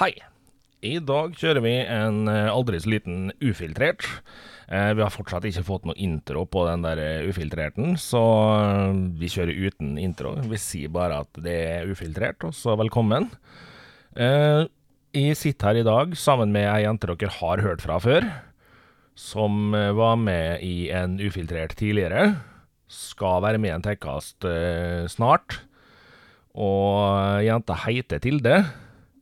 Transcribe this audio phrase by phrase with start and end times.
[0.00, 0.14] Hei.
[0.80, 4.06] I dag kjører vi en eh, aldri så liten ufiltrert.
[4.72, 8.22] Eh, vi har fortsatt ikke fått noe intro på den der eh, ufiltrerten, så
[9.20, 10.32] vi kjører uten intro.
[10.40, 13.28] Vi sier bare at det er ufiltrert, og så velkommen.
[14.16, 18.32] Jeg sitter her i dag sammen med ei jente dere har hørt fra før,
[19.12, 22.38] som var med i en ufiltrert tidligere.
[22.88, 24.48] Skal være med i en tekkast
[25.12, 25.60] snart.
[26.56, 28.62] Og jenta heter Tilde.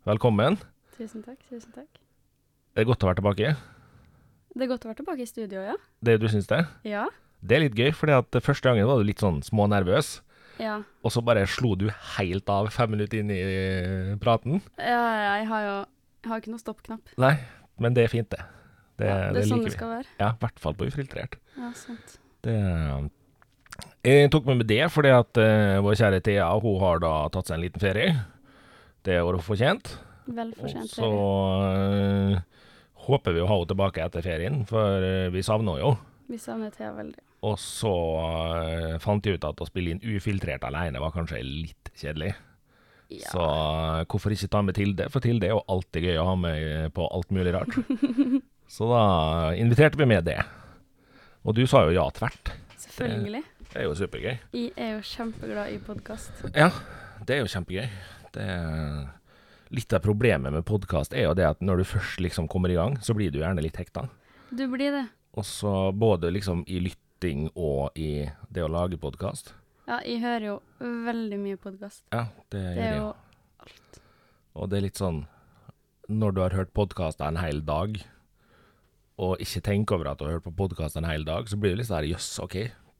[0.08, 0.56] Velkommen.
[0.98, 1.38] Tusen takk.
[1.46, 2.00] tusen takk.
[2.74, 3.52] Det er godt å være tilbake.
[4.54, 5.76] Det er godt å være tilbake i studio, ja.
[6.02, 6.64] Det du syns det?
[6.88, 7.04] Ja.
[7.38, 8.10] Det er litt gøy, for
[8.42, 10.18] første gangen var du litt sånn smånervøs.
[10.58, 11.86] Ja, Og så bare slo du
[12.18, 14.58] helt av fem minutter inn i praten.
[14.82, 15.76] ja jeg har jo
[16.18, 17.12] jeg har ikke noe stoppknapp.
[17.22, 17.36] Nei,
[17.78, 18.42] men det er fint, det.
[18.98, 20.10] Det, ja, det er sånn det skal være.
[20.18, 21.38] Ja, i hvert fall på ufiltrert.
[21.54, 22.18] Ja, sant.
[22.42, 22.56] Det
[24.02, 27.46] Jeg tok med meg det fordi at uh, vår kjære Thea hun har da tatt
[27.46, 28.16] seg en liten ferie.
[29.06, 29.94] Det har hun fortjent.
[30.28, 32.34] Vel fortjent så øh,
[33.08, 35.94] håper vi å ha henne tilbake etter ferien, for eh, vi savner henne jo.
[36.28, 37.22] Vi savner Thea veldig.
[37.48, 41.92] Og så øh, fant jeg ut at å spille inn ufiltrert alene var kanskje litt
[41.96, 42.34] kjedelig.
[43.08, 43.30] Ja.
[43.32, 43.44] Så
[44.10, 45.06] hvorfor ikke ta med Tilde?
[45.08, 47.78] For Tilde er jo alltid gøy å ha med på alt mulig rart.
[48.76, 49.04] så da
[49.56, 50.42] inviterte vi med det.
[51.48, 52.52] Og du sa jo ja tvert.
[52.76, 53.40] Selvfølgelig.
[53.68, 54.34] Det er jo supergøy.
[54.52, 56.44] Jeg er jo kjempeglad i podkast.
[56.52, 56.68] Ja,
[57.24, 57.88] det er jo kjempegøy.
[58.34, 59.06] Det er
[59.70, 62.76] Litt av problemet med podkast er jo det at når du først liksom kommer i
[62.78, 64.06] gang, så blir du gjerne litt hekta.
[64.50, 65.04] Du blir det.
[65.36, 69.52] Og så både liksom i lytting og i det å lage podkast.
[69.88, 70.56] Ja, jeg hører jo
[71.04, 72.02] veldig mye podkast.
[72.12, 73.02] Ja, det, Det gjør er jeg.
[73.02, 73.10] jo
[73.66, 74.00] alt.
[74.58, 75.20] Og det er litt sånn
[76.08, 77.98] Når du har hørt podkaster en hel dag,
[79.20, 81.74] og ikke tenker over at du har hørt på podkast en hel dag, så blir
[81.74, 82.54] det litt sånn jøss, OK,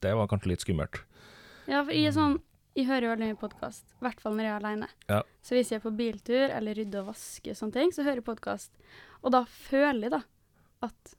[0.05, 1.01] det var kanskje litt skummelt.
[1.69, 2.37] Ja, for jeg er sånn
[2.79, 3.89] Jeg hører jo veldig mye podkast.
[3.97, 4.89] I hvert fall når jeg er aleine.
[5.11, 5.23] Ja.
[5.43, 8.27] Så hvis jeg er på biltur eller rydder og vasker sånne ting, så hører jeg
[8.29, 8.71] podkast.
[9.19, 10.21] Og da føler jeg da
[10.87, 11.15] at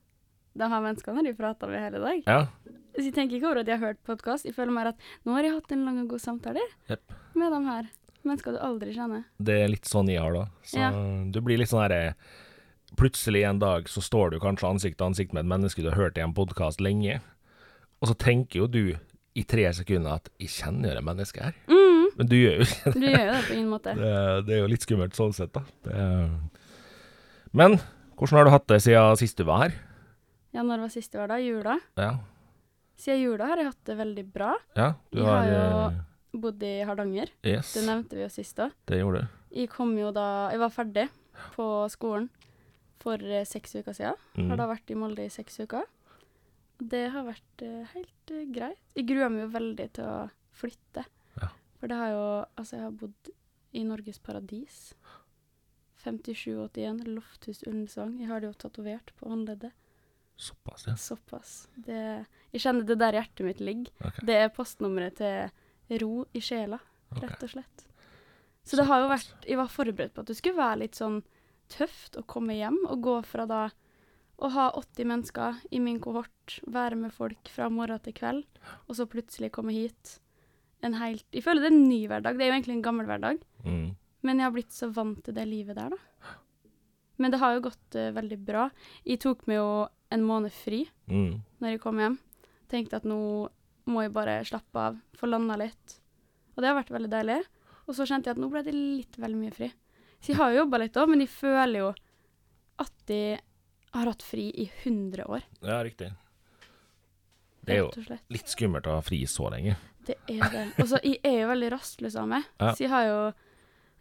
[0.59, 2.21] de her menneskene har jeg prata med hele dag.
[2.29, 2.77] Ja.
[2.95, 4.47] Så jeg tenker ikke over at jeg har hørt podkast.
[4.47, 7.11] Jeg føler mer at nå har jeg hatt en lang og god samtale yep.
[7.35, 7.91] med de her
[8.23, 9.27] menneskene du aldri kjenner.
[9.43, 10.45] Det er litt sånn jeg har da.
[10.63, 10.93] Så Ja.
[10.95, 12.15] du blir litt sånn herre
[12.97, 15.99] Plutselig en dag så står du kanskje ansikt til ansikt med et menneske du har
[15.99, 17.19] hørt i en podkast lenge,
[18.01, 18.97] og så tenker jo du
[19.35, 22.65] i tre sekunder at 'jeg kjenner jo det mennesket her', Mm, men du gjør jo
[22.65, 23.95] ikke du gjør jo det på ingen måte.
[23.95, 24.45] det.
[24.45, 25.61] Det er jo litt skummelt sånn sett, da.
[25.83, 26.29] Det.
[27.53, 27.79] Men
[28.17, 29.73] hvordan har du hatt det siden sist du var her?
[30.53, 31.37] Ja, når var sist du var da?
[31.37, 31.79] Jula?
[31.97, 32.17] Ja,
[32.99, 34.55] Siden jula har jeg hatt det veldig bra.
[34.75, 35.45] ja du har...
[35.45, 36.05] har, har jo- eh,
[36.39, 37.29] Bodd i Hardanger.
[37.43, 38.71] Yes, Det nevnte vi jo sist òg.
[38.85, 39.27] det gjorde du.
[39.55, 41.09] Jeg kom jo da Jeg var ferdig
[41.55, 42.29] på skolen
[42.99, 44.13] for eh, seks uker siden.
[44.37, 44.49] Mm.
[44.49, 45.83] Har da vært i Molde i seks uker.
[46.79, 48.83] Det har vært uh, helt uh, greit.
[48.95, 50.19] Jeg gruer meg jo veldig til å
[50.55, 51.03] flytte.
[51.39, 51.51] Ja.
[51.79, 53.31] For det har jo Altså, jeg har bodd
[53.75, 54.79] i Norges paradis.
[55.99, 58.15] 5781 Lofthus Ullensvang.
[58.21, 59.75] Jeg har det jo tatovert på håndleddet.
[60.39, 60.95] Såpass, ja.
[60.95, 61.67] Såpass.
[61.75, 63.91] Det, jeg kjenner det der hjertet mitt ligger.
[63.99, 64.27] Okay.
[64.29, 66.79] Det er postnummeret til ro i sjela,
[67.19, 67.83] rett og slett.
[68.63, 71.19] Så det har jo vært Jeg var forberedt på at det skulle være litt sånn
[71.73, 73.61] tøft å komme hjem og gå fra da
[74.39, 78.45] å ha 80 mennesker i min kohort, være med folk fra morgen til kveld,
[78.87, 80.19] og så plutselig komme hit.
[80.81, 82.37] En helt Jeg føler det er en ny hverdag.
[82.37, 83.95] Det er jo egentlig en gammel hverdag, Mm.
[84.23, 85.97] men jeg har blitt så vant til det livet der, da.
[87.19, 88.69] Men det har jo gått uh, veldig bra.
[89.05, 91.41] Jeg tok meg jo en måned fri Mm.
[91.59, 92.17] når jeg kom hjem.
[92.69, 93.49] Tenkte at nå
[93.87, 95.99] må jeg bare slappe av, få landa litt.
[96.55, 97.43] Og det har vært veldig deilig.
[97.89, 99.71] Og så kjente jeg at nå ble det litt vel mye fri.
[100.21, 101.93] Så jeg har jo jobba litt òg, men jeg føler jo
[102.79, 103.39] at jeg
[103.93, 106.11] har hatt fri i 100 år, Ja, riktig.
[107.65, 109.75] Det er jo litt skummelt å ha fri så lenge.
[110.07, 110.61] Det er det.
[110.79, 112.71] Og så jeg er jo veldig rastløs av meg, Ja.
[112.73, 113.33] så jeg har jo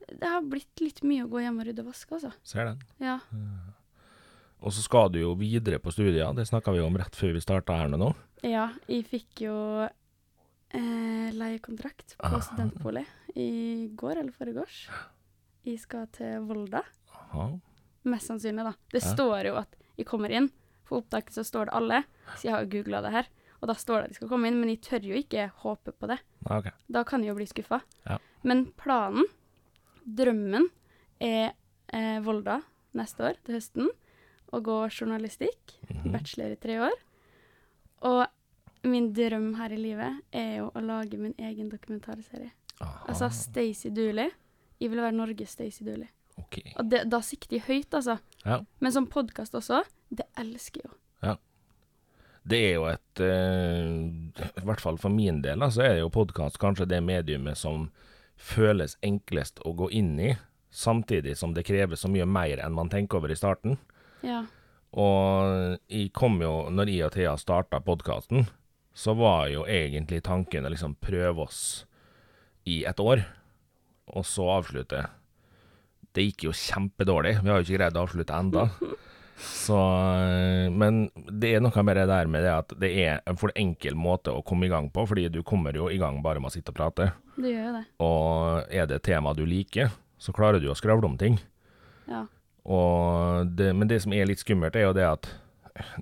[0.09, 2.31] Det har blitt litt mye å gå hjem og rydde og vaske, altså.
[2.43, 2.79] Ser den.
[2.99, 3.19] Ja.
[4.63, 7.41] Og så skal du jo videre på studier, det snakka vi om rett før vi
[7.45, 8.15] starta her nå.
[8.43, 12.41] ja jeg fikk jo eh, leiekontrakt på Ah.
[12.41, 13.05] studentbolig
[13.37, 14.89] i går eller foregårs.
[15.67, 16.83] Jeg skal til Volda.
[17.13, 17.61] Aha.
[18.09, 18.75] Mest sannsynlig, da.
[18.93, 19.15] Det Ja.
[19.15, 20.51] står jo at jeg kommer inn.
[20.89, 22.05] På opptaket så står det alle,
[22.37, 23.27] så jeg har googla det her.
[23.61, 25.93] Og da står det at jeg skal komme inn, men jeg tør jo ikke håpe
[25.93, 26.19] på det.
[26.49, 26.71] Okay.
[26.89, 27.83] Da kan jeg jo bli skuffa.
[28.07, 28.19] Ja.
[28.45, 29.25] Men planen,
[30.07, 30.69] drømmen,
[31.21, 31.53] er
[31.93, 32.61] eh, Volda
[32.95, 33.89] neste år, til høsten.
[34.53, 35.75] Å gå journalistikk.
[35.91, 36.13] Mhm.
[36.13, 36.95] Bachelor i tre år.
[38.09, 38.27] Og
[38.85, 42.53] min drøm her i livet er jo å lage min egen dokumentarserie.
[42.81, 43.07] Aha.
[43.09, 44.31] Altså Stacey Dooley.
[44.81, 46.09] Jeg vil være Norges Stacey Dooley.
[46.39, 46.61] Ok.
[46.79, 48.19] Og det, da sikter de høyt, altså.
[48.45, 48.63] Ja.
[48.81, 50.97] Men som podkast også, det elsker jeg jo.
[52.49, 53.89] Det er jo et eh,
[54.63, 57.91] I hvert fall for min del, så så er jo podkast kanskje det mediumet som
[58.41, 60.37] føles enklest å gå inn i.
[60.71, 63.79] samtidig som det krever så mye mer enn man tenker over i starten.
[64.21, 64.43] Ja.
[64.93, 68.47] Og jeg kom jo, når jeg og Thea starta podkasten,
[68.95, 71.87] så var jo egentlig tanken å liksom prøve oss
[72.69, 73.25] i et år,
[74.13, 75.07] og så avslutte.
[76.19, 77.37] Det gikk jo kjempedårlig.
[77.45, 78.67] Vi har jo ikke greid å avslutte enda.
[79.39, 83.39] Så, øh, men det er noe med det der med det at det er en
[83.39, 86.43] for enkel måte å komme i gang på, fordi du kommer jo i gang bare
[86.43, 87.13] med å sitte og prate.
[87.37, 87.85] Det gjør jo det.
[88.03, 91.39] Og er det et tema du liker, så klarer du å skravle om ting.
[92.11, 92.25] Ja.
[92.67, 95.31] Og det, men det som er litt skummelt, er jo det at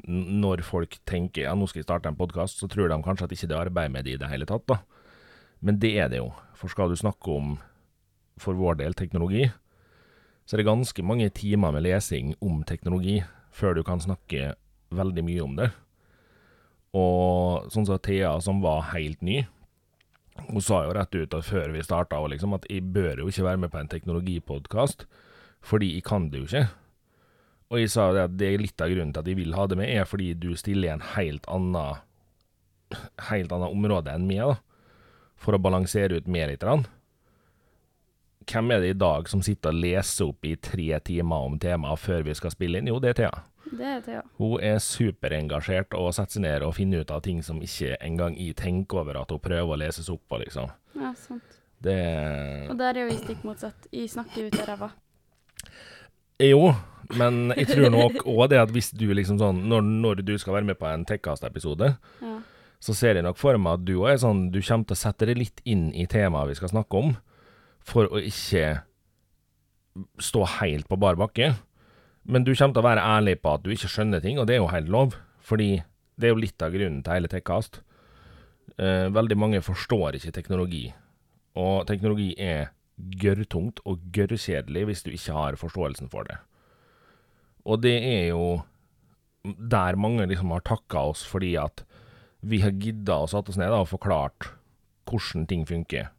[0.08, 3.36] når folk tenker ja, nå skal jeg starte en podkast, så tror de kanskje at
[3.36, 4.80] ikke det er arbeid med det i det hele tatt, da.
[5.60, 6.30] Men det er det jo.
[6.56, 7.58] For skal du snakke om,
[8.40, 9.50] for vår del, teknologi,
[10.46, 13.18] så er det ganske mange timer med lesing om teknologi
[13.54, 14.54] før du kan snakke
[14.94, 15.68] veldig mye om det.
[16.96, 19.42] Og sånn som Thea, som var helt ny,
[20.46, 23.46] hun sa jo rett ut at før vi starta liksom, at jeg bør jo ikke
[23.46, 25.06] være med på en teknologipodkast,
[25.64, 26.66] fordi jeg kan det jo ikke.
[27.72, 29.66] Og jeg sa det at det er litt av grunnen til at jeg vil ha
[29.66, 32.04] det med, er fordi du stiller i en helt annen
[33.30, 34.58] helt annet område enn meg, da,
[35.36, 36.62] for å balansere ut mer litt.
[36.62, 36.86] grann.
[38.46, 41.98] Hvem er det i dag som sitter og leser opp i tre timer om temaet
[41.98, 42.86] før vi skal spille inn?
[42.92, 43.32] Jo, det er Thea.
[43.66, 44.20] Det er Thea.
[44.38, 48.36] Hun er superengasjert og setter seg ned og finner ut av ting som ikke engang
[48.38, 50.70] jeg tenker over at hun prøver å leses opp på, liksom.
[50.94, 51.58] Ja, sant.
[51.82, 51.96] Det
[52.70, 53.88] Og der er jo vi stikk motsatt.
[53.92, 54.92] Jeg snakker ut av ræva.
[56.40, 56.70] Jo,
[57.16, 60.58] men jeg tror nok òg det at hvis du liksom sånn Når, når du skal
[60.58, 62.34] være med på en Tekkast-episode, Ja.
[62.80, 65.00] så ser jeg nok for meg at du òg er sånn Du kommer til å
[65.00, 67.16] sette deg litt inn i temaet vi skal snakke om,
[67.86, 68.82] for å ikke
[70.20, 71.54] stå helt på bar bakke.
[72.26, 74.56] Men du kommer til å være ærlig på at du ikke skjønner ting, og det
[74.56, 75.16] er jo helt lov.
[75.46, 75.70] Fordi
[76.18, 77.80] det er jo litt av grunnen til hele Tekkast.
[78.76, 80.88] Eh, veldig mange forstår ikke teknologi.
[81.56, 86.38] Og teknologi er gørrtungt og gørrkjedelig hvis du ikke har forståelsen for det.
[87.66, 88.64] Og det er jo
[89.44, 91.84] der mange liksom har takka oss fordi at
[92.46, 94.50] vi har gidda å satt oss ned og forklart
[95.06, 96.10] hvordan ting funker,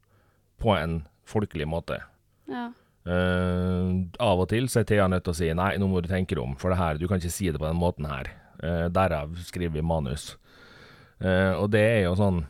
[0.57, 2.01] på en folkelig måte.
[2.51, 2.69] Ja.
[3.07, 6.09] Uh, av og til så er Thea nødt til å si nei, nå må du
[6.11, 8.33] tenke deg om, for det her, du kan ikke si det på den måten her.
[8.59, 10.33] Uh, derav skriver vi manus.
[11.23, 12.43] Uh, og det er jo sånn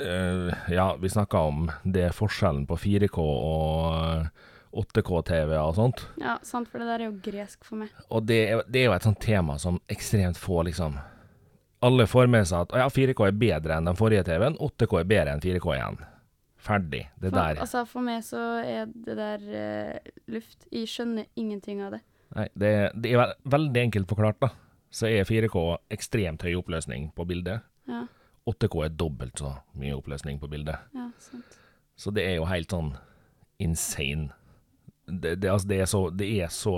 [0.00, 4.30] Ja, vi snakka om det forskjellen på 4K og
[4.72, 6.00] 8K-TV og sånt.
[6.22, 7.90] ja, sant, for det der er jo gresk for meg.
[8.08, 10.96] Og det, er- det er jo et sånt tema som ekstremt få, liksom
[11.84, 15.10] Alle får med seg at ja, 4K er bedre enn den forrige TV-en, 8K er
[15.12, 16.00] bedre enn 4K igjen.
[16.60, 17.06] Ferdig.
[17.16, 17.60] Det For, der.
[17.64, 20.66] altså, for meg så er det der uh, luft.
[20.72, 22.02] Jeg skjønner ingenting av det.
[22.36, 24.52] Nei, det, det er veldig enkelt forklart, da.
[24.94, 25.62] Så er 4K
[25.94, 27.64] ekstremt høy oppløsning på bildet.
[27.90, 28.04] Ja,
[28.50, 30.78] 8K er dobbelt så mye oppløsning på bildet.
[30.96, 31.58] ja, sant.
[32.00, 32.94] Så det er jo helt sånn
[33.60, 34.30] insane.
[35.04, 36.74] Det, det, altså, det, er, så, det er så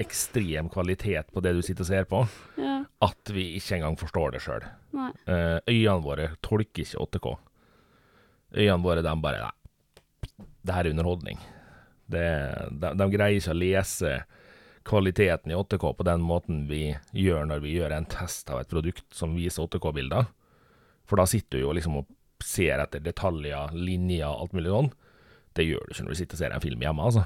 [0.00, 2.22] ekstrem kvalitet på det du sitter og ser på,
[2.58, 4.64] Ja, at vi ikke engang forstår det sjøl.
[4.96, 7.34] Eh, øynene våre tolker ikke 8K.
[8.54, 9.52] Øynene våre, de bare Nei,
[10.64, 11.40] det her er underholdning.
[12.08, 12.24] Det,
[12.80, 14.12] de, de greier ikke å lese
[14.84, 16.86] kvaliteten i 8K på den måten vi
[17.16, 20.28] gjør når vi gjør en test av et produkt som viser 8K-bilder.
[21.08, 22.10] For da sitter du jo liksom og
[22.44, 24.92] ser etter detaljer, linjer, alt mulig sånn.
[25.56, 27.24] Det gjør du ikke når du sitter og ser en film hjemme, altså.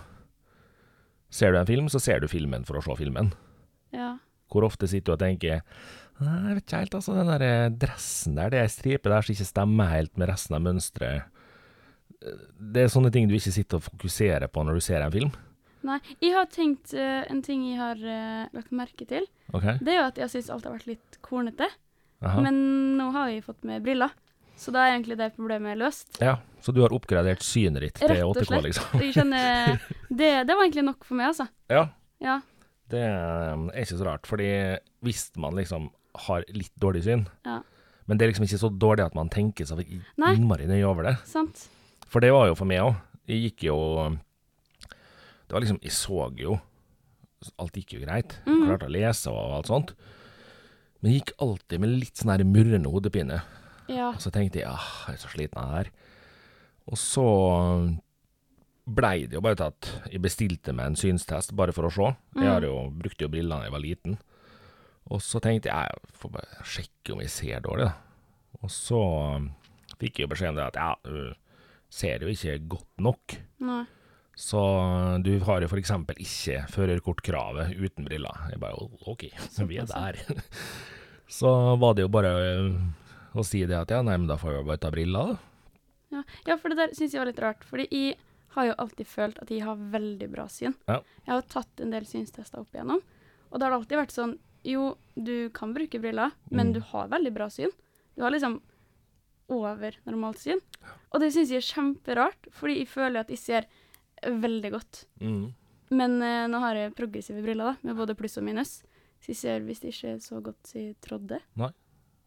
[1.35, 3.33] Ser du en film, så ser du filmen for å se filmen.
[3.95, 4.17] Ja.
[4.49, 5.63] Hvor ofte sitter du og tenker
[6.19, 9.11] «Nei, Jeg vet ikke helt, altså, den der eh, dressen der, det er ei stripe
[9.13, 11.29] der som ikke stemmer helt med resten av mønsteret.
[12.23, 15.13] Eh, Det er sånne ting du ikke sitter og fokuserer på når du ser en
[15.15, 15.31] film.
[15.87, 16.01] Nei.
[16.21, 19.79] Jeg har tenkt uh, En ting jeg har uh, lagt merke til, Okay.
[19.81, 21.69] det er jo at jeg syns alt har vært litt kornete.
[22.21, 22.43] Aha.
[22.43, 22.59] Men
[22.99, 24.11] nå har jeg fått med briller,
[24.59, 26.19] så da er egentlig det problemet løst.
[26.21, 28.67] Ja, så du har oppgradert synet ditt til Rett og 8K, slett.
[28.67, 29.31] liksom?
[30.19, 31.47] Det, det var egentlig nok for meg, altså.
[31.71, 31.87] Ja.
[32.21, 32.41] Ja.
[32.89, 34.49] Det eh, er ikke så rart, fordi
[35.05, 35.91] hvis man liksom
[36.29, 37.61] har litt dårlig syn, Ja.
[38.09, 39.85] men det er liksom ikke så dårlig at man tenker seg
[40.19, 41.17] innmari nøye over det.
[41.29, 41.69] Sant.
[42.09, 42.97] For det var jo for meg òg.
[43.29, 43.77] Jeg gikk jo
[45.49, 46.59] Det var liksom Jeg så jo
[47.61, 48.39] Alt gikk jo greit.
[48.45, 48.67] Jeg Mhm.
[48.67, 49.93] klarte å lese og alt sånt.
[51.01, 53.43] Men jeg gikk alltid med litt sånn her murrende hodepine.
[53.89, 54.09] Ja.
[54.09, 55.91] Og så tenkte jeg ah, jeg er så sliten av det her.
[56.89, 57.99] Og så
[58.89, 62.09] blei det jo bare til at jeg bestilte meg en synstest bare for å se.
[62.39, 64.19] Jeg har jo, brukte jo brillene da jeg var liten.
[65.09, 67.95] Og så tenkte jeg jeg får bare sjekke om jeg ser dårlig, da.
[68.59, 69.03] Og så
[69.99, 73.39] fikk jeg jo beskjed om det at ja, du ser jo ikke godt nok.
[73.65, 73.85] Nei.
[74.39, 74.61] Så
[75.27, 78.45] du har jo eksempel ikke førerkortkravet uten briller.
[78.53, 80.21] Jeg bare OK, så vi er der.
[81.41, 82.79] så var det jo bare øh,
[83.35, 85.45] å si det at ja, nei, men da får jeg bare ta briller, da.
[86.09, 86.23] Ja.
[86.47, 87.67] ja, for det der syns jeg var litt rart.
[87.69, 88.17] Fordi jeg
[88.57, 90.75] har jo alltid følt at jeg har veldig bra syn.
[90.89, 91.01] Ja.
[91.27, 93.03] Jeg har tatt en del synstester opp igjennom,
[93.51, 96.73] og da har det alltid vært sånn Jo, du kan bruke briller, men Mm.
[96.75, 97.71] du har veldig bra syn.
[98.17, 98.61] Du har liksom
[99.49, 100.59] over normalt syn.
[101.15, 103.67] Og det syns jeg er kjemperart, fordi jeg føler at jeg ser
[104.27, 105.05] veldig godt.
[105.23, 105.55] Mm.
[105.91, 108.83] Men eh, nå har jeg progressive briller, da, med både pluss og minus.
[109.23, 111.39] Så jeg ser visst ikke så godt som jeg trodde.
[111.57, 111.71] Nei,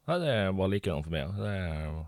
[0.08, 1.36] det var likedan for meg.
[1.38, 2.06] Det er-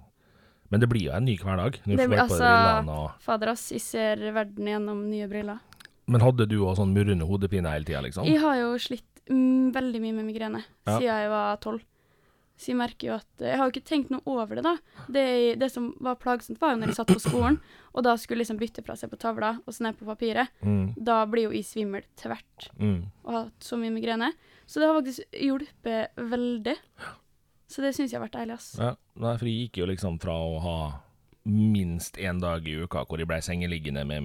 [0.73, 1.77] men det blir jo en ny hverdag.
[1.85, 5.59] Når Det får blir altså- og Fader, ass, jeg ser verden gjennom nye briller.
[6.07, 8.25] Men hadde du òg sånn murrende hodepine hele tida, liksom?
[8.25, 10.97] Jeg har jo slitt mm, veldig mye med migrene Ja.
[10.97, 11.81] siden jeg var tolv.
[12.57, 14.77] Så jeg merker jo at Jeg har jo ikke tenkt noe over det, da.
[15.09, 17.59] Det, det som var plagsomt, var jo når jeg satt på skolen,
[17.93, 20.49] og da skulle liksom bytte fra seg på tavla og så ned på papiret.
[20.63, 23.03] Mm, Da blir jo jeg svimmel tvert mm.
[23.25, 24.33] og har hatt så mye migrene.
[24.65, 26.77] Så det har faktisk hjulpet veldig.
[27.67, 28.75] Så det syns jeg har vært deilig, ass.
[28.79, 30.77] Ja, nei, for jeg gikk jo liksom fra å ha
[31.45, 34.23] minst én dag i uka hvor jeg ble sengeliggende med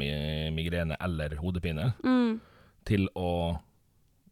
[0.55, 2.41] migrene eller hodepine, Mm.
[2.85, 3.59] til å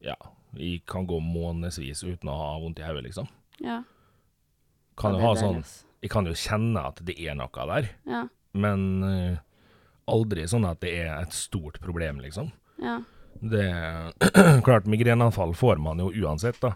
[0.01, 0.15] Ja,
[0.55, 3.27] jeg kan gå månedsvis uten å ha vondt i hodet, liksom.
[3.61, 3.83] Ja.
[4.97, 5.65] Kan ja, jo ha sånn.
[6.03, 8.29] Jeg kan jo kjenne at det er noe der, Ja.
[8.55, 9.39] men eh,
[10.07, 12.53] aldri sånn at det er et stort problem, liksom.
[12.83, 13.01] ja.
[13.43, 13.67] Det
[14.65, 16.75] Klart, migreneanfall får man jo uansett, da.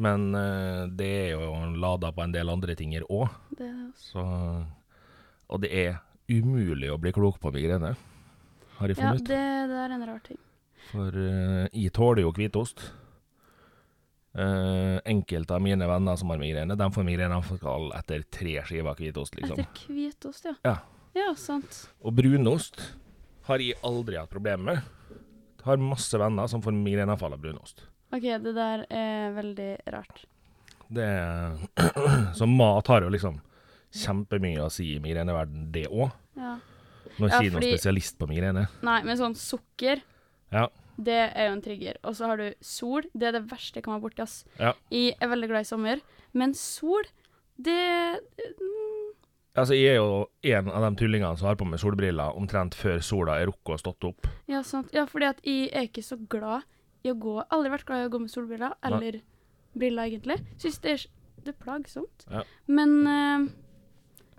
[0.00, 3.26] Men uh, det er jo lada på en del andre ting òg.
[3.60, 4.06] Er ass.
[4.14, 4.22] Så
[5.50, 5.98] Og det er
[6.30, 7.96] umulig å bli klok på migrene,
[8.78, 9.28] har jeg Ja, funnet ut.
[9.28, 10.38] det, det er en rar ting.
[10.90, 12.86] For uh, jeg tåler jo hvitost.
[14.30, 19.34] Uh, enkelte av mine venner som har migrene, de får migreneanfall etter tre skiver hvitost,
[19.40, 19.58] liksom.
[19.58, 20.54] Etter hvitost, ja.
[20.64, 20.76] Ja.
[21.18, 21.88] Ja, sant.
[22.06, 22.78] Og brunost
[23.48, 25.24] har jeg aldri hatt problemer med.
[25.66, 27.82] Har masse venner som får migreneanfall av brunost.
[28.12, 30.24] OK, det der er veldig rart.
[30.90, 31.06] Det
[32.38, 33.38] Så mat har jo liksom
[33.94, 36.10] kjempemye å si i migreneverden, det òg.
[36.38, 36.56] Ja.
[37.18, 38.66] Nå er Ja, ikke jeg noen spesialist på migrene.
[38.86, 40.02] Nei, men sånn sukker,
[40.54, 40.68] Ja.
[40.96, 41.98] det er jo en trigger.
[42.06, 43.02] Og så har du sol.
[43.14, 44.44] Det er det verste jeg kan være borti, ass.
[44.58, 44.72] Ja.
[44.94, 46.02] Jeg er veldig glad i sommer,
[46.32, 47.04] men sol,
[47.60, 47.76] det
[48.38, 48.86] mm,
[49.58, 53.00] Altså, jeg er jo en av de tullingene som har på meg solbriller omtrent før
[53.02, 54.28] sola er rukket og stått opp.
[54.48, 54.92] Ja, sant.
[54.94, 56.62] Ja, fordi at jeg er ikke så glad
[57.04, 59.20] i å gå Aldri vært glad i å gå med solbriller, eller
[59.72, 60.40] briller, egentlig.
[60.60, 61.06] Syns det er,
[61.44, 62.26] det er plagsomt.
[62.28, 62.44] Ja.
[62.68, 63.48] Men uh,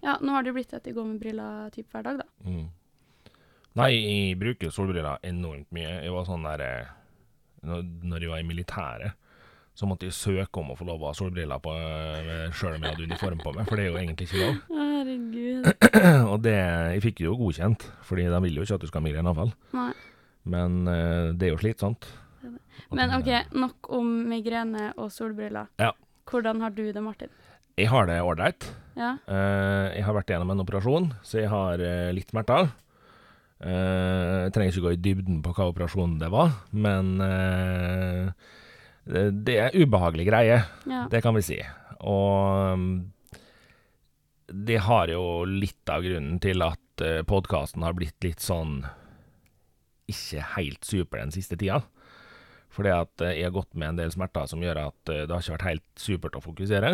[0.01, 2.29] ja, nå har det blitt at jeg går med briller typ hver dag, da.
[2.45, 2.69] Mm.
[3.79, 6.01] Nei, jeg bruker solbriller enormt mye.
[6.03, 6.89] Jeg var sånn der eh,
[7.63, 9.29] når, jeg var i militæret,
[9.77, 11.71] så måtte jeg søke om å få lov å ha solbriller på
[12.57, 14.57] sjøl om jeg hadde uniform på meg, for det er jo egentlig ikke lov.
[14.81, 15.69] Herregud.
[16.33, 18.99] Og det Jeg fikk det jo godkjent, fordi de vil jo ikke at du skal
[18.99, 19.53] ha migreneanfall.
[19.77, 19.91] Nei.
[20.51, 22.09] Men eh, det er jo slitsomt.
[22.91, 25.69] Men OK, nok om migrene og solbriller.
[25.79, 25.91] Ja.
[26.29, 27.31] Hvordan har du det, Martin?
[27.79, 28.67] Jeg har det ålreit.
[28.99, 29.15] Ja?
[29.29, 32.71] Uh, jeg har vært gjennom en operasjon, så jeg har uh, litt smerter.
[33.61, 37.13] Uh, jeg trenger ikke gå i dybden på hva operasjonen det var, men
[39.05, 40.59] det, det er ubehagelig greie,
[40.89, 41.05] Ja.
[41.11, 41.59] det kan vi si.
[42.01, 42.87] Og um,
[44.51, 46.77] det har jo litt av grunnen til at
[47.25, 48.81] podkasten har blitt litt sånn
[50.11, 51.79] ikke helt super den siste tida.
[52.71, 55.33] Fordi at eh, jeg har gått med en del smerter som gjør at eh, det
[55.33, 56.93] har ikke vært helt supert å fokusere.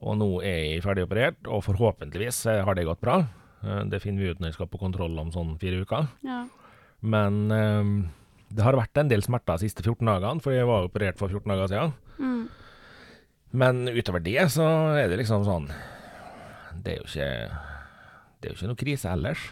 [0.00, 3.20] Og nå er jeg ferdig operert, og forhåpentligvis eh, har det gått bra.
[3.60, 6.08] Det finner vi ut når jeg skal på kontroll om sånn fire uker.
[6.24, 6.46] ja.
[7.00, 7.92] Men um,
[8.52, 11.32] det har vært en del smerter de siste 14 dagene, for jeg var operert for
[11.32, 11.94] 14 dager siden.
[12.18, 12.42] Mm.
[13.62, 14.66] Men utover det så
[15.00, 15.64] er det liksom sånn
[16.84, 17.30] Det er jo ikke
[18.38, 19.46] Det er jo ikke noe krise ellers.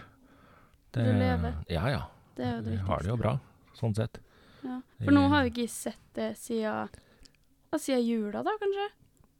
[0.92, 1.56] Det, Du lever.
[1.72, 2.02] Ja, ja.
[2.36, 2.84] Det er jo det viktigste.
[2.84, 3.34] Jeg har det jo bra,
[3.80, 4.20] sånn sett.
[4.64, 4.80] Ja.
[5.04, 8.86] For nå har vi ikke sett det siden ja, Siden jula, da, kanskje?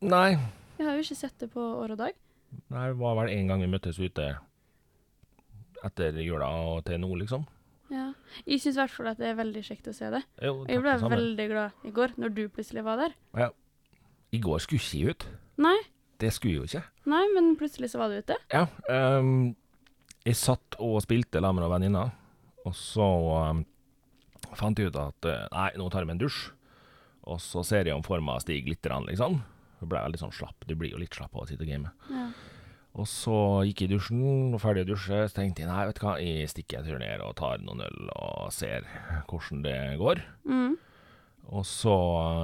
[0.06, 0.36] Nei.
[0.78, 2.14] Vi har jo ikke sett det på år og dag.
[2.70, 4.28] Nei, det var vel en gang vi møttes ute
[5.86, 7.46] etter jula og til nå, liksom.
[7.92, 8.10] Ja.
[8.44, 10.20] Jeg syns i hvert fall at det er veldig kjekt å se det.
[10.44, 11.16] Jo, Jeg takk ble det samme.
[11.16, 13.14] veldig glad i går, når du plutselig var der.
[13.38, 13.48] Ja.
[14.36, 15.26] I går skulle ikke jeg ut.
[15.64, 15.78] Nei,
[16.18, 16.84] Det skulle jeg jo ikke.
[17.06, 18.36] nei, men plutselig så var du ute.
[18.52, 18.66] Ja.
[18.90, 19.54] Um,
[20.26, 22.10] jeg satt og spilte sammen med noen venninner,
[22.66, 23.06] og så
[23.38, 23.64] ehm,
[24.58, 26.40] fant jeg ut at eh, nei, nå tar jeg meg en dusj.
[27.28, 29.42] Og så ser jeg om forma stiger litt, liksom.
[29.78, 30.64] Jeg ble veldig sånn slapp.
[30.66, 31.90] Du blir jo litt slapp av å sitte og game.
[32.10, 32.30] Ja.
[32.98, 33.34] Og så
[33.68, 34.22] gikk jeg i dusjen,
[34.56, 36.98] og ferdig å dusje, så tenkte jeg nei, vet du hva, jeg stikker en tur
[36.98, 38.88] ned og tar noen øl og ser
[39.28, 40.22] hvordan det går.
[40.48, 40.72] Mm.
[41.48, 41.94] Og så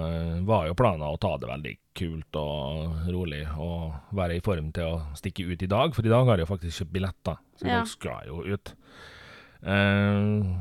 [0.07, 4.71] eh, var jo planen å ta det veldig kult og rolig og være i form
[4.77, 7.43] til å stikke ut i dag, for i dag har jeg jo faktisk kjøpt billetter,
[7.59, 7.81] så Ja.
[7.81, 8.73] dag skal jeg jo ut.
[9.65, 10.55] Eh,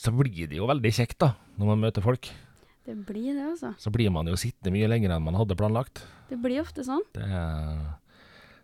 [0.00, 2.30] så blir det jo veldig kjekt, da, når man møter folk.
[2.88, 3.74] Det blir det, altså.
[3.76, 6.00] Så blir man jo sittende mye lenger enn man hadde planlagt.
[6.30, 7.04] Det blir ofte sånn.
[7.16, 7.82] Det er,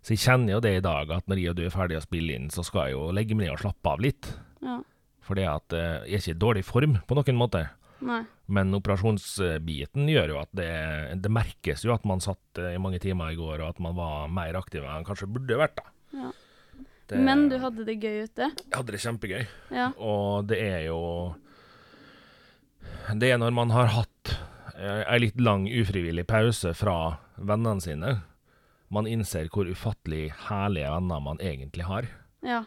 [0.05, 2.05] Så jeg kjenner jo det i dag, at når jeg og du er ferdig å
[2.05, 4.31] spille inn, så skal jeg jo legge meg ned og slappe av litt.
[4.64, 4.79] Ja.
[5.25, 7.62] Fordi at eh, jeg er ikke i dårlig form på noen måte.
[8.05, 8.23] Nei.
[8.53, 10.71] Men operasjonsbiten gjør jo at det,
[11.25, 13.97] det merkes jo at man satt eh, i mange timer i går, og at man
[13.97, 15.81] var mer aktiv enn kanskje burde vært.
[15.81, 15.93] da.
[16.17, 16.33] Ja.
[17.09, 18.47] Det, Men du hadde det gøy ute?
[18.57, 19.43] Jeg hadde det kjempegøy.
[19.77, 19.91] Ja.
[20.01, 21.01] Og det er jo
[23.19, 24.35] Det er når man har hatt
[24.79, 28.15] eh, ei litt lang ufrivillig pause fra vennene sine,
[28.95, 32.09] man innser hvor ufattelig herlige venner man egentlig har.
[32.45, 32.63] Ja.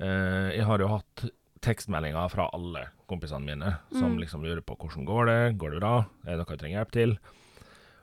[0.00, 1.24] Eh, jeg har jo hatt
[1.64, 4.20] tekstmeldinger fra alle kompisene mine som Mm.
[4.22, 5.94] liksom lurer på hvordan går det, går det bra,
[6.24, 7.18] er det noe jeg trenger hjelp til?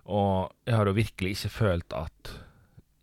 [0.06, 2.34] Og jeg har jo virkelig ikke følt at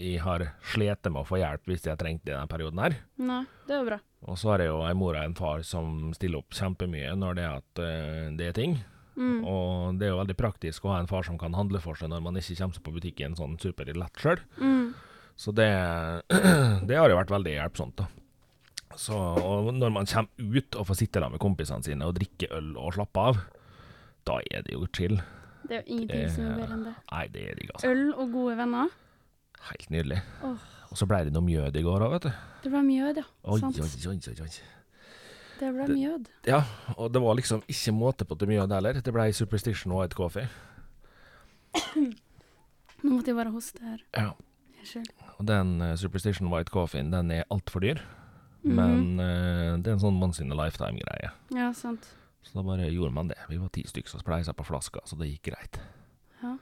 [0.01, 2.97] jeg har slitt med å få hjelp hvis jeg trengte det i denne perioden her.
[3.23, 3.99] Nei, det er bra.
[4.23, 7.39] Og så har jeg jo en mor og en far som stiller opp kjempemye når
[7.39, 8.77] det er at uh, det er ting.
[9.17, 9.43] Mm.
[9.45, 12.13] Og det er jo veldig praktisk å ha en far som kan handle for seg
[12.13, 14.41] når man ikke kommer seg på butikken sånn superlett sjøl.
[14.63, 14.93] Mm.
[15.37, 15.69] Så det,
[16.89, 18.09] det har jo vært veldig hjelpsomt, da.
[19.01, 22.51] Så, og når man kommer ut og får sitte der med kompisene sine og drikke
[22.53, 23.39] øl og slappe av,
[24.29, 25.17] da er det jo chill.
[25.65, 26.93] Det er jo ingenting som er bedre enn det.
[27.09, 27.93] Nei, det er digg, altså.
[27.93, 28.93] Øl og gode venner.
[29.71, 30.21] Helt nydelig.
[30.43, 30.57] Oh.
[30.91, 32.33] Og så ble det noe mjød i går òg, vet du.
[32.65, 33.27] Det ble mjød, ja.
[33.49, 33.79] Oi, Sant.
[33.81, 34.51] oi, oi, oi.
[35.63, 36.29] Det ble Det- mjød.
[36.47, 36.65] Ja,
[36.97, 39.01] og det var liksom ikke måte på til mjød heller.
[39.01, 40.49] Det ble Superstition White Coffee.
[41.95, 44.03] Nå måtte jeg bare hoste her.
[44.15, 44.33] Ja.
[44.79, 45.09] Unnskyld.
[45.39, 48.03] Og den uh, Superstition White Coffeen, den er altfor dyr.
[48.63, 48.75] Mhm.
[48.75, 51.31] Men uh, det er en sånn once in a lifetime-greie.
[51.55, 52.11] Ja, sant.
[52.43, 53.39] Så da bare gjorde man det.
[53.49, 55.79] Vi var ti stykker som spleisa på flaska, så det gikk greit.
[56.43, 56.57] Ja.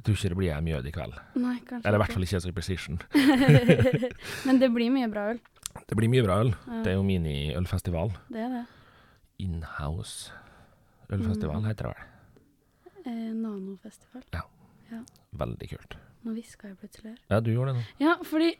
[0.00, 1.16] Jeg tror ikke det blir ei mjød i kveld.
[1.36, 3.00] Nei, kanskje Eller i hvert fall ikke Superstition.
[4.48, 5.40] Men det blir mye bra øl.
[5.90, 6.52] Det blir mye bra øl.
[6.66, 8.14] Ja, Det er jo mini-ølfestival.
[8.32, 8.62] det er det.
[9.44, 10.32] Inhouse
[11.12, 11.66] ølfestival Mm.
[11.68, 12.06] heter det vel.
[13.06, 14.22] Eh, nanofestival.
[15.36, 15.94] Veldig kult.
[16.24, 17.18] Nå hviska jeg plutselig her.
[17.30, 17.84] Ja, du gjorde det nå.
[18.00, 18.54] Ja, fordi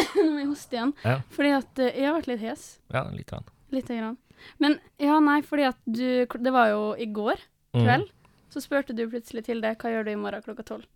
[0.16, 0.92] Nå må jeg hoste igjen.
[1.04, 1.18] Ja.
[1.30, 2.64] Fordi at eh, jeg har vært litt hes.
[2.92, 3.26] Ja, litt.
[3.28, 3.44] Grann.
[3.70, 4.16] Lite grann.
[4.58, 7.36] Men ja, nei, fordi at du Det var jo i går
[7.70, 7.84] Mm.
[8.50, 10.86] Så spurte du plutselig til det hva gjør du i morgen klokka tolv.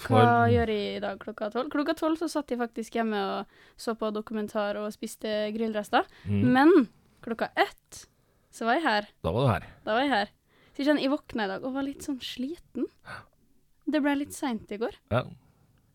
[0.00, 1.70] For, Hva gjør jeg i dag klokka tolv?
[1.72, 3.46] Klokka tolv så satt jeg faktisk hjemme og
[3.80, 6.06] så på dokumentar og spiste grillrester.
[6.28, 6.70] mm, Men
[7.24, 8.04] klokka ett
[8.54, 9.08] så var jeg her.
[9.24, 9.66] Da var du her.
[9.84, 10.30] Da var jeg her.
[10.76, 12.86] Så jeg jeg våkna i dag og var litt sånn sliten.
[13.90, 14.94] Det ble litt seint i går.
[15.10, 15.24] Ja.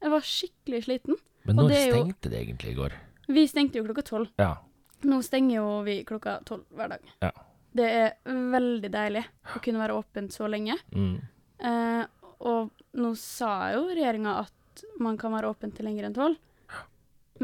[0.02, 1.16] Jeg var skikkelig sliten.
[1.46, 2.94] Men når det er jo- stengte det egentlig i går?
[3.30, 4.30] Vi stengte jo klokka tolv.
[4.38, 4.58] Ja.
[5.04, 7.00] Nå stenger jo vi klokka tolv hver dag.
[7.22, 7.32] Ja.
[7.76, 8.14] Det er
[8.56, 9.24] veldig deilig
[9.56, 10.78] å kunne være åpent så lenge.
[10.96, 11.18] Mm.
[11.60, 12.06] Eh,
[12.48, 16.38] og nå sa jo regjeringa at man kan være åpen til lenger enn tolv.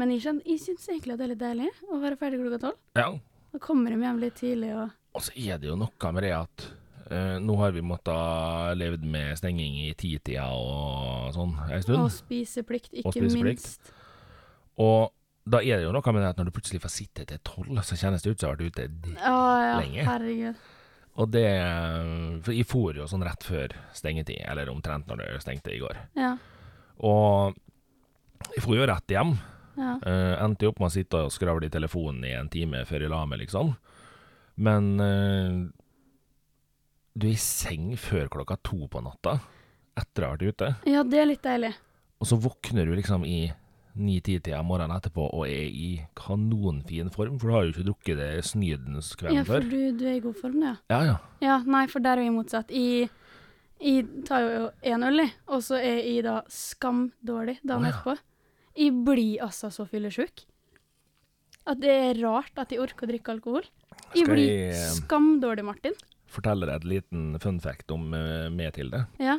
[0.00, 2.62] Men jeg, kjenner- jeg syns egentlig at det er litt deilig å være ferdig klokka
[2.68, 2.78] tolv.
[2.96, 3.10] ja.
[3.52, 6.30] Da kommer de hjem litt tidlig og Og så er det jo noe med det
[6.32, 6.62] at
[7.12, 12.94] uh, nå har vi måttet levd med stenging i titida og sånn en Og spiseplikt,
[12.94, 13.44] ikke Og spiseplikt.
[13.44, 13.92] minst.
[14.80, 15.12] Og
[15.44, 17.80] da er det jo noe med det at når du plutselig får sitte til tolv,
[17.82, 20.04] så kjennes det ut som du har vært ute Ja, ja, Lenge.
[20.06, 20.60] herregud.
[21.20, 21.48] Og det
[22.46, 25.98] For jeg for jo sånn rett før stengetid, eller omtrent når det stengte i går.
[26.16, 26.36] Ja,
[27.02, 27.56] Og
[28.54, 29.34] jeg for jo rett hjem.
[29.76, 29.96] ja.
[30.06, 33.00] Uh, endte jo opp med å sitte og skravle i telefonen i en time før
[33.06, 33.74] jeg la meg, liksom.
[34.56, 35.68] Men uh,
[37.14, 39.38] du er i seng før klokka to på natta,
[39.98, 40.68] etter å ha vært ute.
[40.88, 41.74] ja, det er litt deilig.
[42.22, 43.50] Og så våkner du liksom i
[43.94, 48.44] ni-ti-tida morgenen etterpå og er i kanonfin form, for du har jo ikke drukket det
[48.48, 49.68] snydens Ja, kvelden for før.
[49.70, 50.74] du, du er i god form, ja.
[50.90, 51.16] Ja, ja.
[51.44, 52.70] Ja, nei, for der er vi motsatt.
[52.72, 53.10] Jeg,
[53.82, 57.92] jeg tar jo én øl, og så er jeg da skamdårlig dagen Å, ja.
[57.98, 58.16] etterpå.
[58.78, 60.46] Jeg blir altså så fyllesyk.
[61.68, 63.68] At det er rart at jeg orker å drikke alkohol.
[64.16, 65.94] Jeg Skal blir jeg, eh, skamdårlig, Martin.
[66.32, 69.04] Fortelle deg et liten fun fact om uh, meg, Tilde.
[69.20, 69.36] Ja,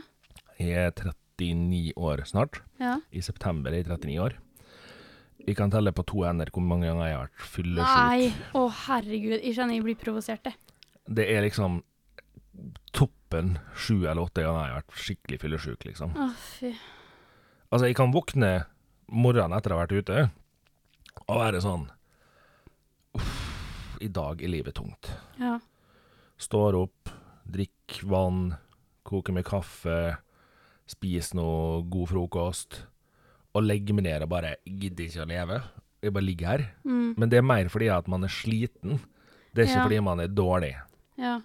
[0.61, 2.61] Jeg er 39 år snart.
[2.79, 2.99] ja.
[3.11, 4.35] I september er jeg 39 år.
[5.43, 7.97] Jeg kan telle på to hender hvor mange ganger jeg har vært fyllesyk.
[7.99, 10.53] Nei, å herregud, jeg kjenner jeg blir provosert, det.
[11.19, 11.81] Det er liksom
[12.95, 16.13] toppen sju eller åtte ganger jeg har vært skikkelig fyllesyk, liksom.
[16.15, 16.71] Å, fy.
[17.73, 18.53] Altså, jeg kan våkne
[19.11, 20.23] morgenen etter å ha vært ute
[21.23, 21.87] og være sånn
[23.13, 23.33] Uff,
[24.01, 25.11] i dag er livet tungt.
[25.37, 25.59] Ja.
[26.41, 27.11] Står opp,
[27.45, 28.55] drikker vann,
[29.05, 30.15] koker med kaffe,
[30.89, 32.79] spiser noe god frokost,
[33.53, 35.61] og legger meg ned og bare gidder ikke å leve.
[36.03, 36.63] Jeg bare ligger her.
[36.83, 38.99] Mm, Men det er mer fordi at man er sliten.
[39.53, 39.83] Det er ikke Ja.
[39.87, 40.75] fordi man er dårlig.
[41.17, 41.41] ja.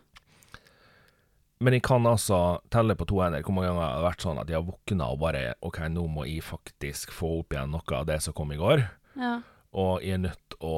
[1.60, 4.38] Men jeg kan altså telle på to hender hvor mange ganger det har vært sånn
[4.40, 7.96] at jeg har våkna og bare OK, nå må jeg faktisk få opp igjen noe
[7.98, 8.84] av det som kom i går.
[9.18, 9.40] Ja.
[9.74, 10.76] Og jeg er nødt å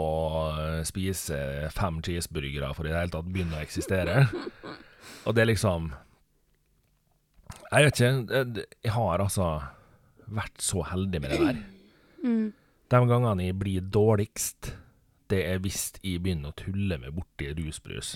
[0.78, 4.24] eh, spise fem cheeseburgere for i det hele tatt begynne å eksistere.
[5.26, 5.92] Og det er liksom
[7.72, 8.64] Jeg vet ikke.
[8.82, 9.50] Jeg har altså
[10.34, 11.60] vært så heldig med det der.
[12.20, 12.50] Mm.
[12.92, 14.74] De gangene jeg blir dårligst,
[15.32, 18.10] det er hvis jeg begynner å tulle med borti rusbrus.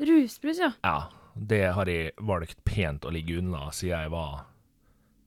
[0.00, 0.70] Rusbrus, ja.
[0.80, 4.46] Ja, det har jeg valgt pent å ligge unna siden jeg var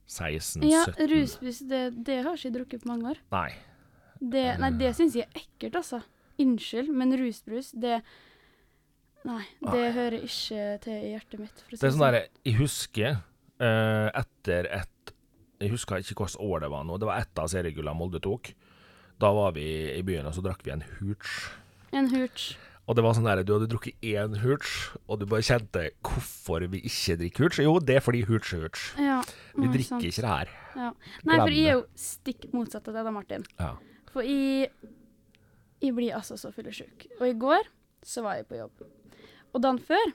[0.09, 0.65] 16-17.
[0.71, 3.21] Ja, rusbrus, det, det har ikke jeg drukket på mange år.
[3.35, 3.51] Nei.
[4.17, 6.01] Det, nei, det syns jeg er ekkelt, altså.
[6.41, 8.01] Unnskyld, men rusbrus, det
[9.21, 11.59] Nei, det hører ikke til i hjertet mitt.
[11.69, 12.05] Det er sånn sånn.
[12.07, 13.19] derre Jeg husker
[13.61, 15.00] uh, etter et
[15.61, 16.97] Jeg husker ikke hvilket år det var nå.
[16.97, 18.51] Det var ett av seriegullene Molde tok.
[19.21, 21.31] Da var vi i byen, og så drakk vi en hooch.
[21.93, 22.51] En hooch.
[22.89, 24.71] Og det var sånn der, du hadde drukket én hooch,
[25.05, 27.59] og du bare kjente hvorfor vi ikke drikker hooch.
[27.61, 28.87] Jo, det er fordi hooch er hooch.
[28.97, 29.19] Ja.
[29.53, 30.07] Vi drikker sant.
[30.09, 30.55] ikke det her.
[30.73, 30.89] Ja.
[31.29, 33.45] Nei, for jeg er jo stikk motsatt av det da, Martin.
[33.61, 33.75] Ja.
[34.11, 34.71] For jeg,
[35.83, 37.05] jeg blir altså så fyllesyk.
[37.19, 37.69] Og i går
[38.03, 38.83] så var jeg på jobb.
[39.51, 40.11] Og dagen før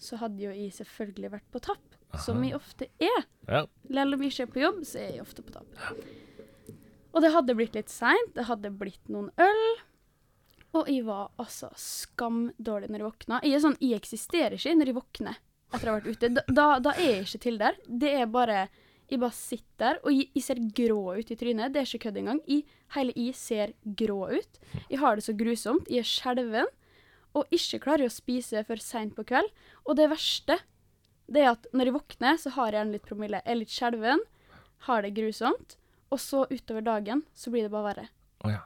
[0.00, 3.26] så hadde jo jeg selvfølgelig vært på tapp, som vi ofte er.
[3.46, 3.64] Ja.
[3.90, 5.70] Selv om vi ikke er på jobb, så er jeg ofte på tapp.
[7.10, 9.64] Og det hadde blitt litt seint, det hadde blitt noen øl.
[10.78, 13.40] Og jeg var altså skamdårlig når jeg våkna.
[13.42, 16.30] Jeg er sånn, jeg eksisterer ikke når jeg våkner etter å ha vært ute.
[16.34, 17.80] Da, da, da er jeg ikke til der.
[17.86, 18.68] Det er bare
[19.10, 21.72] Jeg bare sitter der, og jeg, jeg ser grå ut i trynet.
[21.74, 22.38] Det er ikke kødd engang.
[22.46, 22.62] Jeg,
[22.94, 24.60] hele jeg ser grå ut.
[24.86, 25.90] Jeg har det så grusomt.
[25.90, 26.68] Jeg er skjelven.
[27.34, 29.50] Og ikke klarer å spise før seint på kveld.
[29.82, 30.60] Og det verste,
[31.30, 33.40] det er at når jeg våkner, så har jeg gjerne litt promille.
[33.44, 34.24] Jeg er litt skjelven,
[34.88, 35.76] har det grusomt.
[36.10, 38.06] Og så utover dagen så blir det bare verre.
[38.42, 38.64] Oh, ja.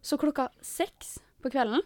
[0.00, 1.84] Så klokka seks på kvelden,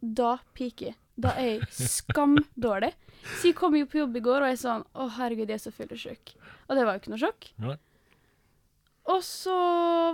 [0.00, 0.98] da piker jeg.
[1.18, 2.92] Da er jeg skamdårlig.
[3.40, 5.64] Så jeg kom jo på jobb i går og jeg sånn Å, herregud, jeg er
[5.64, 6.34] så fyllesyk.
[6.68, 7.48] Og det var jo ikke noe sjokk.
[7.58, 7.74] Ja.
[9.08, 9.56] Og så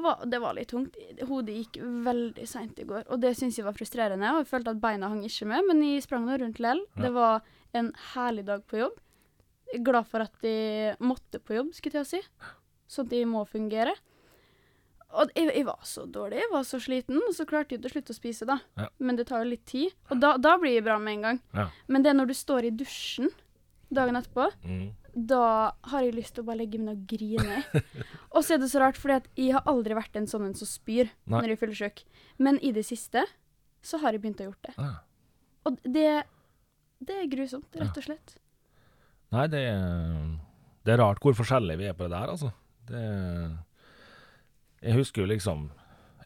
[0.05, 0.97] var Det var litt tungt.
[1.29, 4.31] Hodet gikk veldig seint i går, og det syns jeg var frustrerende.
[4.33, 6.85] Og jeg følte at beina hang ikke med, men jeg sprang nå rundt lell.
[6.95, 7.07] Ja.
[7.09, 9.01] Det var en herlig dag på jobb.
[9.85, 12.21] Glad for at de måtte på jobb, skulle jeg si.
[12.91, 13.95] Sånn at de må fungere.
[15.15, 17.93] Og jeg, jeg var så dårlig, jeg var så sliten, og så klarte jeg til
[17.93, 18.57] slutt å spise, da.
[18.81, 18.89] Ja.
[18.99, 19.93] Men det tar jo litt tid.
[20.11, 21.41] Og da, da blir jeg bra med en gang.
[21.55, 21.69] Ja.
[21.87, 23.31] Men det er når du står i dusjen
[23.95, 24.89] dagen etterpå, Mm.
[25.15, 25.43] da
[25.93, 27.61] har jeg lyst til å bare legge meg ned og grine.
[28.35, 30.55] og så er det så rart, fordi at jeg har aldri vært en sånn en
[30.59, 31.39] som spyr Nei.
[31.39, 32.05] når jeg er fyllesyk.
[32.43, 33.23] Men i det siste
[33.87, 34.75] så har jeg begynt å gjøre det.
[34.81, 34.91] Ja.
[35.71, 36.09] Og det,
[37.07, 38.35] det er grusomt, rett og slett.
[39.35, 40.27] Nei, det er,
[40.87, 42.51] det er rart hvor forskjellige vi er på det der, altså.
[42.89, 43.01] Det,
[44.85, 45.71] jeg husker jo liksom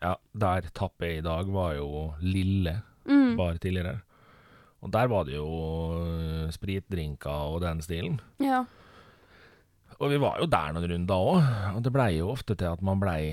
[0.03, 3.37] Ja, der tappet jeg i dag, var jo Lille Mm.
[3.39, 4.01] bar tidligere.
[4.85, 5.47] Og der var det jo
[5.97, 8.19] øh, spritdrinker og den stilen.
[8.39, 8.59] Ja.
[9.99, 11.47] Og vi var jo der noen runder òg,
[11.79, 13.33] og det blei jo ofte til at man blei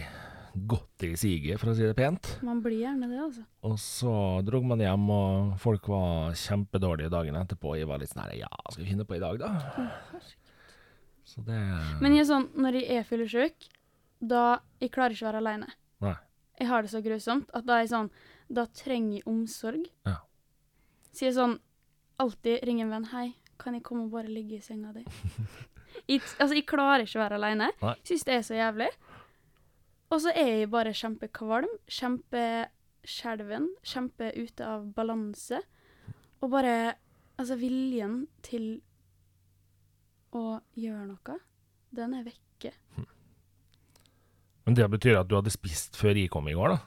[0.56, 2.30] godt i siget, for å si det pent.
[2.46, 3.46] Man blir gjerne det, altså.
[3.68, 4.14] Og så
[4.48, 7.76] dro man hjem, og folk var kjempedårlige dagen etterpå.
[7.80, 10.30] Jeg var litt sånn her Ja, skal vi finne på i dag, da?
[11.26, 11.58] Så det
[12.02, 13.68] Men jeg er sånn, når jeg er fyllesyk,
[14.22, 15.74] da Jeg klarer ikke å være aleine.
[16.56, 18.10] Jeg har det så grusomt at da er jeg sånn
[18.48, 19.88] Da trenger jeg omsorg.
[20.08, 20.22] Ja.
[21.12, 21.58] Så er sånn
[22.22, 23.08] Alltid ringer en venn.
[23.12, 25.04] 'Hei, kan jeg komme og bare ligge i senga di?'
[26.08, 27.68] jeg, altså, jeg klarer ikke å være aleine.
[28.08, 28.88] Syns det er så jævlig.
[30.14, 35.64] Og så er jeg bare kjempekvalm, kjempeskjelven, kjempe ute av balanse.
[36.44, 36.76] Og bare
[37.36, 38.78] Altså, viljen til
[40.36, 41.34] å gjøre noe,
[41.96, 42.72] den er vekke.
[44.66, 46.80] Men det betyr at du hadde spist før jeg kom i går, da?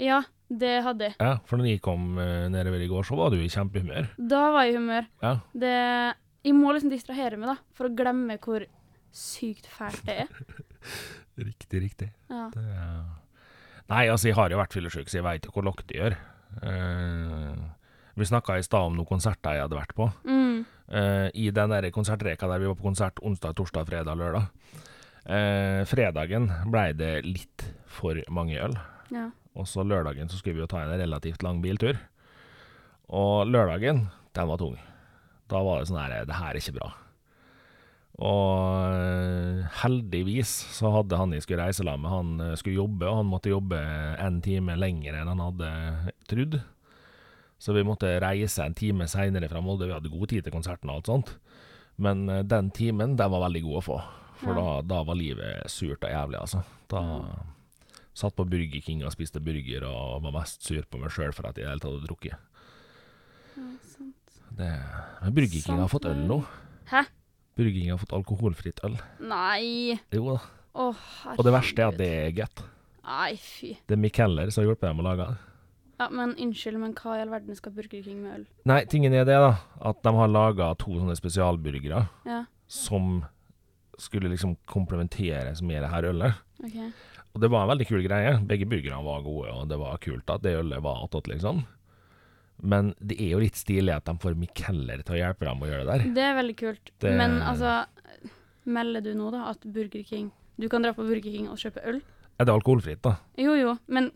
[0.00, 1.16] Ja, det hadde jeg.
[1.16, 4.12] Ja, for når jeg kom uh, nedover i går, så var du i kjempehumør.
[4.20, 5.08] Da var jeg i humør.
[5.24, 5.32] Ja.
[5.64, 5.74] Det,
[6.44, 8.68] jeg må liksom distrahere meg, da, for å glemme hvor
[9.16, 10.30] sykt fælt det er.
[11.38, 12.10] Riktig, riktig.
[12.30, 12.48] Ja.
[12.54, 12.64] Det,
[13.90, 16.16] nei, altså, jeg har jo vært fyllesyk, så jeg veit jo hvor lokk det gjør.
[16.64, 17.54] Uh,
[18.18, 20.10] vi snakka i stad om noen konserter jeg hadde vært på.
[20.26, 20.62] Mm.
[20.90, 24.50] Uh, I den der konsertreka der vi var på konsert onsdag, torsdag, fredag, lørdag.
[25.24, 28.78] Uh, fredagen blei det litt for mange øl.
[29.14, 29.28] ja.
[29.58, 31.98] Og så lørdagen så skulle vi jo ta en relativt lang biltur.
[33.10, 34.04] Og lørdagen,
[34.38, 34.76] den var tung.
[35.50, 36.92] Da var det sånn her Det her er ikke bra.
[38.20, 43.08] Og eh, heldigvis så hadde han jeg skulle reise sammen med, han eh, skulle jobbe,
[43.08, 43.78] og han måtte jobbe
[44.20, 45.70] en time lenger enn han hadde
[46.28, 46.58] trodd.
[47.60, 49.88] Så vi måtte reise en time seinere fra Molde.
[49.88, 51.32] Vi hadde god tid til konserten og alt sånt.
[52.00, 53.98] Men eh, den timen, den var veldig god å få.
[54.40, 54.60] For Ja.
[54.60, 56.62] da, da var livet surt og jævlig, altså.
[56.88, 57.02] Da
[58.16, 61.48] satt på Burger King og spiste burger og var mest sur på meg sjøl for
[61.48, 62.36] at jeg i det hele tatt hadde drukket.
[63.56, 64.40] ja, sant.
[64.60, 64.70] Det,
[65.22, 66.40] men Burger King har fått øl nå.
[66.90, 67.04] Hæ?
[67.60, 68.96] Burger King har fått alkoholfritt øl.
[69.20, 69.98] Nei.
[70.16, 70.40] Jo da.
[70.80, 70.96] Oh,
[71.36, 72.64] Og det verste er at det er godt.
[73.04, 73.74] Nei, fy.
[73.88, 75.38] Det er Mick Heller som har hjulpet dem å lage det.
[76.00, 78.44] Ja, men unnskyld, men hva i all verden skal Burger King med øl?
[78.70, 79.50] Nei, tingen er det, da.
[79.90, 82.44] At de har laga to sånne spesialburgere Ja.
[82.70, 83.24] som
[84.00, 86.38] skulle liksom komplementeres med det her ølet.
[86.64, 86.88] Okay.
[87.34, 88.32] Og det var en veldig kul greie.
[88.48, 91.66] Begge burgerne var gode, og det var kult at det ølet var attåt, liksom.
[92.62, 95.68] Men det er jo litt stilig at de får Mikeller til å hjelpe dem å
[95.70, 96.14] gjøre det der.
[96.14, 96.90] Det er veldig kult.
[97.00, 97.86] Det- Men altså
[98.66, 101.80] Melder du nå, da, at Burger King Du kan dra på Burger King og kjøpe
[101.88, 102.02] øl?
[102.38, 103.16] Er det alkoholfritt, da?
[103.38, 104.10] Jo, jo, men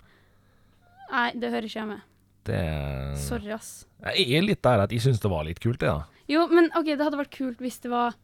[1.11, 2.01] Nei, det hører ikke hjemme.
[2.45, 3.87] Det Sorry, ass.
[4.17, 6.05] Jeg er litt der at jeg syns det var litt kult, det, da.
[6.29, 8.15] Jo, men OK, det hadde vært kult hvis det var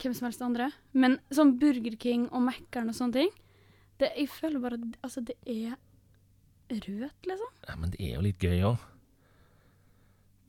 [0.00, 0.70] hvem som helst andre.
[0.92, 3.30] Men sånn Burger King og Mækkern og sånne ting
[4.00, 5.76] det, Jeg føler bare altså, det er
[6.70, 7.50] rødt, liksom.
[7.68, 8.78] Ja, men det er jo litt gøy òg.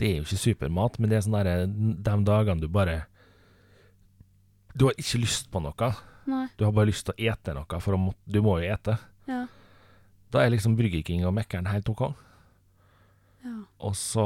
[0.01, 3.03] Det er jo ikke supermat, men det er sånn derre De dagene du bare
[4.73, 5.91] Du har ikke lyst på noe.
[6.31, 6.45] Nei.
[6.57, 8.95] Du har bare lyst til å ete noe, for må, du må jo ete.
[9.29, 9.45] Ja.
[10.31, 12.05] Da er liksom Burger King og Mækkern helt OK.
[13.43, 13.55] ja.
[13.83, 14.23] Og så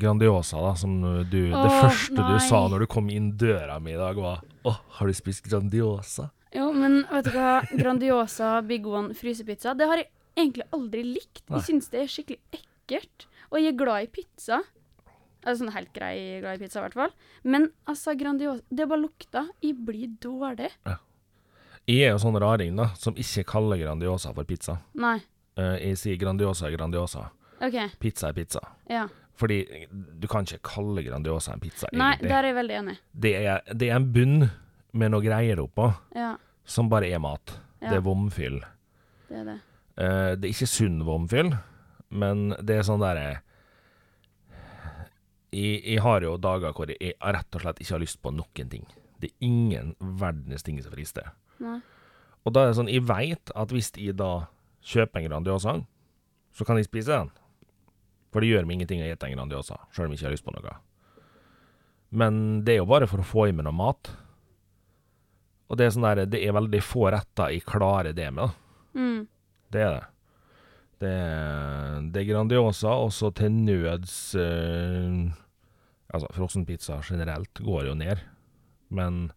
[0.00, 3.92] Grandiosa, da, som du Det første første du sa når du kom inn døra mi
[3.92, 7.60] i dag, var 'Å, har du spist Grandiosa?' Jo, men vet du hva?
[7.76, 11.42] Grandiosa Big One frysepizza, det har jeg egentlig aldri likt.
[11.50, 11.58] Nei.
[11.58, 13.26] Jeg syns det er skikkelig ekkelt.
[13.50, 14.62] Og jeg er glad i pizza.
[15.46, 17.12] Altså sånn helt grei glad i pizza, i hvert fall.
[17.46, 19.44] Men altså, Grandiosa Det bare lukta.
[19.62, 20.72] Jeg blir dårlig.
[21.86, 24.80] Jeg er jo sånn raring, da, som ikke kaller Grandiosa for pizza.
[24.98, 25.20] Nei.
[25.56, 27.28] Eh, jeg sier Grandiosa er Grandiosa.
[27.62, 27.76] OK.
[28.02, 28.60] Pizza er pizza.
[28.90, 29.04] Ja.
[29.38, 29.60] Fordi
[29.92, 32.28] du kan ikke kalle Grandiosa en pizza, Nei, egentlig.
[32.32, 32.96] der er jeg veldig enig.
[33.12, 34.48] Det, er, det er en bunn
[34.96, 36.34] med noe greier oppå, Ja,
[36.66, 37.52] som bare er mat.
[37.82, 37.90] Ja.
[37.92, 38.58] Det er vomfyll.
[39.28, 39.58] det er det.
[40.02, 41.52] Eh, det er ikke sunn vomfyll,
[42.10, 43.42] men det er sånn derre
[45.54, 48.72] jeg, jeg har jo dager hvor jeg rett og slett ikke har lyst på noen
[48.72, 48.86] ting.
[49.20, 51.32] Det er ingen verdens ting som frister.
[51.62, 51.78] Nei.
[52.46, 54.46] Og da er det sånn, jeg veit at hvis jeg da
[54.86, 55.80] kjøper en Grandiosa,
[56.54, 57.32] så kan jeg spise den.
[58.30, 60.46] For det gjør meg ingenting å spise en Grandiosa, sjøl om jeg ikke har lyst
[60.46, 60.76] på noe.
[62.16, 64.12] Men det er jo bare for å få i meg noe mat.
[65.66, 68.54] Og det er sånn der, det er veldig få retter jeg klarer det med.
[68.94, 69.24] Mm.
[69.74, 70.04] Det er det.
[71.02, 71.12] Det
[72.12, 75.32] det er Grandiosa, og så til nøds eh,
[76.06, 78.20] Altså, frossenpizza generelt går jo ned,
[78.94, 79.32] men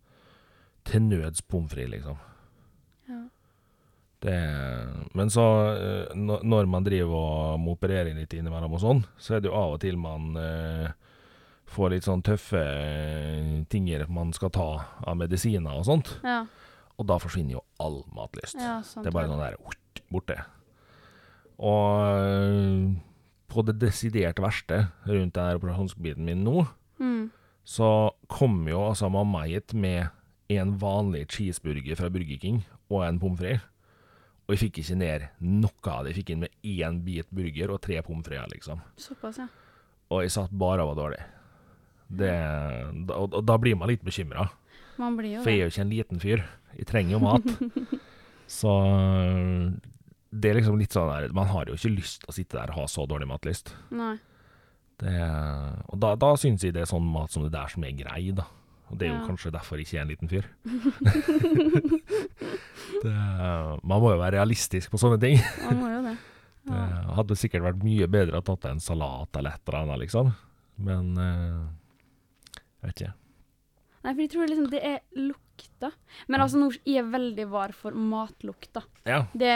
[0.85, 2.19] til nøds pommes frites, liksom.
[3.09, 3.23] Ja.
[4.21, 4.35] Det,
[5.17, 9.41] men så, eh, når man driver og må operere litt innimellom og sånn, så er
[9.41, 10.93] det jo av og til man eh,
[11.73, 14.69] får litt sånn tøffe eh, tinger man skal ta
[15.01, 16.13] av medisiner og sånt.
[16.23, 16.43] Ja.
[17.01, 18.59] Og da forsvinner jo all matlyst.
[18.61, 19.03] ja, sant.
[19.03, 20.37] Det er bare sånn der ort, borte.
[21.59, 22.95] Og
[23.49, 26.67] på det desidert verste rundt den operasjonsbiten min nå,
[26.99, 27.29] Mm.
[27.63, 30.09] så kom jo altså Mamayet med
[30.51, 32.57] en vanlig cheeseburger fra Burger King
[32.89, 33.61] og en pommes frites.
[34.49, 36.11] Og jeg fikk ikke ned noe av det.
[36.11, 38.81] Jeg fikk inn med én bit burger og tre pommes frites, liksom.
[38.97, 39.47] Såpass, ja.
[40.11, 41.21] Og jeg satt bare og var dårlig.
[42.09, 42.31] Det,
[43.13, 44.47] og, og da blir man litt bekymra.
[44.97, 46.43] Man blir jo For jeg er jo ikke en liten fyr.
[46.75, 47.45] Jeg trenger jo mat.
[48.59, 48.73] så
[50.31, 52.69] det er liksom litt sånn der Man har jo ikke lyst til å sitte der
[52.73, 53.71] og ha så dårlig matlyst.
[53.91, 54.17] Nei.
[54.99, 55.13] Det,
[55.89, 58.31] og da, da syns jeg det er sånn mat som det der som er grei,
[58.35, 58.43] da.
[58.89, 59.27] Og det er jo Ja.
[59.29, 60.45] kanskje derfor jeg ikke er en liten fyr.
[63.03, 63.13] det,
[63.83, 65.39] man må jo være realistisk på sånne ting.
[65.67, 66.15] Man må jo det.
[66.69, 70.27] Det hadde sikkert vært mye bedre å tatt en salat eller et eller annet, liksom.
[70.85, 71.63] Men eh,
[72.59, 73.13] jeg vet ikke.
[74.03, 74.99] Nei, for jeg tror liksom det er
[75.59, 75.91] lukta.
[76.27, 78.83] Men altså, nå jeg er veldig var for matlukta.
[79.05, 79.25] Ja.
[79.33, 79.55] Det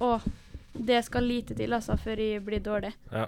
[0.00, 0.18] Å,
[0.74, 2.92] det skal lite til, altså, før jeg blir dårlig.
[3.12, 3.26] Ja.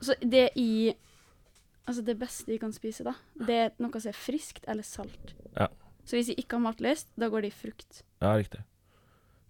[0.00, 0.94] Så det i
[1.86, 5.34] Altså, det beste jeg kan spise, da, det er noe som er friskt eller salt.
[5.52, 5.66] Ja.
[6.08, 7.98] Så hvis jeg ikke har matlyst, da går det i frukt.
[8.22, 8.62] ja, riktig.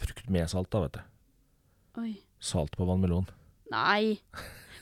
[0.03, 1.05] Frukt med salt, da, vet du.
[2.03, 2.17] Oi.
[2.43, 3.29] Salt på vannmelon.
[3.71, 4.19] Nei.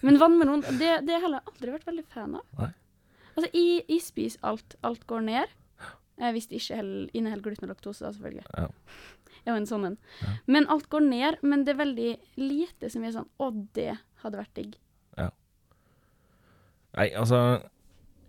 [0.01, 2.47] Men vannmelon, det, det har jeg heller aldri vært veldig fan av.
[2.57, 2.71] Nei.
[3.37, 4.79] Altså, jeg, jeg spiser alt.
[4.89, 5.53] Alt går ned.
[6.23, 6.79] Eh, hvis det ikke
[7.11, 8.47] inneholder gluten og laktose, da, selvfølgelig.
[8.55, 8.69] Ja.
[9.43, 9.99] Er jo en sånn en.
[10.23, 10.37] Ja.
[10.55, 14.39] Men alt går ned, men det er veldig lite som er sånn Å, det hadde
[14.39, 14.77] vært digg.
[16.93, 17.39] Nei, altså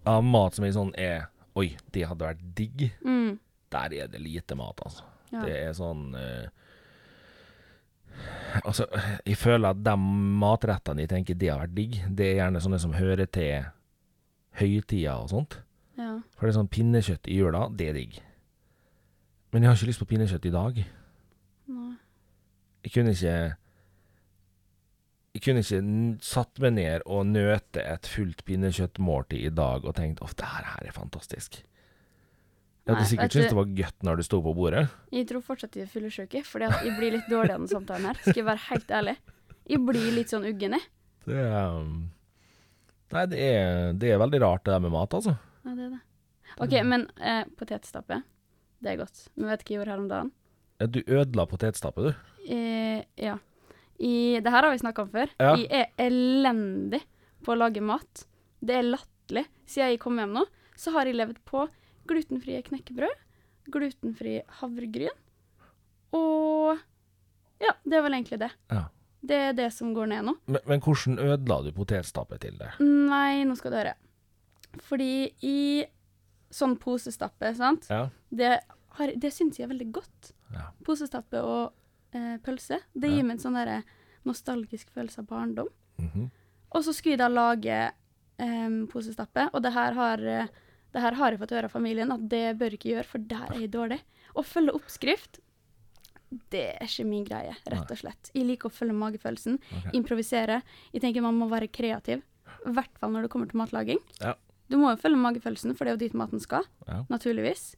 [0.07, 1.29] Av mat som er sånn er
[1.59, 2.87] Oi, det hadde vært digg.
[3.05, 3.35] Mm.
[3.73, 5.03] Der er det lite mat, altså.
[5.29, 5.43] Ja.
[5.45, 6.47] Det er sånn uh,
[8.63, 8.87] Altså,
[9.25, 9.93] jeg føler at de
[10.41, 13.67] matrettene jeg tenker det har vært digg, det er gjerne sånne som hører til
[14.57, 15.59] høytida og sånt.
[15.99, 16.11] Ja.
[16.35, 18.21] For det er sånn pinnekjøtt i jula, det er digg.
[19.53, 20.79] Men jeg har ikke lyst på pinnekjøtt i dag.
[21.73, 21.91] Nei.
[22.83, 23.35] Jeg kunne ikke
[25.33, 25.83] Jeg kunne ikke
[26.25, 30.67] satt meg ned og nøte et fullt pinnekjøttmåltid i dag og tenkt at det her,
[30.85, 31.61] er fantastisk.
[32.83, 34.83] Jeg hadde Nei, sikkert syntes det var godt når du sto på bordet.
[35.15, 38.19] Jeg tror fortsatt jeg er fyllesyk, fordi jeg blir litt dårlig av den samtalen her.
[38.25, 39.15] Skal jeg være helt ærlig.
[39.71, 40.89] Jeg blir litt sånn uggen, jeg.
[41.23, 41.93] Det er um,
[43.13, 45.37] Nei, det er, det er veldig rart det der med mat, altså.
[45.63, 46.01] Ja, det er det.
[46.63, 48.21] OK, men eh, potetstappe,
[48.83, 49.27] Det er godt.
[49.35, 50.31] Men vet du hva jeg gjorde her om dagen?
[50.81, 52.13] Ja, Du ødela potetstappe, du.
[52.51, 53.37] Eh, ja.
[53.99, 55.31] I, det her har vi snakka om før.
[55.39, 55.53] Ja.
[55.55, 56.99] Jeg er elendig
[57.45, 58.25] på å lage mat.
[58.59, 59.45] Det er latterlig.
[59.69, 60.43] Siden jeg kom hjem nå,
[60.75, 61.63] så har jeg levd på
[62.09, 63.21] glutenfrie knekkebrød,
[63.71, 65.13] glutenfri havregryn
[66.13, 66.81] og
[67.63, 68.49] Ja, det er vel egentlig det.
[68.73, 68.81] Ja.
[69.23, 70.33] Det er det som går ned nå.
[70.51, 72.73] Men, men hvordan ødela du potetstappet til det?
[72.83, 73.93] Nei, nå skal du høre.
[74.81, 75.85] Fordi i
[76.53, 78.09] sånn posestappe, sant, Ja.
[78.31, 78.59] det,
[78.97, 80.33] har- det syns jeg er veldig godt.
[80.53, 80.69] Ja.
[80.83, 81.73] Posestappe og
[82.13, 82.79] eh, pølse.
[82.93, 83.15] Det Ja.
[83.15, 83.83] gir meg en sånn derre
[84.25, 85.67] nostalgisk følelse av barndom.
[85.99, 86.29] Mhm.
[86.75, 87.91] Og så skulle jeg da lage
[88.39, 92.27] eh, posestappe, og det her, har, det her har jeg fått høre av familien at
[92.29, 93.99] det bør jeg ikke gjøre, for der er jeg dårlig.
[94.35, 95.39] Å følge oppskrift,
[96.49, 98.31] det er ikke min greie, rett og slett.
[98.33, 99.91] Jeg liker å følge magefølelsen, okay.
[99.93, 100.61] improvisere.
[100.91, 102.23] Jeg tenker man må være kreativ,
[102.65, 103.99] i hvert fall når det kommer til matlaging.
[104.19, 104.33] Ja.
[104.73, 107.03] Du må jo følge magefølelsen, for det er jo dit maten skal, Ja.
[107.13, 107.75] naturligvis.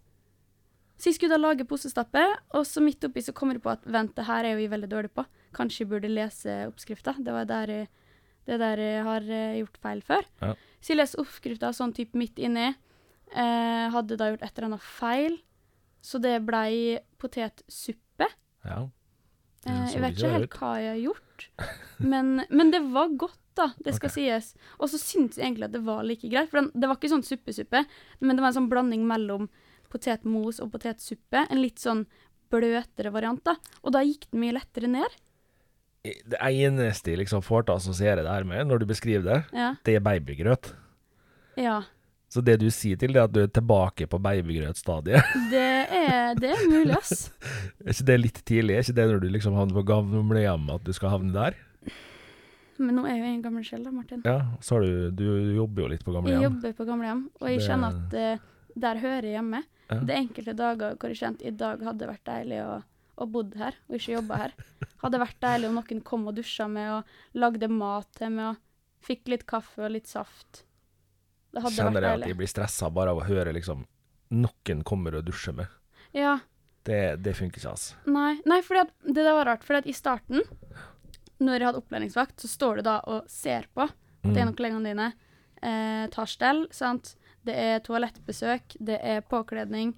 [0.95, 2.21] Så jeg skulle da lage posestappe,
[2.55, 4.71] og så midt oppi så kommer jeg på at vent, det her er jo jeg
[4.71, 5.25] veldig dårlig på.
[5.57, 7.17] Kanskje jeg burde lese oppskrifta.
[7.19, 7.89] Det var der jeg,
[8.47, 10.23] det der jeg har eh, gjort feil før.
[10.41, 10.53] Ja.
[10.79, 12.69] Så jeg leser oppskrifta sånn type midt inni.
[13.35, 15.35] Eh, hadde da gjort et eller annet feil,
[16.05, 18.31] så det blei potetsuppe.
[18.63, 18.85] ja.
[19.65, 21.45] Eh, jeg vet ikke helt hva jeg har gjort,
[22.11, 23.69] men, men det var godt, da.
[23.83, 24.27] Det skal okay.
[24.41, 24.51] sies.
[24.79, 26.51] Og så syntes jeg egentlig at det var like greit.
[26.51, 27.85] For den, det var ikke sånn suppesuppe,
[28.21, 29.47] men det var en sånn blanding mellom
[29.91, 31.45] potetmos og potetsuppe.
[31.49, 32.05] En litt sånn
[32.53, 33.55] bløtere variant, da.
[33.83, 35.15] Og da gikk det mye lettere ned.
[36.05, 39.39] Det eneste jeg liksom får til å assosiere det her med, når du beskriver det,
[39.57, 39.71] Ja.
[39.83, 40.73] det er babygrøt.
[41.57, 41.83] ja.
[42.35, 45.23] Så det du sier til det, er at du er tilbake på babygrøtstadiet.
[45.53, 47.29] Det er, det er mulig, ass.
[47.85, 48.75] er ikke det litt tidlig?
[48.75, 51.55] Er ikke det når du liksom havner på gamlehjemmet, at du skal havne der?
[52.77, 54.21] Men nå er jeg jo en gammel sjel, da, Martin.
[54.25, 55.23] Ja, så har du Du
[55.55, 58.43] jobber jo litt på Jeg jobber på gamlehjem, og jeg Det- kjenner at uh,
[58.75, 59.63] der hører jeg hjemme.
[59.89, 59.99] Ja.
[60.01, 62.83] Det er enkelte dager hvor jeg kjente i dag hadde det vært deilig å,
[63.23, 64.53] å bodd her, og ikke jobba her.
[65.05, 67.03] Hadde vært deilig om noen kom og dusja med og
[67.37, 70.63] lagde mat til meg og fikk litt kaffe og litt saft.
[71.53, 72.27] Det hadde Kjenner vært jeg at deilig.
[72.33, 73.85] jeg blir stressa bare av å høre liksom
[74.35, 75.67] noen kommer og dusjer med.
[76.17, 76.39] Ja.
[76.83, 77.95] Det, det funker ikke, altså.
[78.11, 79.63] Nei, nei for det var rart.
[79.63, 80.41] For i starten,
[81.39, 83.93] når jeg hadde opplæringsvakt, så står du da og ser på at
[84.25, 84.37] Mm.
[84.41, 85.13] en av kollegene dine
[85.61, 86.67] eh, tar stell.
[86.73, 87.15] sant?
[87.45, 89.91] Det er toalettbesøk, det er påkledning,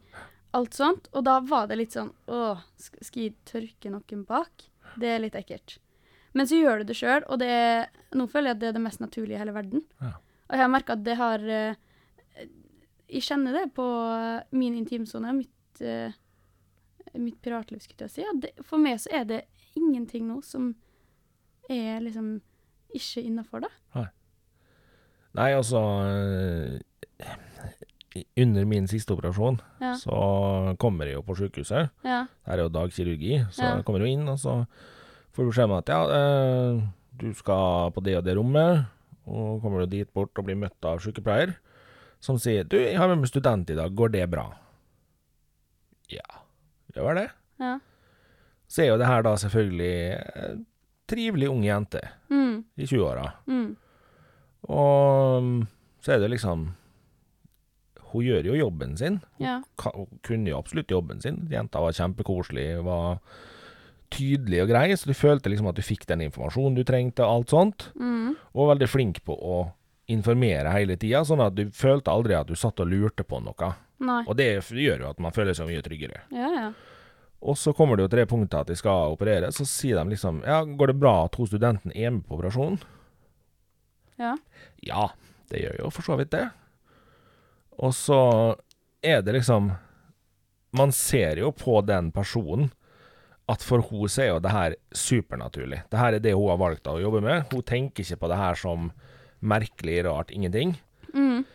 [0.53, 1.07] alt sånt.
[1.13, 4.65] Og da var det litt sånn Åh, skal jeg tørke noen bak?
[4.99, 5.77] Det er litt ekkelt.
[6.33, 8.73] Men så gjør du det sjøl, og det er, nå føler jeg at det er
[8.73, 9.81] det mest naturlige i hele verden.
[10.01, 10.11] Ja.
[10.49, 11.75] Og jeg har merka at det har eh,
[13.07, 13.85] Jeg kjenner det på
[14.51, 16.11] min intimsone, mitt, eh,
[17.15, 18.21] mitt piratliv, skulle jeg si.
[18.25, 19.45] Ja, det, for meg så er det
[19.79, 20.73] ingenting nå som
[21.69, 22.41] er liksom
[22.95, 23.69] ikke innafor, da.
[23.95, 24.05] Nei,
[25.37, 25.77] Nei, altså
[27.21, 27.33] eh,
[28.41, 29.91] Under min siste operasjon Ja.
[29.99, 31.91] så kommer jeg jo på sykehuset.
[32.03, 32.23] Ja.
[32.47, 33.75] Her er jo dagkirurgi, så Ja.
[33.75, 34.65] jeg kommer jo inn, og så
[35.33, 36.81] får du beskjed om at ja, eh,
[37.17, 38.87] du skal på det og det rommet,
[39.27, 41.55] og kommer du dit bort og blir møtt av sykepleier,
[42.19, 44.47] som sier du, jeg har med meg student i dag, går det bra?
[46.09, 46.23] Ja,
[46.95, 47.29] gjør det.
[47.59, 47.79] Ja.
[48.67, 49.93] Så er jo det her da selvfølgelig
[50.35, 50.55] eh,
[51.07, 53.67] trivelig ung jente Mm, i 20-åra, mm,
[54.67, 55.61] og mm,
[56.03, 56.65] så er det liksom
[58.11, 59.57] Hun gjør jo jobben sin, ja.
[59.83, 61.41] hun kunne jo absolutt jobben sin.
[61.51, 63.17] Jenta var kjempekoselig, var
[64.15, 67.41] tydelig og grei, så du følte liksom at du fikk den informasjonen du trengte, og
[67.41, 67.89] alt sånt.
[67.99, 69.57] Mm, Og veldig flink på å
[70.07, 73.73] informere hele tida, sånn at du følte aldri at du satt og lurte på noe.
[73.99, 74.21] nei.
[74.25, 76.21] Og det gjør jo at man føler seg mye tryggere.
[76.31, 76.69] Ja, ja.
[77.41, 80.09] Og så kommer det jo til det punktet at de skal operere, så sier de
[80.15, 82.79] liksom Ja, går det bra at hun studenten er med på operasjonen?
[84.17, 84.35] Ja.
[84.81, 85.09] Ja,
[85.51, 86.47] det gjør jo for så vidt det.
[87.77, 88.17] Og så
[89.05, 89.71] er det liksom
[90.73, 92.71] Man ser jo på den personen
[93.47, 95.77] at for hun så er jo det her supernaturlig.
[95.87, 97.45] Det her er det hun har valgt å jobbe med.
[97.53, 98.89] Hun tenker ikke på det her som
[99.39, 100.73] merkelig, rart, ingenting.
[101.13, 101.45] Mm,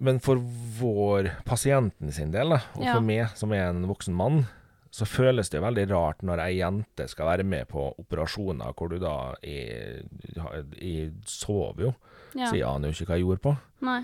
[0.00, 0.40] Men for
[0.80, 2.94] vår pasienten sin del, da, og Ja.
[2.94, 4.46] for meg som er en voksen mann,
[4.92, 8.98] så føles det veldig rart når ei jente skal være med på operasjoner hvor du
[9.00, 11.92] da Jeg sover jo,
[12.36, 12.50] ja.
[12.50, 13.54] så jeg aner jo ikke hva jeg gjorde på.
[13.88, 14.02] Nei.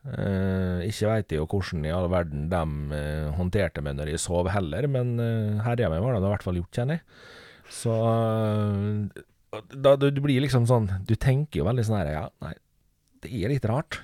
[0.00, 4.22] Eh, ikke veit jeg jo hvordan i all verden de eh, håndterte meg når jeg
[4.22, 7.26] sov heller, men uh, herja meg var det i hvert fall gjort, kjenner jeg.
[7.70, 12.24] Så eh, da, du, du blir liksom sånn Du tenker jo veldig sånn her Ja,
[12.42, 12.54] nei,
[13.22, 14.00] det er litt rart.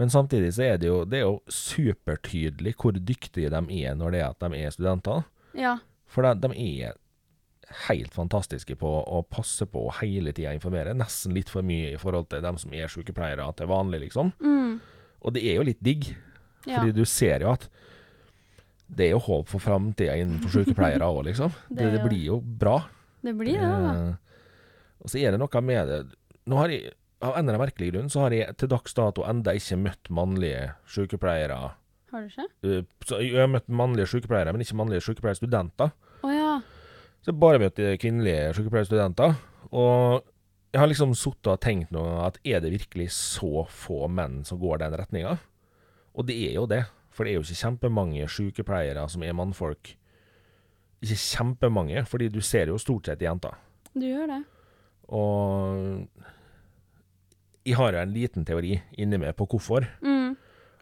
[0.00, 4.14] Men samtidig så er det jo, det er jo supertydelig hvor dyktige de er når
[4.14, 5.26] det er at de er studenter.
[5.58, 5.74] Ja.
[6.08, 6.96] For de, de er
[7.86, 10.94] helt fantastiske på å passe på å hele tida informere.
[10.96, 14.32] Nesten litt for mye i forhold til dem som er sykepleiere til vanlig, liksom.
[14.40, 14.80] Mm,
[15.20, 16.08] Og det er jo litt digg,
[16.64, 16.78] ja.
[16.80, 17.68] fordi du ser jo at
[18.90, 21.52] det er jo håp for framtida innenfor sykepleiere òg, liksom.
[21.68, 22.78] Det Det, det blir jo bra.
[23.22, 23.92] Det blir det, da.
[23.92, 24.40] Eh,
[25.00, 26.00] og så er det noe med det
[26.50, 26.90] Nå har jeg,
[27.20, 30.08] Av en eller annen merkelig grunn så har jeg til dags dato enda ikke møtt
[30.08, 31.58] mannlige sykepleiere.
[32.10, 32.46] Har du ikke?
[32.64, 35.92] Eh, så jeg har møtt mannlige sykepleiere, men ikke mannlige sykepleierstudenter.
[36.24, 36.54] Oh, ja.
[37.20, 39.36] Så jeg har bare møtt kvinnelige sykepleierstudenter.
[39.70, 40.24] Og
[40.72, 44.60] jeg har liksom sittet og tenkt nå at er det virkelig så få menn som
[44.62, 45.36] går den retninga?
[46.16, 46.84] Og det er jo det.
[47.10, 49.92] For det er jo ikke kjempemange sykepleiere som er mannfolk.
[51.04, 53.56] Ikke kjempemange, fordi du ser jo stort sett jenter.
[53.92, 54.42] Du gjør det.
[55.10, 56.06] Og
[57.70, 59.86] jeg har en liten teori inni meg på hvorfor.
[60.02, 60.36] Mm.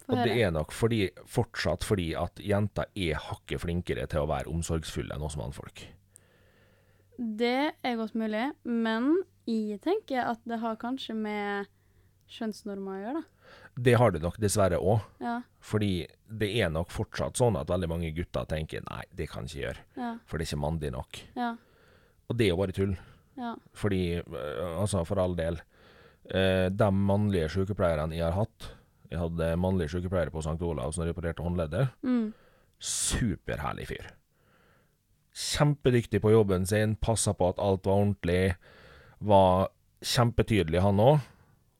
[0.09, 4.49] Og det er nok fordi, fortsatt fordi at jenter er hakket flinkere til å være
[4.49, 5.83] omsorgsfulle enn oss mannfolk.
[7.19, 9.19] Det er godt mulig, men
[9.49, 11.69] jeg tenker at det har kanskje med
[12.33, 13.35] kjønnsnormer å gjøre, da.
[13.79, 15.05] Det har det nok dessverre òg.
[15.23, 15.37] Ja.
[15.65, 15.93] Fordi
[16.41, 19.65] det er nok fortsatt sånn at veldig mange gutter tenker nei, det kan jeg ikke
[19.67, 20.11] gjøre, Ja.
[20.27, 21.21] for det er ikke mandig nok.
[21.37, 21.53] Ja.
[22.29, 22.97] Og det er jo bare tull.
[23.39, 23.55] Ja.
[23.73, 25.61] Fordi, øh, altså for all del,
[26.35, 28.71] eh, de mannlige sykepleierne jeg har hatt
[29.09, 30.61] Jeg hadde mannlige sykepleiere på St.
[30.61, 31.95] Olavs når jeg opererte håndleddet.
[32.05, 32.35] Mm.
[32.79, 34.11] Superherlig fyr.
[35.33, 38.43] Kjempedyktig på jobben sin, passa på at alt var ordentlig.
[39.25, 39.71] Var
[40.05, 41.25] kjempetydelig, han òg.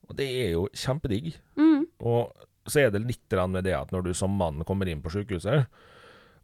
[0.09, 1.35] Og det er jo kjempedigg.
[1.59, 1.85] Mm.
[2.01, 2.33] Og
[2.69, 5.65] så er det litt med det at når du som mann kommer inn på sykehuset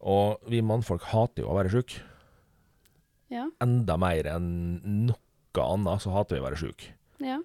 [0.02, 1.98] Og vi mannfolk hater jo å være sjuk.
[3.34, 3.48] Ja.
[3.64, 4.50] Enda mer enn
[5.08, 6.88] noe annet så hater vi å være sjuk.
[7.24, 7.40] Ja.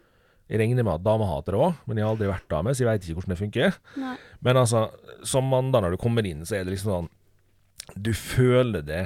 [0.51, 2.83] Jeg regner med at damer hater det òg, men jeg har aldri vært dame, så
[2.83, 3.77] jeg veit ikke hvordan det funker.
[4.03, 4.15] Nei.
[4.43, 4.81] Men altså,
[5.31, 7.11] som mann da når du kommer inn, så er det liksom sånn
[7.95, 9.05] Du føler det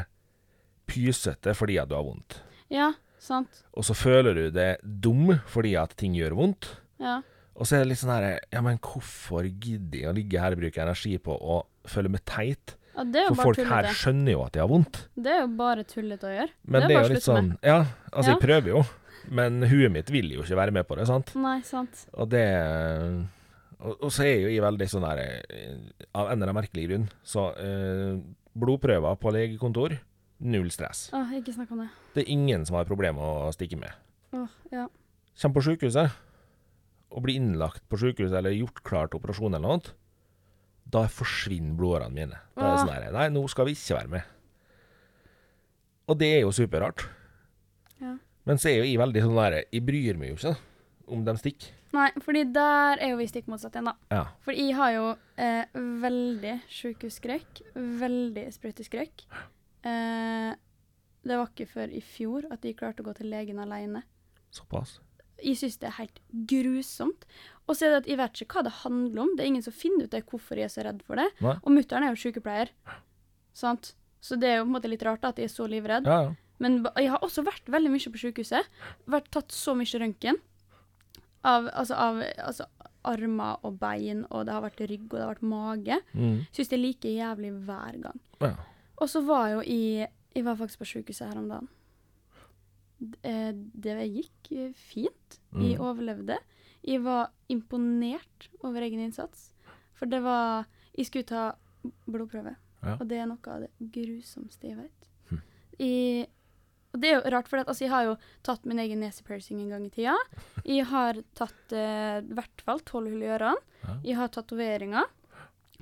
[0.91, 2.39] pysete fordi at du har vondt.
[2.73, 2.91] Ja,
[3.23, 3.63] sant.
[3.77, 6.71] Og så føler du det dum fordi at ting gjør vondt.
[7.03, 7.21] Ja.
[7.55, 10.57] Og så er det litt sånn her Ja, men hvorfor gidder jeg å ligge her
[10.57, 12.75] og bruke energi på å føle meg teit?
[12.95, 15.01] ja det er jo For folk her skjønner jo at de har vondt.
[15.19, 16.53] Det er jo bare tullete å gjøre.
[16.67, 17.49] Men Det er det er, bare jo litt sånn.
[17.63, 17.79] Ja,
[18.13, 18.35] altså, Ja.
[18.35, 18.83] jeg prøver jo.
[19.33, 21.33] Men huet mitt vil jo ikke være med på det, sant?
[21.41, 22.07] Nei, sant.
[22.13, 22.45] Og det
[23.85, 25.79] Og, og så er jo jeg veldig sånn der eh,
[26.15, 28.19] Av en eller annen merkelig grunn, så eh,
[28.55, 29.97] Blodprøver på legekontor,
[30.47, 31.09] null stress.
[31.17, 31.89] Åh, ikke snakk om det.
[32.15, 33.91] Det er ingen som har problemer med å stikke med.
[34.37, 34.85] Åh, ja.
[35.35, 36.15] Kommer på sykehuset
[37.15, 39.95] og blir innlagt på sykehuset eller gjort klar til operasjon eller noe,
[40.95, 42.39] da forsvinner blodårene mine.
[42.55, 44.33] Da er det sånn her Nei, nå skal vi ikke være med.
[46.11, 47.07] Og det er jo superrart.
[48.45, 50.55] Men så er jo jeg veldig sånn der Jeg bryr meg jo ikke
[51.15, 51.73] om de stikker.
[51.95, 53.95] Nei, fordi der er jo vi stikk motsatt igjen, da.
[54.11, 54.23] Ja.
[54.43, 55.05] For jeg har jo
[55.41, 57.61] eh, veldig sykehusskrekk.
[58.01, 59.25] Veldig sprøyteskrekk.
[59.87, 60.51] Eh,
[61.25, 64.03] det var ikke før i fjor at jeg klarte å gå til legen alene.
[64.55, 64.99] Såpass.
[65.45, 66.21] Jeg syns det er helt
[66.51, 67.27] grusomt.
[67.69, 69.35] Og så er det at jeg vet ikke hva det handler om.
[69.37, 71.29] Det er ingen som finner ut det hvorfor jeg er så redd for det.
[71.45, 71.57] Nei.
[71.63, 72.73] Og mutter'n er jo sykepleier.
[73.57, 73.95] Sant?
[74.25, 76.09] Så det er jo på en måte litt rart da, at jeg er så livredd.
[76.09, 76.35] Ja, ja.
[76.61, 78.65] Men jeg har også vært veldig mye på sykehuset.
[79.11, 80.37] Vært tatt så mye røntgen.
[81.45, 82.65] Av, altså, av altså,
[83.05, 85.99] armer og bein, og det har vært rygg, og det har vært mage.
[86.15, 86.39] Mm.
[86.53, 88.21] Syns det er like jævlig hver gang.
[88.41, 88.55] ja.
[89.03, 91.69] Og så var jeg jo jeg Jeg var faktisk på sykehuset her om dagen.
[93.23, 95.39] Eh, Det gikk fint.
[95.53, 95.81] Jeg Mm.
[95.85, 96.39] overlevde.
[96.85, 99.53] Jeg var imponert over egen innsats.
[99.95, 101.53] For det var Jeg skulle ta
[102.09, 102.97] blodprøve, Ja.
[103.01, 105.09] og det er noe av det grusomste jeg vet.
[105.29, 105.43] Hm.
[105.79, 106.29] Jeg,
[106.95, 108.17] og det er jo rart, for at, altså, jeg har jo
[108.47, 110.15] tatt min egen nesepiercing en gang i tida.
[110.65, 113.59] Jeg har tatt eh, i hvert fall tolv hull i ørene.
[113.85, 113.97] Ja.
[114.07, 115.09] Jeg har tatoveringer.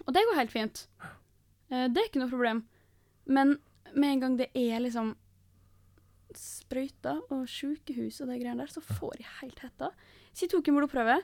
[0.06, 0.86] Og det går helt fint.
[1.70, 2.64] Eh, det er ikke noe problem.
[3.28, 3.58] Men
[3.94, 5.12] med en gang det er liksom
[6.32, 9.90] sprøyter og sykehus og de greiene der, så får jeg helt hetta.
[10.32, 11.18] Så jeg tok en blodprøve.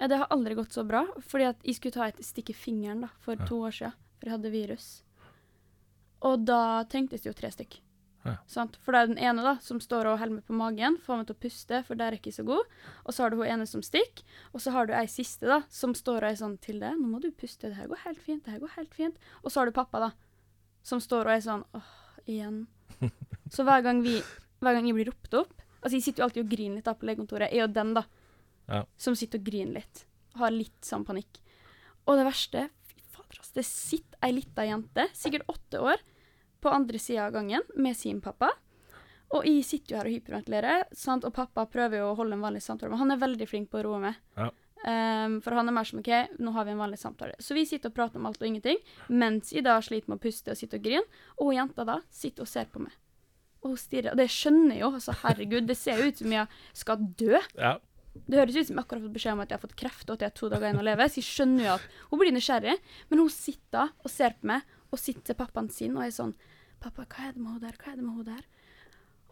[0.00, 2.56] Eh, Det har aldri gått så bra, fordi at jeg skulle ta et stikk i
[2.56, 3.44] fingeren da, for Ja.
[3.44, 4.88] to år siden, for jeg hadde virus.
[6.22, 7.80] Og da tenktes det jo tre stykk.
[8.28, 8.36] Ja.
[8.50, 8.76] Sant?
[8.84, 11.26] For det er den ene da, som står og holder meg på magen, får meg
[11.30, 12.74] til å puste, for der er jeg ikke så god.
[13.04, 15.60] Og så har du hun ene som stikker, og så har du ei siste da,
[15.72, 16.92] som står og er sånn til det.
[16.98, 19.16] Nå må du puste, det her går helt fint, det her går helt fint.
[19.42, 20.10] Og så har du pappa da,
[20.86, 21.94] som står og er sånn, åh,
[22.28, 22.66] igjen.
[23.54, 24.18] Så hver gang vi,
[24.60, 26.92] hver gang jeg blir ropt opp, altså jeg sitter jo alltid og griner litt da
[26.98, 28.02] på legekontoret, jeg er jo den da,
[28.68, 28.82] Ja.
[29.00, 30.02] som sitter og griner litt,
[30.36, 31.38] har litt sånn panikk.
[32.04, 36.02] Og det verste, fy fader ass, det sitter ei lita jente, sikkert åtte år,
[36.60, 38.50] på andre sida av gangen med sin pappa.
[39.36, 41.26] Og jeg sitter jo her og hyperventilerer, sant?
[41.28, 43.82] og pappa prøver jo å holde en vanlig samtale, men han er veldig flink på
[43.82, 44.22] å roe meg.
[44.38, 44.48] Ja.
[44.78, 47.34] Um, for han er mer som OK, nå har vi en vanlig samtale.
[47.42, 48.78] Så vi sitter og prater om alt og ingenting,
[49.10, 51.04] mens jeg da sliter med å puste og sitte og grine.
[51.42, 52.94] Og jenta da sitter og ser på meg.
[53.64, 54.14] Og hun stirrer.
[54.14, 54.92] Og det skjønner jeg jo.
[55.00, 57.36] Altså, herregud, det ser jo ut som jeg skal dø.
[57.58, 57.76] ja.
[58.18, 60.08] Det høres ut som jeg akkurat har fått beskjed om at jeg har fått kreft
[60.08, 61.06] og at jeg har to dager igjen å leve.
[61.06, 62.74] Så jeg skjønner jo at hun blir nysgjerrig,
[63.12, 66.34] men hun sitter og ser på meg og sitter pappaen sin og er sånn
[66.78, 67.74] 'Pappa, hva er det med hun der?
[67.74, 68.46] Hva er det med hun der?'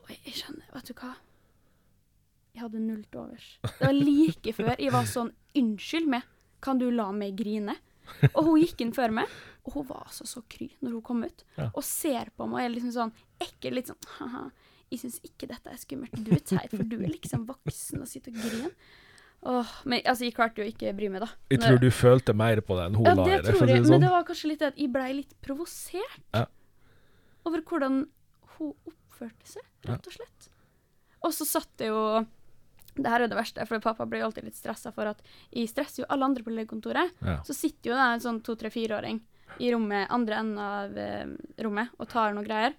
[0.02, 1.12] Og jeg, jeg skjønner, vet du hva?
[2.54, 3.48] Jeg hadde null til overs.
[3.62, 6.22] Det var like før jeg var sånn 'Unnskyld meg,
[6.60, 7.78] kan du la meg grine?'
[8.34, 9.30] Og hun gikk inn før meg,
[9.66, 11.44] og hun var altså så kry når hun kom ut.
[11.56, 11.70] Ja.
[11.74, 14.44] Og ser på meg og er liksom sånn ekkel, litt sånn haha.
[14.92, 16.14] Jeg syns ikke dette er skummelt.
[16.22, 18.74] Du er teit, for du er liksom voksen og sitter og griner.
[19.46, 21.28] Åh, men altså, jeg klarte jo ikke å bry meg, da.
[21.52, 23.68] Jeg tror du følte mer på det enn hun ja, la i det det, tror
[23.70, 23.82] jeg.
[23.84, 24.02] Men sånn.
[24.06, 26.46] det var kanskje litt det at jeg blei litt provosert Ja.
[27.46, 28.00] over hvordan
[28.56, 30.48] hun oppførte seg, rett og slett.
[31.26, 32.00] Og så satt det jo
[32.96, 35.18] Det her er det verste, for pappa blir alltid litt stressa for at
[35.52, 37.10] jeg stresser jo alle andre på legekontoret.
[37.20, 37.42] Ja.
[37.44, 39.18] Så sitter jo det en sånn to-tre-fireåring
[39.60, 41.26] i rommet, andre enden av eh,
[41.60, 42.72] rommet og tar noe greier.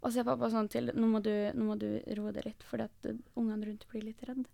[0.00, 2.64] Og så er pappa sånn til Nå må du, nå må du roe deg litt,
[2.64, 4.48] fordi at eh, ungene rundt blir litt redde.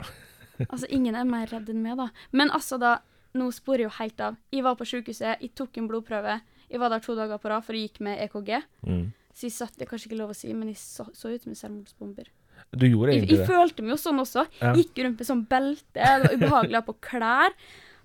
[0.68, 2.08] Altså, ingen er mer redd enn meg, da.
[2.32, 2.98] Men altså, da
[3.36, 4.36] Nå sporer jeg jo helt av.
[4.54, 6.38] Jeg var på sykehuset, jeg tok en blodprøve.
[6.70, 8.62] Jeg var der to dager på rad, for jeg gikk med EKG.
[8.88, 9.02] Mm.
[9.36, 11.42] Så jeg satt, det er kanskje ikke lov å si, men jeg så, så ut
[11.44, 12.30] som en selvmordsbomber.
[12.72, 13.50] Du gjorde Jeg, egentlig jeg det.
[13.50, 14.46] følte meg jo sånn også.
[14.62, 14.70] Ja.
[14.78, 17.58] Gikk rundt med sånn belte, det var ubehagelig å ha på klær.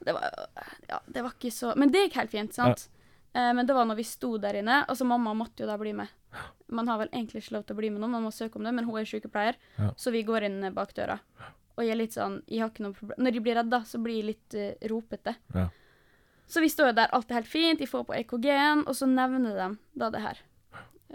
[0.04, 0.36] Det var,
[0.92, 2.88] ja, det var ikke så Men det gikk helt fint, sant?
[3.32, 4.82] Eh, men det var når vi sto der inne.
[4.92, 6.12] Altså, mamma måtte jo da bli med.
[6.68, 8.68] Man har vel egentlig ikke lov til å bli med noen, man må søke om
[8.68, 9.94] det, men hun er sykepleier, Ja.
[9.96, 11.22] så vi går inn bak døra.
[11.76, 14.00] Og jeg er litt sånn Jeg har ikke noe problem Når de blir redda, så
[14.04, 15.36] blir jeg litt uh, ropete.
[15.56, 15.68] Ja.
[16.52, 19.08] Så vi står jo der, alt er helt fint, de får på EKG-en, og så
[19.08, 20.42] nevner de da det her.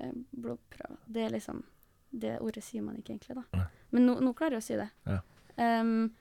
[0.01, 0.97] Eh, blodprøve.
[1.05, 1.61] Det er liksom
[2.09, 3.43] Det ordet sier man ikke egentlig, da.
[3.53, 3.67] Nei.
[3.93, 4.87] Men nå, nå klarer jeg å si det.
[5.05, 5.19] Ja.
[5.61, 6.15] Um,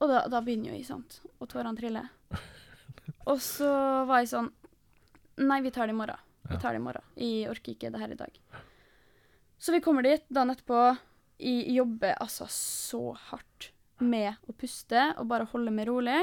[0.00, 1.20] og da, da begynner jo jeg, sant.
[1.38, 2.08] Og tårene triller.
[3.30, 3.70] og så
[4.08, 4.50] var jeg sånn
[5.36, 6.26] Nei, vi tar det i morgen.
[6.48, 7.06] Vi tar det i morgen.
[7.20, 8.38] Jeg orker ikke det her i dag.
[9.60, 10.80] Så vi kommer dit dagen etterpå.
[11.38, 13.70] Jeg jobber altså så hardt
[14.02, 16.18] med å puste og bare holde meg rolig.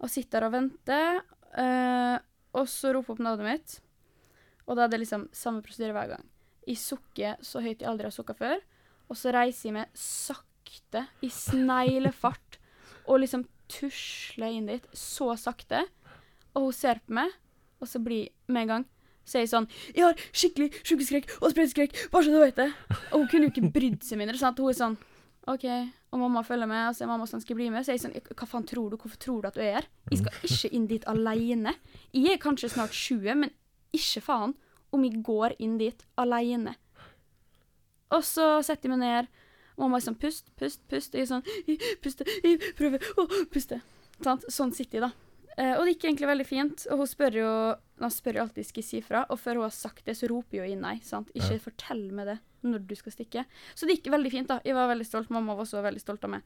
[0.00, 1.20] Og sitter der og venter.
[1.56, 2.16] Uh,
[2.56, 3.76] og så roper opp navnet mitt.
[4.66, 6.24] Og da er det liksom samme prosedyre hver gang.
[6.66, 8.58] Jeg sukker så høyt jeg aldri har sukka før.
[9.06, 12.58] Og så reiser jeg meg sakte, i sneglefart,
[13.06, 15.84] og liksom tusler inn dit så sakte.
[16.56, 17.30] Og hun ser på meg,
[17.78, 18.86] og så blir med en gang
[19.26, 22.74] så jeg sånn 'Jeg har skikkelig sjukeskrekk og sprøyteskrekk, bare så du vet det.'
[23.12, 24.38] Og hun kunne jo ikke brydd seg mindre.
[24.38, 24.58] sant?
[24.58, 24.96] Hun er sånn
[25.46, 27.98] 'OK.' Og mamma følger med, og så er mamma sånn 'Skal bli med?' Så er
[27.98, 28.96] jeg sånn 'Hva faen tror du?
[28.96, 31.74] Hvorfor tror du at du er her?' Jeg skal ikke inn dit alene.
[32.14, 33.50] Jeg er kanskje snart 20, men
[33.92, 34.54] ikke faen
[34.92, 36.76] om jeg går inn dit alene.
[38.10, 39.26] Og så setter jeg meg ned.
[39.76, 43.00] og Mamma er sånn 'Pust, pust, pust.' Og jeg er sånn «Jeg Puste, jeg prøver
[43.18, 43.82] å puste.
[44.22, 45.12] Sånn sitter jeg, da.
[45.56, 46.82] Eh, og det gikk egentlig veldig fint.
[46.92, 47.50] Og hun spør jo
[47.96, 50.28] Hun spør jo alltid skal jeg si fra, og før hun har sagt det, så
[50.28, 50.98] roper jo jeg nei.
[51.00, 51.30] sant?
[51.34, 51.62] Ikke Ja.
[51.64, 53.44] fortell meg det når du skal stikke.
[53.74, 54.60] Så det gikk veldig fint, da.
[54.64, 55.30] Jeg var veldig stolt.
[55.30, 56.42] Mamma var også veldig stolt av meg.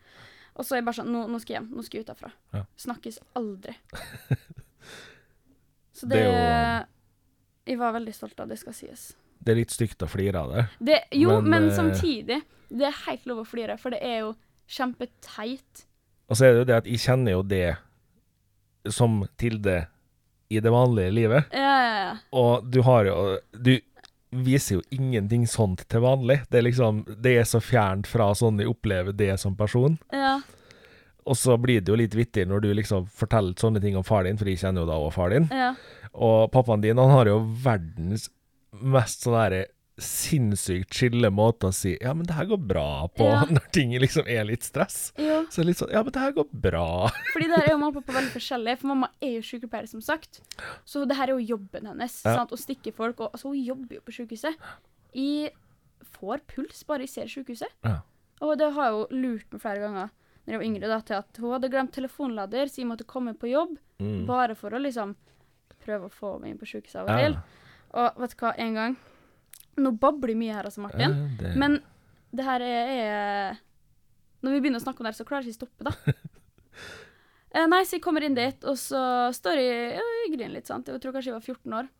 [0.54, 1.74] Og så er jeg bare sånn Nå, nå skal jeg hjem.
[1.74, 2.32] Nå skal jeg ut herfra.
[2.54, 2.62] Ja.
[2.76, 3.74] Snakkes aldri.
[5.92, 6.86] så Det det,
[7.66, 9.10] Jeg var veldig stolt av, det skal sies.
[9.42, 10.64] Det er litt stygt å flire av det.
[10.78, 12.40] Det, jo, Men, men, eh, samtidig.
[12.70, 14.34] Det er helt lov å flire, for det er jo
[14.70, 15.86] kjempeteit.
[16.30, 17.64] Og så er det jo det at jeg kjenner jo det
[18.88, 19.86] som Tilde
[20.50, 21.44] i det vanlige livet.
[21.52, 22.14] Ja, ja, ja.
[22.32, 23.76] Og du har jo Du
[24.30, 26.40] viser jo ingenting sånt til vanlig.
[26.50, 29.98] Det er liksom Det er så fjernt fra sånn jeg opplever det som person.
[30.12, 30.40] ja.
[31.30, 34.24] Og så blir det jo litt vittig når du liksom forteller sånne ting om far
[34.24, 35.48] din, for jeg kjenner jo da også far din.
[35.52, 35.74] ja.
[36.14, 38.30] Og pappaen din, han har jo verdens
[38.72, 39.66] mest sånn derre
[40.00, 43.44] sinnssykt chille måte å si 'ja, men det her går bra' på, Ja.
[43.50, 45.12] når ting liksom er litt stress.
[45.18, 45.42] Ja.
[45.50, 47.10] Så litt sånn 'ja, men det her går bra'.
[47.34, 50.00] fordi der er jo mamma og pappa veldig forskjellige, for mamma er jo sykepleier, som
[50.00, 50.40] sagt.
[50.84, 52.36] Så det her er jo jobben hennes, Ja.
[52.36, 52.50] sant?
[52.52, 54.56] å stikke folk, og altså, hun jobber jo på sykehuset.
[55.14, 55.52] Jeg
[56.18, 57.68] får puls bare jeg ser sykehuset.
[57.84, 58.00] Ja.
[58.40, 60.10] Og det har jo lurt meg flere ganger
[60.46, 63.34] når jeg var yngre, da, til at hun hadde glemt telefonlader, så jeg måtte komme
[63.34, 64.24] på jobb, Mm.
[64.26, 65.14] bare for å liksom
[65.84, 67.36] prøve å få meg inn på sykehuset av og til.
[67.92, 68.96] Og vet du hva, en gang
[69.78, 71.00] Nå babler mye her, altså, Martin.
[71.14, 71.82] Ja, det- Men
[72.34, 73.60] det her er, er
[74.42, 75.92] Når vi begynner å snakke om det, her, så klarer jeg ikke å stoppe, da.
[77.54, 79.00] eh, nei, så jeg kommer inn dit, og så
[79.36, 80.88] står jeg og griner litt, sant.
[80.88, 81.90] Jeg tror kanskje jeg var 14 år.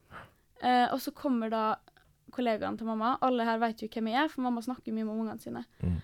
[0.62, 1.64] Eh, og så kommer da
[2.32, 3.18] kollegaene til mamma.
[3.26, 5.64] Alle her vet jo hvem jeg er, for mamma snakker mye med ungene sine.
[5.82, 5.98] Mm.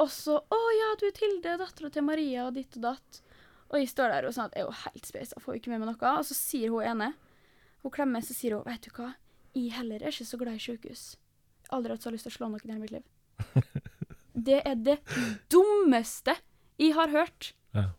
[0.00, 3.20] Og så 'Å ja, du er Tilde, dattera til Maria', og ditt og datt.
[3.70, 5.68] Og jeg står der og sånn at jeg er jo helt spes, jeg får ikke
[5.70, 6.18] med meg noe.
[6.18, 7.14] Og så sier hun ene
[7.82, 9.14] Hun klemmer, så sier hun 'Vet du hva,
[9.54, 11.16] jeg heller er ikke så glad i sykehus'.
[11.74, 13.04] Aldri hatt så lyst til å slå noen i mitt liv.
[14.46, 14.98] Det er det
[15.52, 16.34] dummeste
[16.80, 17.52] jeg har hørt.
[17.74, 17.92] Ja.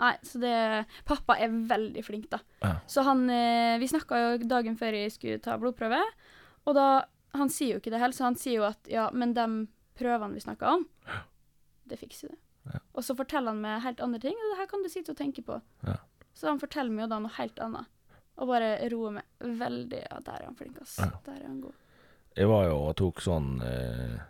[0.00, 0.52] Nei, så det
[1.04, 2.40] Pappa er veldig flink, da.
[2.64, 2.70] Ja.
[2.88, 6.00] Så han eh, Vi snakka jo dagen før jeg skulle ta blodprøve,
[6.64, 6.86] og da
[7.36, 9.44] Han sier jo ikke det heller, så han sier jo at ja, men de
[10.00, 10.86] prøvene vi snakka om,
[11.86, 12.38] det fikser du.
[12.72, 12.80] Ja.
[12.96, 15.20] Og så forteller han meg helt andre ting, og det her kan du sitte og
[15.20, 15.60] tenke på.
[15.86, 15.94] Ja.
[16.34, 17.86] Så han forteller meg jo da noe helt annet.
[18.40, 19.24] Og bare roer meg
[19.60, 20.96] veldig Ja, der er han flink, ass.
[20.98, 21.10] Ja.
[21.26, 21.74] Der er han god.
[22.36, 24.20] Jeg var jo og tok sånn eh,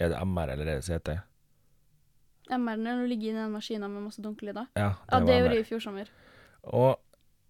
[0.00, 1.14] Er det MR eller er det CT?
[2.52, 4.66] MR-en når du ligger inni den maskinen med masse dunkelyder.
[4.76, 5.54] Ja, Ja, det gjorde MR.
[5.54, 6.08] jeg i fjor sommer.
[6.64, 6.98] Og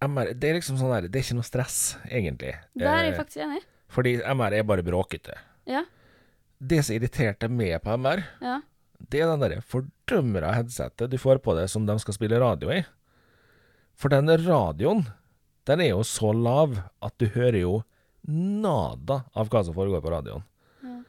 [0.05, 2.53] MR, det er liksom sånn der Det er ikke noe stress, egentlig.
[2.77, 3.63] Der er jeg Eh, faktisk enig.
[3.89, 5.33] Fordi MR er bare bråkete.
[5.65, 5.83] Ja.
[6.61, 8.61] Det som irriterte meg på MR, Ja.
[9.09, 12.69] det er den derre fordømra headsetet du får på deg som de skal spille radio
[12.69, 12.85] i.
[13.95, 15.07] For den radioen,
[15.69, 17.75] den er jo så lav at du hører jo
[18.27, 20.45] nada av hva som foregår på radioen.
[20.83, 20.99] Ja.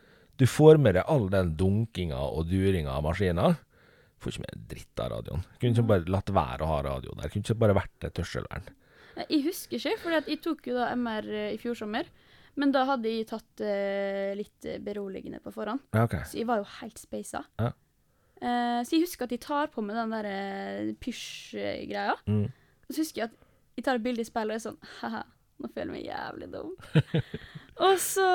[0.40, 3.58] Du får med deg all den dunkinga og duringa av maskiner.
[4.22, 5.44] Får ikke med dritt av radioen.
[5.60, 7.30] Kunne ikke bare latt være å ha radio der.
[7.30, 8.70] Kunne ikke bare vært et tørselvern.
[9.28, 12.08] Jeg husker ikke, for jeg tok jo da MR i fjor sommer.
[12.60, 15.82] Men da hadde jeg tatt uh, litt eh, beroligende på forhånd.
[15.94, 16.22] Ja, okay.
[16.30, 17.42] Så jeg var jo helt speisa.
[17.58, 17.72] Ja.
[18.38, 22.14] Uh, så jeg husker at jeg tar på meg den der eh, pysj-greia.
[22.30, 22.46] Mm.
[22.90, 23.43] Så husker jeg at
[23.76, 25.22] jeg tar et bilde i speilet og er sånn Haha,
[25.62, 26.70] nå føler jeg meg jævlig dum.
[27.88, 28.28] og så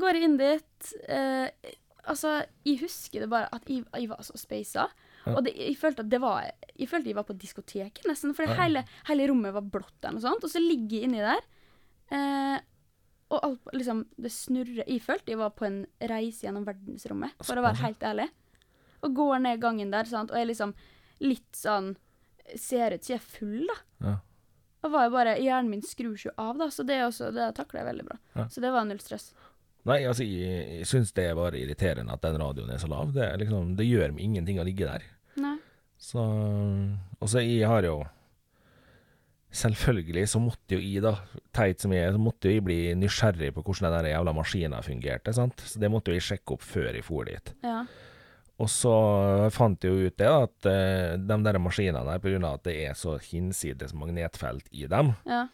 [0.00, 0.92] går jeg inn dit.
[1.08, 1.72] Eh,
[2.10, 4.86] altså, jeg husker det bare at jeg, jeg var så speisa.
[5.24, 5.34] Ja.
[5.38, 6.44] Og det, jeg følte at det var
[6.76, 8.34] Jeg følte jeg var på diskoteket, nesten.
[8.36, 8.56] For Ja.
[8.62, 10.44] hele, hele rommet var blått eller noe sånt.
[10.44, 11.44] Og så ligger jeg inni der.
[12.12, 12.58] Eh,
[13.32, 14.82] og alt, liksom, det snurrer.
[14.86, 15.78] Jeg følte jeg var på en
[16.12, 18.26] reise gjennom verdensrommet, for å være helt ærlig.
[19.04, 20.30] Og går ned gangen der, sant?
[20.30, 20.74] og jeg liksom
[21.24, 21.94] litt sånn
[22.60, 23.74] Ser ut som jeg er full, da.
[24.04, 24.10] Ja.
[24.84, 27.80] Da var jeg bare, Hjernen min skrur seg av, da, så det, også, det takla
[27.80, 28.18] jeg veldig bra.
[28.36, 28.44] Ja.
[28.52, 29.30] Så det var null stress.
[29.88, 33.14] Nei, altså, jeg, jeg syns det er bare irriterende at den radioen er så lav.
[33.16, 35.06] Det, liksom, det gjør meg ingenting å ligge der.
[35.40, 35.54] Nei.
[36.04, 38.02] Så Og så jeg har jo
[39.54, 41.12] Selvfølgelig så måtte jo jeg, da,
[41.54, 44.80] teit som jeg er, så måtte jo jeg bli nysgjerrig på hvordan den jævla maskina
[44.82, 45.62] fungerte, sant.
[45.62, 47.52] Så det måtte jo jeg sjekke opp før jeg for dit.
[47.62, 47.84] Ja.
[48.62, 48.92] Og så
[49.50, 52.94] fant jeg jo ut det, at eh, de der maskinene grunn av at det er
[52.94, 55.48] så hinsides magnetfelt i dem, Ja.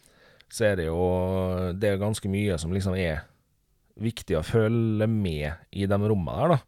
[0.52, 3.22] så er det jo Det er ganske mye som liksom er
[4.00, 6.60] viktig å følge med i de rommene der, da.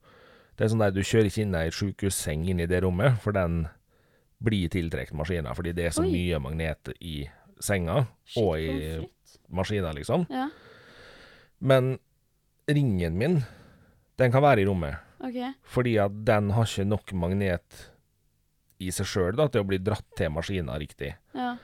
[0.57, 3.33] Det er sånn der du kjører ikke inn ei sjukehusseng inn i det rommet, for
[3.33, 3.67] den
[4.43, 6.11] blir tiltrukket maskiner, fordi det er så Oi.
[6.13, 7.23] mye magnet i
[7.63, 9.09] senga Shit, og i
[9.53, 10.27] maskiner, liksom.
[10.31, 10.49] Ja,
[11.61, 11.99] Men
[12.69, 13.45] ringen min,
[14.19, 15.37] den kan være i rommet, OK.
[15.63, 17.83] fordi at den har ikke nok magnet
[18.83, 21.13] i seg sjøl til å bli dratt til maskina riktig.
[21.35, 21.57] Ja.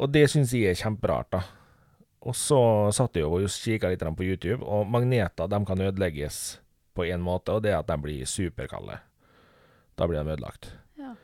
[0.00, 1.42] Og det syns jeg er kjemperart, da.
[2.24, 2.58] Og så
[2.92, 6.58] satt jeg og kikka litt på YouTube, og magneter de kan ødelegges
[6.96, 8.98] på én måte, og det er at de blir superkalde.
[9.96, 10.70] Da blir de ødelagt.
[11.00, 11.14] Ja.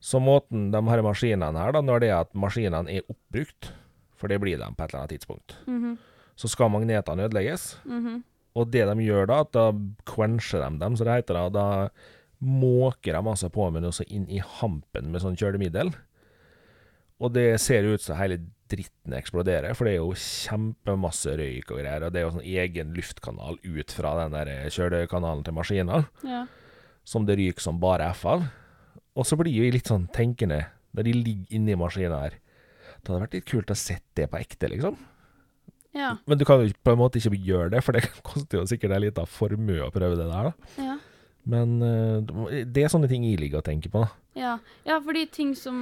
[0.00, 3.72] Så måten de her maskinene her, da, når det er at maskinene er oppbrukt,
[4.16, 5.98] for det blir de på et eller annet tidspunkt, Mhm.
[6.36, 7.76] så skal magnetene ødelegges.
[7.84, 8.22] Mhm.
[8.56, 9.66] Og det de gjør da, at da
[10.08, 11.66] quencher de dem, så det heter da, da
[12.40, 15.92] måker de altså på med noe så inn i hampen med sånn kjølemiddel.
[17.20, 18.38] Og det ser ut som hele
[18.68, 22.48] dritten eksploderer, for det er jo kjempemasse røyk og greier, og det er jo sånn
[22.64, 26.46] egen luftkanal ut fra den der kjølekanalen til maskinen, Ja.
[27.04, 28.48] som det ryker som bare F av.
[29.16, 32.30] Og så blir jo litt sånn tenkende, når de ligger inni maskinen her,
[33.00, 34.96] det hadde vært litt kult å sett det på ekte, liksom.
[35.96, 36.10] Ja.
[36.28, 38.96] Men du kan jo på en måte ikke gjøre det, for det koster jo sikkert
[38.96, 40.82] en liten formue å prøve det der, da.
[40.82, 40.98] Ja.
[41.46, 44.02] Men eh, det er sånne ting jeg liker å tenke på.
[44.04, 44.10] da.
[44.36, 44.52] Ja,
[44.88, 45.78] ja fordi ting som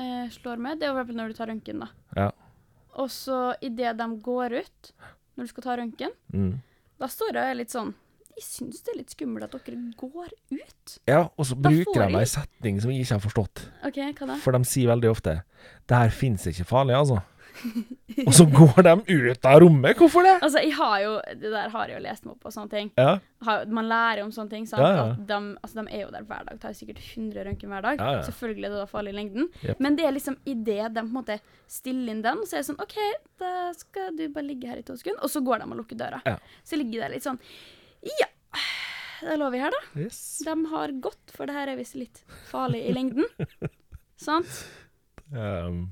[0.00, 1.90] eh, slår meg, det er jo når du tar røntgen, da.
[2.16, 2.30] Ja.
[2.98, 4.92] Og så idet de går ut,
[5.36, 6.58] når du skal ta røntgen, Mm.
[6.98, 7.94] da står jeg litt sånn
[8.38, 10.92] Jeg syns det er litt skummelt at dere går ut.
[11.10, 13.62] Ja, og så Da bruker de ei setning som jeg ikke har forstått.
[13.88, 14.36] OK, hva da?
[14.38, 15.42] For de sier veldig ofte
[15.88, 17.18] 'Det her fins ikke farlig', altså.
[18.26, 19.98] og så går de ut av rommet.
[19.98, 20.34] Hvorfor det?
[20.44, 22.90] Altså, jeg har jo Det der har jeg jo lest meg opp på, sånne ting.
[22.98, 24.82] Ja, Har, man lærer om sånne ting, sant.
[24.84, 25.06] Ja, ja.
[25.30, 26.60] De, altså, de er jo der hver dag.
[26.62, 28.02] Tar sikkert 100 røntgen hver dag.
[28.28, 29.50] Selvfølgelig er det da farlig i lengden.
[29.62, 29.82] Yep.
[29.84, 31.38] Men det er liksom idet de på en måte
[31.70, 32.96] stiller inn den, så er det sånn OK,
[33.42, 35.20] da skal du bare ligge her i to sekunder.
[35.26, 36.38] Og så går de og lukker døra.
[36.66, 37.40] Så ligger der litt sånn
[38.06, 38.28] Ja,
[39.20, 39.82] da lå vi her, da.
[40.00, 40.18] yes.
[40.46, 43.26] De har gått, for det her er visst litt farlig i lengden.
[44.28, 44.60] Sant?
[45.34, 45.88] Um,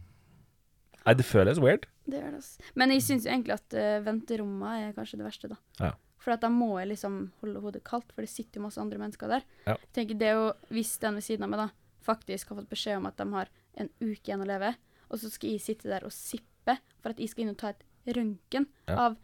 [1.07, 1.86] nei, det føles weird.
[2.07, 2.66] Det gjør det, altså.
[2.74, 5.57] Men jeg syns egentlig at uh, venterommet er kanskje det verste, da.
[5.80, 5.92] Ja.
[6.22, 9.30] For da må jeg liksom holde hodet kaldt, for det sitter jo masse andre mennesker
[9.30, 9.44] der.
[9.66, 9.76] Ja.
[9.78, 11.68] Jeg tenker det er jo, Hvis den ved siden av meg da
[12.07, 13.48] faktisk har fått beskjed om at de har
[13.78, 14.72] en uke igjen å leve,
[15.11, 17.70] og så skal jeg sitte der og sippe for at jeg skal inn og ta
[17.74, 17.84] et
[18.16, 18.96] røntgen Ja.
[19.09, 19.16] av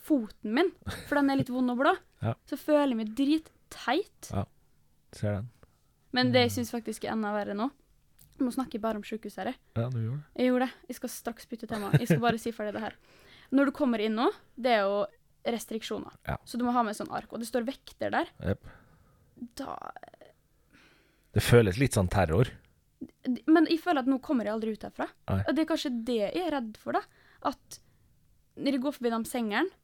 [0.00, 0.70] foten min,
[1.08, 2.34] for den er litt vond og blå, Ja.
[2.46, 4.30] så føler jeg meg dritteit.
[5.16, 5.50] Ser den.
[6.12, 7.70] Men det jeg syns faktisk er enda verre nå
[8.40, 9.56] Nå snakker jeg bare om sykehus, jeg.
[9.76, 10.40] Ja, du gjorde det.
[10.40, 10.86] Jeg gjorde det.
[10.88, 11.90] Jeg skal straks bytte tema.
[11.98, 12.96] Jeg skal bare si ferdig det her.
[13.50, 15.00] Når du kommer inn nå, det er jo
[15.44, 16.16] restriksjoner.
[16.28, 16.36] Ja.
[16.44, 17.32] Så du må ha med sånn ark.
[17.32, 18.32] Og det står vekter der.
[18.44, 18.72] Yep.
[19.60, 19.76] Da
[21.32, 22.50] Det føles litt sånn terror.
[23.48, 25.06] Men jeg føler at nå kommer jeg aldri ut herfra.
[25.30, 25.42] Nei.
[25.46, 27.04] Og det er kanskje det jeg er redd for, da.
[27.48, 27.80] At
[28.60, 29.76] når jeg går forbi de sengene,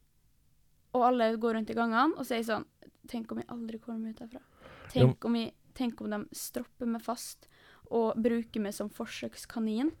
[0.95, 2.67] og alle går rundt i gangene, og så er jeg sånn
[3.07, 4.41] Tenk om jeg aldri kommer ut herfra.
[4.91, 7.45] Tenk om, jeg, tenk om de stropper meg fast
[7.93, 9.93] og bruker meg som forsøkskanin.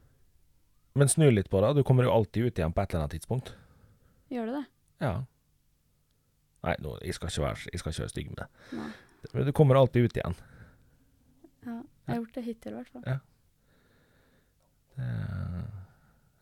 [0.97, 1.75] Men snu litt på det.
[1.77, 3.53] Du kommer jo alltid ut igjen på et eller annet tidspunkt.
[4.33, 4.65] Gjør du det?
[5.03, 5.13] Ja.
[6.65, 8.47] Nei, nå, jeg, skal ikke være, jeg skal ikke være stygg med det.
[8.79, 8.91] Nei.
[9.33, 10.37] Men du kommer alltid ut igjen.
[11.67, 11.77] Ja.
[11.77, 13.03] Jeg har gjort det hittil, i hvert fall.
[13.07, 13.17] Ja.
[14.97, 15.65] Eh,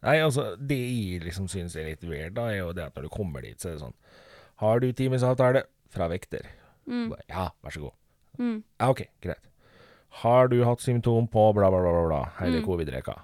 [0.05, 3.07] Nei, altså, det jeg liksom synes er litt weird, da, er jo det at når
[3.07, 3.95] du kommer dit, så er det sånn
[4.61, 6.45] Har du timesavtale fra vekter?
[6.85, 7.09] Mm.
[7.31, 7.95] Ja, vær så god.
[8.37, 8.59] Mm.
[8.77, 9.49] Ja, OK, greit.
[10.21, 12.65] Har du hatt symptom på bla, bla, bla, bla, hele Mm.
[12.67, 13.15] covid-reka?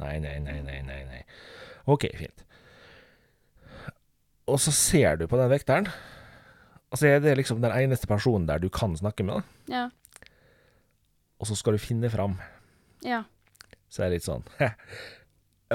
[0.00, 1.22] Nei, nei, nei, nei, nei, nei.
[1.86, 2.44] OK, fint.
[4.48, 5.88] Og så ser du på den vekteren,
[6.88, 9.42] og så er det liksom den eneste personen der du kan snakke med.
[9.68, 9.90] Ja.
[11.40, 12.32] og så skal du finne fram.
[13.06, 13.20] Ja.
[13.88, 14.42] Så er det litt sånn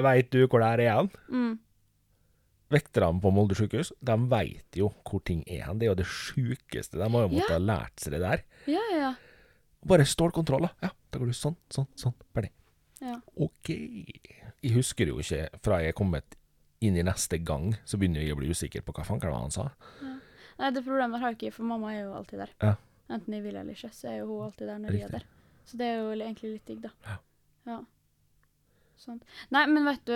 [0.04, 1.08] Veit du hvor det er igjen?
[1.32, 1.54] Mm.
[2.74, 5.78] Vekterne på Molde sykehus, de veit jo hvor ting er hen.
[5.80, 6.98] Det er jo det sjukeste.
[6.98, 7.60] De har jo måttet Ja.
[7.60, 8.44] ha lært seg det der.
[8.68, 9.14] Ja, ja,
[9.86, 10.72] Bare stålkontroller.
[10.84, 12.14] Ja, da går du sånn, sånn, sånn.
[12.34, 12.52] Ferdig.
[13.02, 13.18] ja.
[13.36, 13.70] OK.
[14.64, 16.38] Jeg husker jo ikke fra jeg er kommet
[16.84, 19.52] inn i neste gang, så begynner jeg å bli usikker på hva faen var han
[19.52, 19.70] sa.
[20.60, 22.54] Nei, det problemet har jeg ikke, for mamma er jo alltid der.
[22.64, 22.74] Ja.
[23.12, 25.10] Enten jeg vil eller ikke, så er jo hun alltid der når jeg Riktig.
[25.10, 25.60] er der.
[25.68, 26.92] Så det er jo egentlig litt digg, da.
[27.08, 27.18] Ja.
[27.74, 27.78] Ja.
[29.04, 29.20] Sånn.
[29.52, 30.16] Nei, men vet du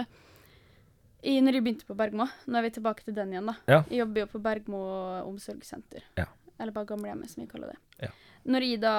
[1.28, 3.56] i, Når jeg begynte på Bergmo, nå er vi tilbake til den igjen, da.
[3.68, 3.80] Ja.
[3.90, 4.82] Jeg jobber jo på Bergmo
[5.28, 6.06] omsorgssenter.
[6.20, 6.28] Ja.
[6.60, 8.06] Eller bare gamlehjemmet, som vi kaller det.
[8.06, 8.12] Ja.
[8.48, 8.94] Når jeg da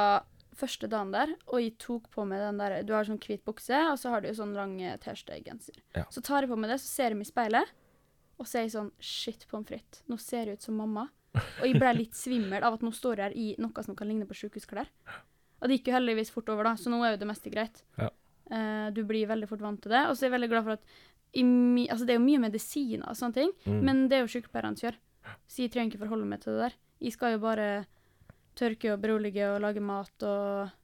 [0.58, 3.78] Første dagen der, og jeg tok på meg den der Du har sånn hvit bukse,
[3.92, 5.76] og så har du sånn lang eh, T-skjorte-genser.
[5.94, 6.04] Ja.
[6.10, 7.70] Så tar jeg på meg det, så ser jeg meg i speilet,
[8.38, 10.02] og så er jeg sånn Shit, pommes frites.
[10.10, 11.08] Nå ser jeg ut som mamma.
[11.60, 14.08] Og jeg ble litt svimmel av at nå står jeg her i noe som kan
[14.10, 14.88] ligne på sykehusklær.
[15.60, 17.82] Og det gikk jo heldigvis fort over, da, så nå er jo det meste greit.
[17.98, 18.08] Ja.
[18.48, 20.04] Uh, du blir veldig fort vant til det.
[20.08, 20.86] Og så er jeg veldig glad for at
[21.92, 23.80] altså det er jo mye medisiner og sånne ting, Mm.
[23.84, 24.96] men det er jo sykepleierne som gjør.
[25.46, 26.76] Så jeg trenger ikke forholde meg til det der.
[27.04, 27.86] Jeg skal jo bare
[28.58, 30.74] tørke og berolige og lage mat og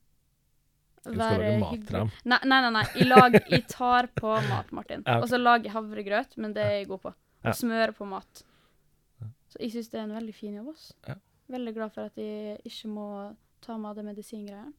[1.05, 2.11] Du skal lage mat til dem.
[2.33, 2.70] Nei, nei, nei.
[2.79, 2.85] nei.
[2.97, 5.03] Jeg, lag, jeg tar på mat, Martin.
[5.05, 5.22] Ja, okay.
[5.27, 7.12] Og så lager jeg havregrøt, men det er jeg god på.
[7.45, 7.53] Og Ja.
[7.53, 8.45] smører på mat.
[9.53, 10.70] Så jeg syns det er en veldig fin jobb.
[10.72, 10.95] Også.
[11.09, 11.14] Ja.
[11.53, 13.09] Veldig glad for at jeg ikke må
[13.61, 14.72] ta av det medisingreiene.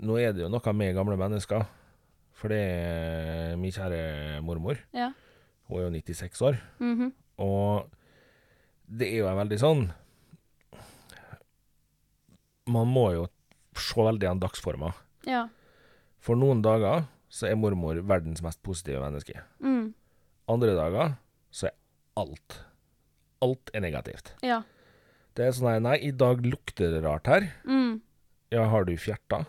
[0.00, 1.64] Nå er det jo noe med gamle mennesker.
[2.40, 4.78] For det er min kjære mormor.
[4.96, 5.10] Ja.
[5.68, 6.60] Hun er jo 96 år.
[6.80, 7.10] Mhm.
[7.38, 7.90] Og
[8.88, 9.82] det er jo en veldig sånn
[12.70, 13.28] Man må jo
[13.78, 14.92] se veldig an dagsforma.
[15.28, 15.46] Ja.
[16.22, 19.42] For noen dager så er mormor verdens mest positive menneske.
[19.62, 19.92] Mm.
[20.50, 21.14] Andre dager
[21.54, 21.76] så er
[22.20, 22.60] alt
[23.40, 24.34] Alt er negativt.
[24.44, 24.58] Ja.
[25.32, 27.46] Det er sånn her Nei, i dag lukter det rart her.
[27.64, 28.02] Mm.
[28.52, 29.44] Ja, har du fjerta?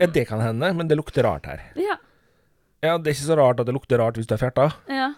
[0.00, 1.62] Ja, det kan hende, men det lukter rart her.
[1.78, 1.98] Ja.
[2.82, 4.66] Ja, det er ikke så rart at det lukter rart hvis du har fjerta.
[4.90, 5.12] Ja.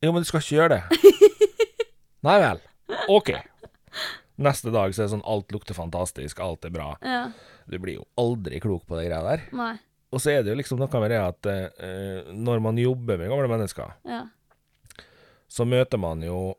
[0.00, 1.52] Jo, men du skal ikke gjøre det.
[2.26, 2.62] Nei vel.
[3.12, 3.34] OK.
[4.40, 6.94] Neste dag så er det sånn alt lukter fantastisk, alt er bra.
[7.04, 7.26] Ja.
[7.68, 9.42] Du blir jo aldri klok på de greia der.
[9.52, 9.74] Nei.
[10.10, 13.28] Og så er det jo liksom noe med det at eh, når man jobber med
[13.30, 14.24] gamle mennesker, Ja.
[15.50, 16.54] så møter man jo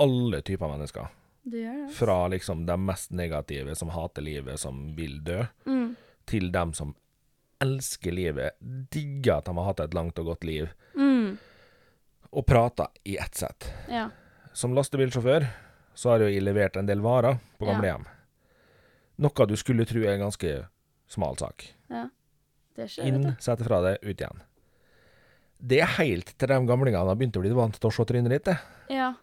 [0.00, 1.10] alle typer mennesker.
[1.44, 1.94] Du gjør det.
[1.96, 5.96] Fra liksom de mest negative, som hater livet, som vil dø, Mm.
[6.26, 6.94] til dem som
[7.60, 8.54] elsker livet,
[8.90, 11.38] digger at de har hatt et langt og godt liv, Mm.
[12.32, 13.72] og prater i ett sett.
[13.88, 14.10] Ja.
[14.54, 15.48] Som lastebilsjåfør
[15.94, 17.72] så har jo jeg levert en del varer på Ja.
[17.74, 18.04] gamlehjem.
[19.20, 20.66] Noe du skulle tro er en ganske
[21.08, 21.66] smal sak.
[21.90, 22.08] ja.
[22.76, 24.38] Det skjer, Inn, sette fra deg, ut igjen.
[25.60, 28.30] Det er helt til de gamlingene har begynt å bli vant til å se trynet
[28.30, 28.44] ditt.
[28.44, 28.58] det.
[28.88, 29.14] Ja.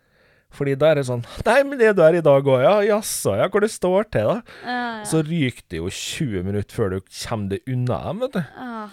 [0.51, 2.75] Fordi da er det sånn Nei, men det du er i dag òg, ja.
[2.97, 3.47] Jaså, ja.
[3.49, 4.41] Hvor det står til, da.
[4.63, 5.03] Ja, ja.
[5.03, 8.43] Så ryker det jo 20 minutter før du kommer deg unna dem, vet du.
[8.55, 8.89] Ja.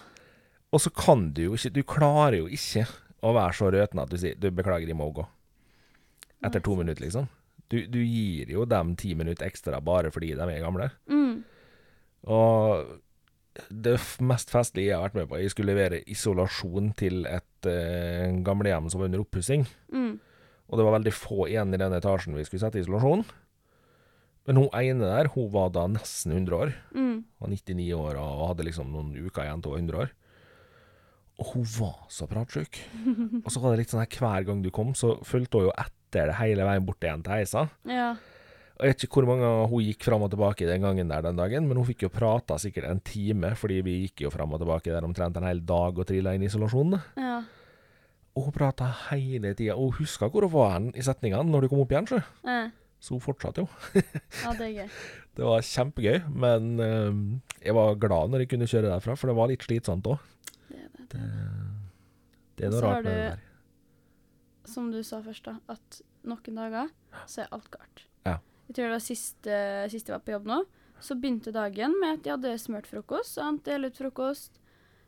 [0.72, 2.86] Og så kan du jo ikke Du klarer jo ikke
[3.22, 5.26] å være så røten at du sier Du, beklager, jeg må gå.
[6.42, 7.28] Etter to minutter, liksom.
[7.72, 10.90] Du, du gir jo dem ti minutter ekstra bare fordi de er gamle.
[11.10, 11.38] Mm.
[12.34, 13.00] Og
[13.70, 13.94] det
[14.24, 18.90] mest festlige jeg har vært med på Jeg skulle levere isolasjon til et uh, gamlehjem
[18.90, 19.66] som var under oppussing.
[19.94, 20.18] Mm.
[20.68, 23.24] Og det var veldig få igjen i den etasjen vi skulle sette isolasjon.
[24.44, 26.74] Men hun ene der, hun var da nesten 100 år.
[26.92, 27.16] Mm.
[27.40, 30.14] Var 99 år og hadde liksom noen uker igjen til hun var 100 år.
[31.40, 32.78] Og hun var så pratsjuk.
[33.44, 35.72] Og så var det litt sånn her hver gang du kom, så fulgte hun jo
[35.74, 37.66] etter det hele veien bort igjen til heisa.
[37.88, 38.12] Ja.
[38.74, 41.38] Jeg vet ikke hvor mange ganger hun gikk fram og tilbake den gangen der den
[41.38, 44.62] dagen, men hun fikk jo prata sikkert en time, fordi vi gikk jo fram og
[44.62, 46.98] tilbake der omtrent en hel dag og trilla inn i isolasjonen.
[47.18, 47.36] Ja.
[48.34, 51.64] Og hun prata hele tida, og hun huska hvor hun var hen i setningene når
[51.64, 52.18] du kom opp igjen, sjø.
[52.42, 52.64] Ja.
[53.04, 53.68] Så hun fortsatte jo.
[54.42, 54.98] Ja, det er gøy.
[55.34, 57.16] Det var kjempegøy, men uh,
[57.58, 60.28] jeg var glad når jeg kunne kjøre derfra, for det var litt slitsomt òg.
[60.68, 61.06] Det er det.
[61.10, 61.24] Det,
[62.54, 63.42] det er noe rart med det der.
[64.64, 66.90] Som du sa først, da, at noen dager
[67.28, 68.04] så er alt galt.
[68.24, 68.38] Ja.
[68.68, 70.60] Jeg tror det var sist, eh, sist jeg var på jobb nå,
[71.04, 73.36] så begynte dagen med at jeg hadde smurt frokost.
[73.36, 73.64] Sant?
[73.66, 74.60] Dele ut frokost,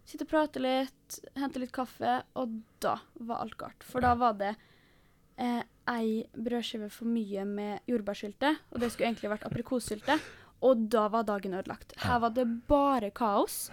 [0.07, 3.87] sitte og prate litt, hente litt kaffe, og da var alt galt.
[3.87, 4.53] For da var det
[5.41, 10.19] eh, ei brødskive for mye med jordbærsylte, og det skulle egentlig vært aprikossylte.
[10.67, 11.93] Og da var dagen ødelagt.
[12.01, 13.67] Her var det bare kaos.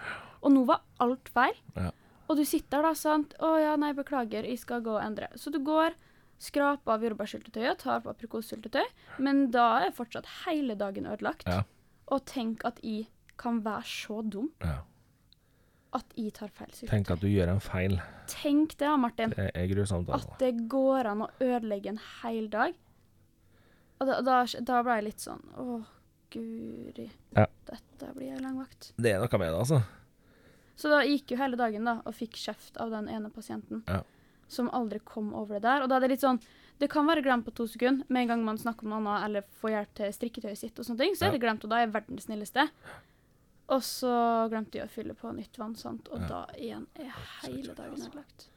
[0.44, 1.56] Og nå var alt feil.
[1.78, 1.92] Ja.
[2.30, 3.34] Og du sitter da, sant.
[3.40, 5.94] 'Å ja, nei, beklager, jeg skal gå og endre.' Så du går,
[6.40, 8.86] skraper av jordbærsyltetøyet, tar på aprikossyltetøy,
[9.20, 11.44] men da er fortsatt hele dagen ødelagt.
[11.48, 11.64] Ja.
[12.08, 13.08] Og tenk at jeg
[13.38, 14.80] kan være så dum Ja.
[15.94, 16.90] at jeg tar feil syltetøy.
[16.90, 18.02] Tenk at du gjør en feil.
[18.28, 19.30] Tenk det, Martin.
[19.30, 20.10] Det er grusomt.
[20.10, 20.38] At Altså.
[20.40, 22.74] det går an å ødelegge en hel dag.
[24.02, 25.86] Og da, da, da ble jeg litt sånn Å,
[26.32, 27.10] guri.
[27.38, 27.46] Ja.
[27.66, 28.92] Dette blir ei lang vakt.
[28.98, 29.84] Det er noe med det, altså.
[30.76, 33.84] Så da gikk jo hele dagen da, og fikk kjeft av den ene pasienten.
[33.88, 34.02] Ja.
[34.48, 35.84] Som aldri kom over det der.
[35.84, 36.40] Og da er det litt sånn
[36.82, 38.04] Det kan være glemt på to sekunder.
[38.10, 40.86] Med en gang man snakker om noe annet eller får hjelp til strikketøyet sitt, og
[40.88, 42.66] sånne ting, så er det glemt, og da er jeg verdens snilleste.
[43.70, 44.14] Og så
[44.52, 46.10] glemte jeg å fylle på nytt vann, sant?
[46.12, 46.28] og Ja.
[46.28, 47.14] da igjen er
[47.46, 48.48] hele dagen ødelagt.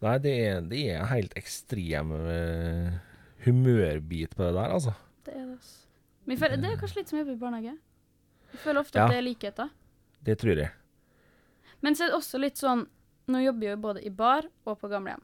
[0.00, 2.98] Nei, det er, det er en helt ekstrem eh,
[3.44, 4.94] humørbit på det der, altså.
[5.26, 5.58] Det er det.
[5.58, 5.78] altså.
[6.24, 7.76] Men det er kanskje litt som jeg jobber i barnehage.
[8.52, 9.04] Jeg føler ofte Ja.
[9.04, 9.70] at det er likheter.
[10.24, 10.70] Det tror jeg.
[11.82, 12.86] Men så er det også litt sånn
[13.28, 15.20] Nå jobber jeg jo både i bar og på gamlehjem.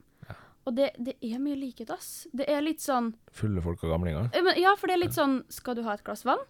[0.67, 2.27] Og det, det er mye likhet, ass.
[2.33, 4.29] Det er litt sånn Fulle folk og gamlinger.
[4.61, 6.41] Ja, for det er litt sånn Skal du ha et glass vann?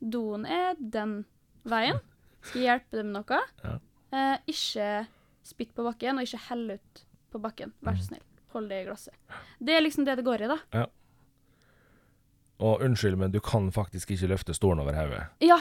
[0.00, 1.24] Doen er den
[1.68, 2.00] veien.
[2.42, 3.40] Skal jeg hjelpe deg med noe?
[3.62, 3.74] Ja.
[4.12, 4.88] Eh, ikke
[5.46, 7.72] spytt på bakken, og ikke hell ut på bakken.
[7.80, 8.00] Vær Mm.
[8.00, 8.24] så snill.
[8.52, 9.14] Hold det i glasset.
[9.60, 10.86] Det er liksom det det går i, da.
[12.62, 15.22] Og unnskyld, men du kan faktisk ikke løfte stolen over hodet.
[15.42, 15.58] Ja,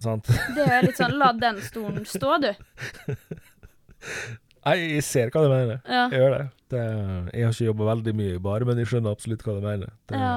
[0.00, 0.26] Sant?
[0.56, 2.48] det er litt sånn La den stolen stå, du.
[4.62, 5.80] Nei, jeg ser hva du mener.
[5.86, 6.04] Ja.
[6.12, 6.42] Jeg gjør det.
[6.70, 6.82] det
[7.34, 9.92] jeg har ikke jobba veldig mye i bar, men jeg skjønner absolutt hva du mener.
[10.10, 10.36] Det, Ja.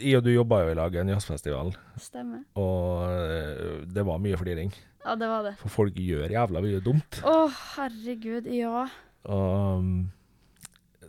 [0.00, 1.68] Jeg og du jobba jo i lag i en jazzfestival,
[2.00, 2.46] Stemmer.
[2.56, 4.70] og det var mye fliring.
[5.04, 5.50] Ja, det var det.
[5.60, 7.18] For folk gjør jævla mye dumt.
[7.28, 7.34] Å,
[7.76, 8.86] herregud, ja.
[9.28, 9.84] Og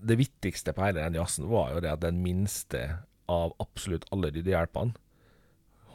[0.03, 2.81] det viktigste på hele den jazzen var jo det at den minste
[3.31, 4.99] av absolutt alle ryddehjelpene,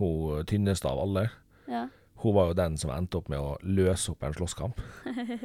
[0.03, 1.29] hun tynneste av alle,
[1.71, 1.87] Ja.
[2.23, 4.81] hun var jo den som endte opp med å løse opp en slåsskamp.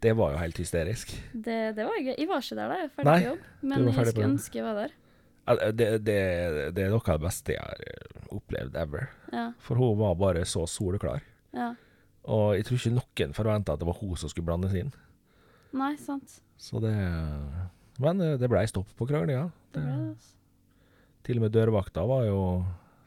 [0.00, 1.10] Det var jo helt hysterisk.
[1.34, 2.14] Det, det var gøy.
[2.16, 3.42] Jeg var ikke der da, jeg var ferdig Nei, på jobb.
[3.68, 4.94] Men jeg skulle ønske jeg var der.
[5.76, 6.14] Det, det,
[6.76, 9.04] det er noe av det beste jeg har eh, opplevd ever.
[9.34, 9.42] Ja.
[9.60, 11.20] For hun var bare så soleklar.
[11.52, 11.74] ja.
[12.30, 14.90] Og jeg tror ikke noen forventa at det var hun som skulle blandes inn.
[15.76, 16.34] Nei, sant.
[16.60, 16.92] Så det
[18.00, 19.46] Men eh, det blei stopp på kranglinga.
[19.74, 20.34] Det, altså.
[21.28, 22.40] Til og med dørvakta var jo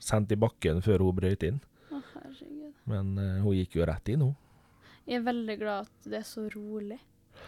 [0.06, 1.60] sendt i bakken før hun brøyt inn.
[1.90, 2.72] Å, herregud.
[2.90, 4.36] Men eh, hun gikk jo rett inn, hun.
[5.08, 7.00] Jeg er veldig glad at det er så rolig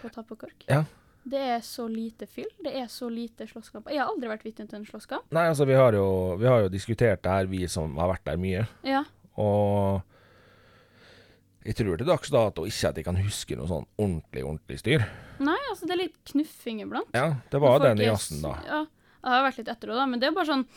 [0.02, 0.66] på tappekork.
[0.68, 0.84] Ja.
[1.26, 2.50] Det er så lite fyll.
[2.62, 3.88] Det er så lite slåsskamp.
[3.90, 5.32] Jeg har aldri vært vitne til en slåsskamp.
[5.34, 8.28] Nei, altså, vi har, jo, vi har jo diskutert det her, vi som har vært
[8.28, 8.66] der mye.
[8.86, 9.02] Ja.
[9.42, 10.04] Og
[11.66, 15.08] jeg tror til dags dato ikke at jeg kan huske noe sånn ordentlig, ordentlig styr.
[15.42, 17.18] Nei, altså, det er litt knuffing iblant.
[17.18, 18.54] Ja, det var den i jazzen, da.
[18.68, 18.84] Ja.
[19.26, 20.68] Jeg har vært litt etter det, da, men det er bare sånn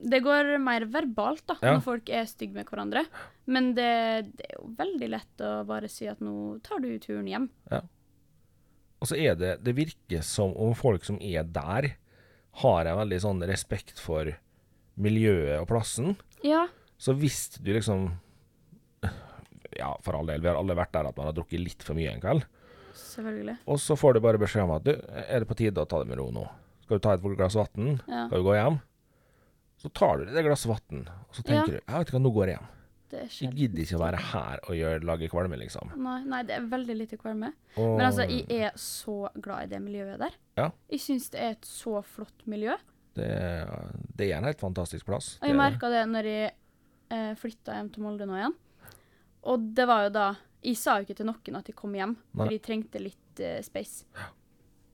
[0.00, 1.74] Det går mer verbalt, da, Ja.
[1.76, 3.02] når folk er stygge med hverandre.
[3.46, 7.26] Men det, det er jo veldig lett å bare si at nå tar du turen
[7.28, 7.50] hjem.
[9.00, 11.94] Og så er det Det virker som om folk som er der,
[12.64, 14.32] har en veldig sånn respekt for
[15.00, 16.16] miljøet og plassen.
[16.42, 16.66] Ja.
[16.98, 18.10] Så hvis du liksom
[19.78, 21.94] Ja, for all del, vi har alle vært der at man har drukket litt for
[21.94, 22.42] mye en kveld.
[22.98, 23.54] Selvfølgelig.
[23.70, 26.00] Og så får du bare beskjed om at du, er det på tide å ta
[26.02, 26.42] det med ro nå?
[26.84, 28.00] Skal du ta et glass vann?
[28.08, 28.24] Ja.
[28.26, 28.80] Skal du gå hjem?
[29.80, 31.64] Så tar du det glasset vann, og så tenker Ja.
[31.66, 32.68] du jeg vet ikke hva, nå går jeg hjem.
[33.10, 35.88] Det Jeg gidder ikke å være her og gjøre, lage kvalme, liksom.
[35.98, 37.48] Nei, nei, det er veldig lite kvalme.
[37.76, 40.36] Og, Men altså, jeg er så glad i det miljøet der.
[40.60, 40.68] Ja.
[40.92, 42.76] Jeg syns det er et så flott miljø.
[43.18, 43.30] det,
[44.16, 45.32] det er en helt fantastisk plass.
[45.40, 46.52] Og jeg er merka det når jeg
[47.10, 48.54] eh, flytta hjem til Molde nå igjen.
[49.50, 50.28] Og det var jo da
[50.62, 52.44] Jeg sa jo ikke til noen at jeg kom hjem, Nei.
[52.44, 54.04] for jeg trengte litt eh, space.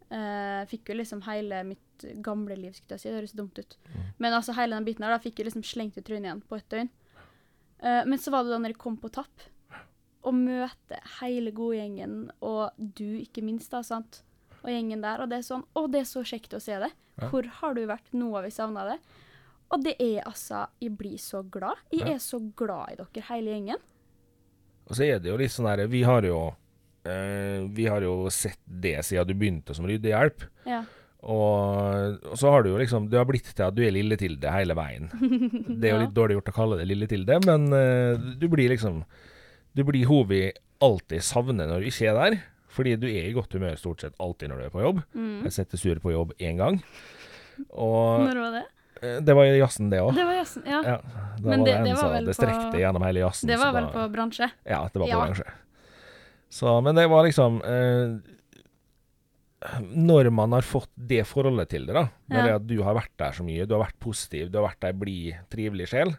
[0.08, 1.82] Eh, fikk jo liksom hele mitt
[2.22, 3.08] gamle liv, skulle jeg si.
[3.08, 3.76] Det høres dumt ut.
[3.94, 4.02] Mm.
[4.18, 6.56] Men altså hele den biten her da fikk jeg liksom slengt i trynet igjen på
[6.58, 6.90] et døgn.
[7.82, 9.42] Uh, men så var det da når jeg kom på Tapp,
[10.26, 14.22] og møte hele godgjengen, og du ikke minst, da, sant.
[14.64, 15.20] Og gjengen der.
[15.22, 16.88] Og det er sånn Å, det er så kjekt å se det.
[17.20, 17.28] Ja.
[17.30, 18.08] Hvor har du vært?
[18.16, 18.96] Nå har vi savna det.
[19.70, 21.78] Og det er altså Jeg blir så glad.
[21.92, 22.14] Jeg Ja.
[22.14, 23.78] er så glad i dere, hele gjengen.
[24.88, 26.54] Og så er det jo litt sånn her Vi har jo
[27.04, 30.42] eh, Vi har jo sett det siden du begynte som ryddehjelp.
[30.66, 30.84] Ja.
[31.22, 34.50] Og, og så har du jo liksom Du har blitt til at du er Lille-Tilde
[34.52, 35.08] hele veien.
[35.80, 39.00] Det er jo litt dårlig gjort å kalle det Lille-Tilde, men uh, du blir liksom
[39.74, 40.42] Du blir hun vi
[40.84, 42.38] alltid savner når du ikke er der.
[42.76, 44.98] Fordi du er i godt humør stort sett alltid når du er på jobb.
[45.16, 45.44] Mm.
[45.48, 46.76] Jeg setter sur på jobb én gang.
[47.72, 48.64] Og Når var det?
[49.00, 50.12] eh, det var jazzen, det òg.
[50.12, 50.26] Det
[50.68, 50.82] ja.
[50.84, 50.96] Ja,
[51.40, 53.48] Men var det- det, det var vel det på- strekte gjennom hele jazzen.
[53.48, 54.50] Det var vel da- på bransje.
[54.68, 55.22] Ja, det var på Ja.
[55.24, 55.48] bransje.
[56.52, 58.35] Så, men det var liksom eh,
[59.90, 62.44] Når man har fått det forholdet til det, da, med Ja.
[62.46, 64.84] det at du har vært der så mye, du har vært positiv, du har vært
[64.88, 66.12] ei blid, trivelig sjel,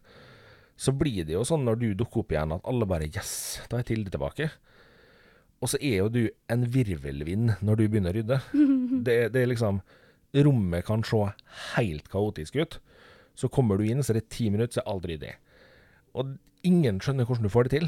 [0.77, 3.77] så blir det jo sånn når du dukker opp igjen at alle bare Yes, da
[3.79, 4.49] er Tilde tilbake.
[5.61, 8.41] Og så er jo du en virvelvind når du begynner å rydde.
[9.07, 9.81] Det, det er liksom
[10.35, 11.17] Rommet kan se
[11.77, 12.79] helt kaotisk ut.
[13.37, 15.31] Så kommer du inn, så er det ti minutter, så er alt ryddig.
[16.17, 16.35] Og
[16.67, 17.87] ingen skjønner hvordan du får det til.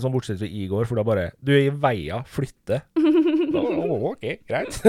[0.00, 2.80] Sånn bortsett fra i går, for da bare Du er i veia, flytte.
[3.54, 3.62] Å,
[4.12, 4.82] OK, greit.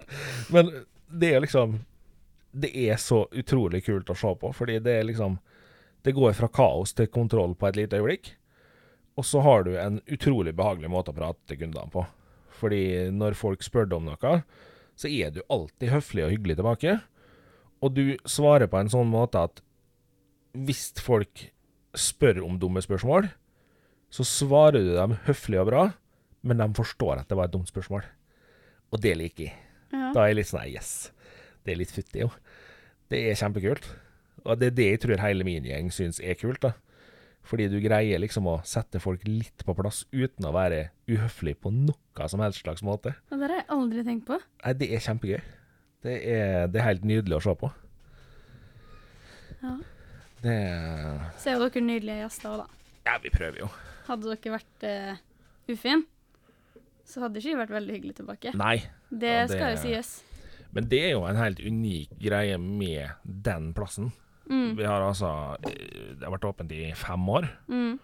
[0.54, 0.70] Men
[1.08, 1.80] det er liksom
[2.54, 5.38] Det er så utrolig kult å se på, fordi det er liksom
[6.04, 8.34] Det går fra kaos til kontroll på et lite øyeblikk.
[9.16, 12.02] Og så har du en utrolig behagelig måte å prate til kundene på.
[12.58, 14.34] Fordi når folk spør deg om noe,
[14.98, 16.96] så er du alltid høflig og hyggelig tilbake.
[17.80, 19.62] Og du svarer på en sånn måte at
[20.54, 21.48] hvis folk
[21.94, 23.30] spør om dumme spørsmål,
[24.14, 25.84] så svarer du dem høflig og bra,
[26.44, 28.04] men de forstår at det var et dumt spørsmål.
[28.92, 29.58] Og det liker jeg.
[29.94, 30.12] Ja.
[30.14, 30.92] Da er jeg litt sånn yes.
[31.64, 32.30] Det er litt futtig, jo.
[33.10, 33.86] Det er kjempekult.
[34.44, 36.74] Og det er det jeg tror hele min gjeng syns er kult, da.
[37.44, 41.72] Fordi du greier liksom å sette folk litt på plass uten å være uhøflig på
[41.74, 43.12] noe som helst slags måte.
[43.28, 44.38] Og det har jeg aldri tenkt på.
[44.64, 45.42] Nei, det er kjempegøy.
[46.04, 47.70] Det er, det er helt nydelig å se på.
[49.64, 49.74] Ja.
[50.44, 50.56] Det
[51.40, 52.90] Så er jo dere nydelige gjester òg, da.
[53.04, 53.68] Ja, vi prøver jo.
[54.08, 55.22] Hadde dere vært uh,
[55.72, 56.04] ufin,
[57.04, 58.54] så hadde ikke de vært veldig hyggelig tilbake.
[58.56, 58.76] Nei,
[59.10, 60.22] Det Ja, det- skal jo sies.
[60.72, 64.12] men det er jo en helt unik greie med den plassen.
[64.50, 64.76] Mm.
[64.76, 67.48] Vi har altså eh, Det har vært åpent i fem år.
[67.68, 67.98] Mm.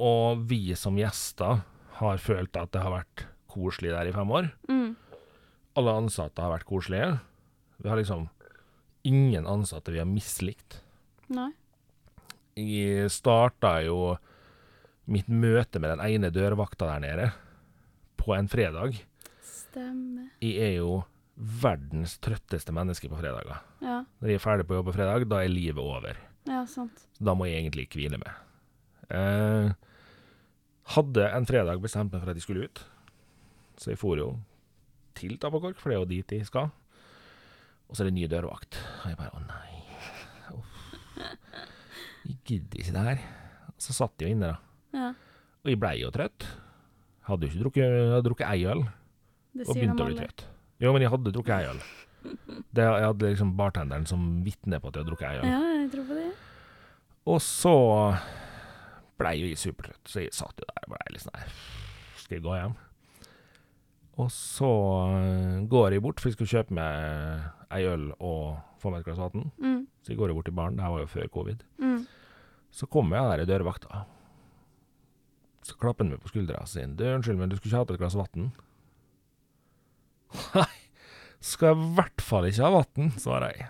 [0.00, 1.62] Og vi som gjester
[2.00, 4.50] har følt at det har vært koselig der i fem år.
[4.68, 4.96] Mm.
[5.76, 7.20] Alle ansatte har vært koselige.
[7.82, 8.28] Vi har liksom
[9.04, 10.80] ingen ansatte vi har mislikt.
[11.28, 11.50] Nei.
[12.56, 14.16] Jeg starta jo
[15.10, 17.32] mitt møte med den ene dørvakta der nede
[18.20, 18.98] på en fredag.
[19.44, 20.28] Stemmer.
[20.44, 21.00] Jeg er jo
[21.62, 23.62] verdens trøtteste menneske på fredager.
[23.80, 24.02] Ja.
[24.20, 26.18] Når jeg er ferdig på jobb på fredag, da er livet over.
[26.48, 27.06] ja, sant.
[27.20, 28.30] Da må jeg egentlig hvile med.
[29.10, 29.72] Eh,
[30.94, 32.82] hadde en fredag bestemt meg for at jeg skulle ut,
[33.80, 34.30] så jeg for jo
[35.16, 36.70] til Tabakork, for det er jo dit jeg skal.
[37.90, 38.76] Og så er det ny dørvakt.
[39.02, 39.70] Og jeg bare å nei.
[40.54, 40.76] Uff.
[42.28, 43.22] Jeg gidder ikke det her.
[43.72, 44.58] Og så satt jeg jo inne, da.
[44.94, 45.08] Ja.
[45.64, 46.46] Og jeg blei jo trøtt.
[47.30, 48.84] Hadde jo ikke drukket, jeg hadde drukket ei øl,
[49.62, 50.46] og begynte å bli trøtt.
[50.82, 51.82] Jo, men jeg hadde drukket ei øl.
[52.76, 55.46] Det, jeg hadde liksom bartenderen som vitne på at jeg hadde drukket ei øl.
[55.48, 56.28] Ja, jeg tror på det.
[57.30, 57.74] Og så
[59.20, 61.50] blei jo jeg supertrøtt, så jeg satt jo der og blei litt sånn her
[62.22, 62.76] Skal jeg gå hjem?
[64.20, 64.70] Og så
[65.16, 69.08] øh, går jeg bort, for jeg skulle kjøpe meg ei øl og få meg et
[69.08, 69.52] glass vann.
[69.60, 69.84] Mm.
[70.02, 71.62] Så jeg går jo bort til baren, det her var jo før covid.
[71.80, 72.00] Mm.
[72.74, 74.02] Så kommer jeg der i dørvakta.
[75.62, 77.90] Så klapper han meg på skuldra og sier du, 'Unnskyld, men du skulle ikke hatt
[77.94, 78.52] et glass vann?'
[80.54, 80.66] Nei,
[81.40, 83.68] skal jeg i hvert fall ikke ha vann, svarer jeg.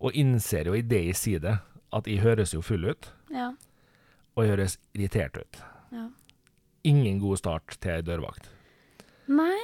[0.00, 1.58] Og innser jo i det jeg sier det,
[1.92, 3.52] at jeg høres jo full ut, Ja.
[4.36, 5.62] og jeg høres irritert ut.
[5.92, 6.08] ja.
[6.84, 8.48] Ingen god start til ei dørvakt.
[9.28, 9.60] Nei.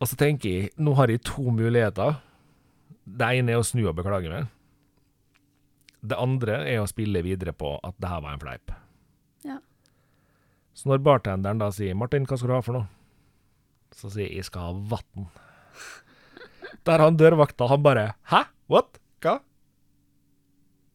[0.00, 2.20] Og så tenker jeg, nå har jeg to muligheter.
[3.04, 4.46] Det ene er å snu og beklage meg.
[6.00, 8.72] Det andre er å spille videre på at det her var en fleip.
[9.46, 9.58] Ja.
[10.74, 12.88] Så når bartenderen da sier 'Martin, hva skal du ha for noe?'
[13.94, 15.28] Så sier jeg 'jeg skal ha vann'.
[16.86, 18.46] Der han dørvakta, han bare 'hæ?
[18.68, 18.98] What?
[19.20, 19.42] Hva?'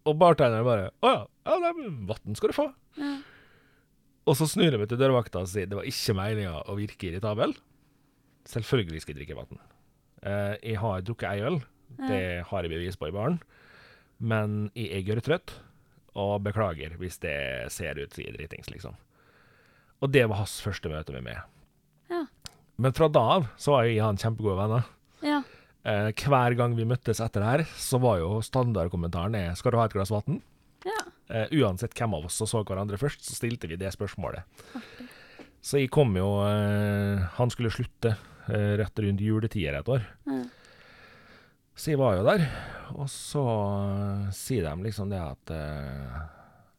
[0.05, 1.71] Og bartenderen bare 'å ja, ja
[2.07, 2.73] vann skal du få'.
[2.97, 3.21] Ja.
[4.23, 7.09] Og så snur jeg meg til dørvakta og sier det var ikke meninga å virke
[7.09, 7.55] irritabel.
[8.47, 9.59] Selvfølgelig skal jeg drikke vann.
[10.23, 11.59] Uh, jeg har drukket ei øl,
[12.07, 13.41] det har jeg bevis på i baren.
[14.23, 15.51] Men jeg er gørrtrøtt,
[16.19, 18.95] og beklager hvis det ser ut som er dritings, liksom.
[20.03, 21.39] Og det var hans første møte med meg.
[22.11, 22.25] Ja.
[22.81, 24.89] Men fra da av så var jeg og han kjempegode venner.
[25.23, 25.41] Ja.
[25.87, 29.77] Eh, hver gang vi møttes etter det her, så var jo standardkommentaren er 'skal du
[29.77, 30.41] ha et glass vann'?
[30.85, 30.99] Ja.
[31.29, 34.43] Eh, uansett hvem av oss som så hverandre først, så stilte vi det spørsmålet.
[35.63, 38.17] Så jeg kom jo eh, Han skulle slutte
[38.51, 40.03] eh, rett rundt juletider et år.
[41.75, 42.43] Så jeg var jo der,
[42.99, 46.21] og så eh, sier de liksom det at eh,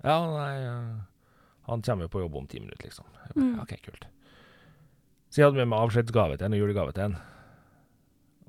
[0.05, 0.89] Ja, nei eh,
[1.71, 3.07] Han kommer jo på jobb om ti minutter, liksom.
[3.15, 3.55] Bare, Mm.
[3.63, 4.05] OK, kult.
[5.33, 7.15] Så jeg hadde med meg avskjedsgave til en og julegave til en.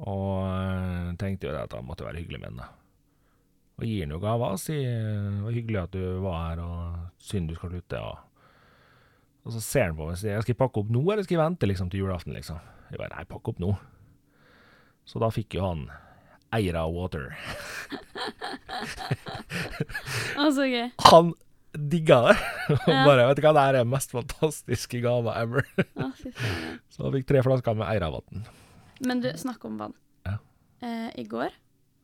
[0.05, 2.68] Og tenkte jo det at han måtte være hyggelig med henne.
[3.80, 4.57] Og gir han jo gaver.
[4.61, 8.01] Sier det var hyggelig at du var her, og synd du skal slutte.
[8.03, 8.18] Og,
[9.47, 11.38] og så ser han på meg og sier skal jeg pakke opp nå, eller skal
[11.39, 12.36] jeg vente liksom, til julaften.
[12.38, 12.59] liksom?
[12.91, 13.72] Jeg bare nei, pakk opp nå.
[15.07, 15.88] Så da fikk jo han
[16.56, 17.32] Eira Water.
[20.39, 20.88] Å, så gøy.
[21.12, 21.34] Han
[21.76, 22.36] digga det!
[22.76, 25.68] Og bare, vet du hva, det er den mest fantastiske gava ever.
[25.99, 26.80] Å, fy faen.
[26.93, 28.45] Så han fikk tre flasker med Eira-vann.
[29.06, 29.95] Men du, snakk om vann.
[30.28, 30.38] Ja.
[30.86, 31.51] Eh, I går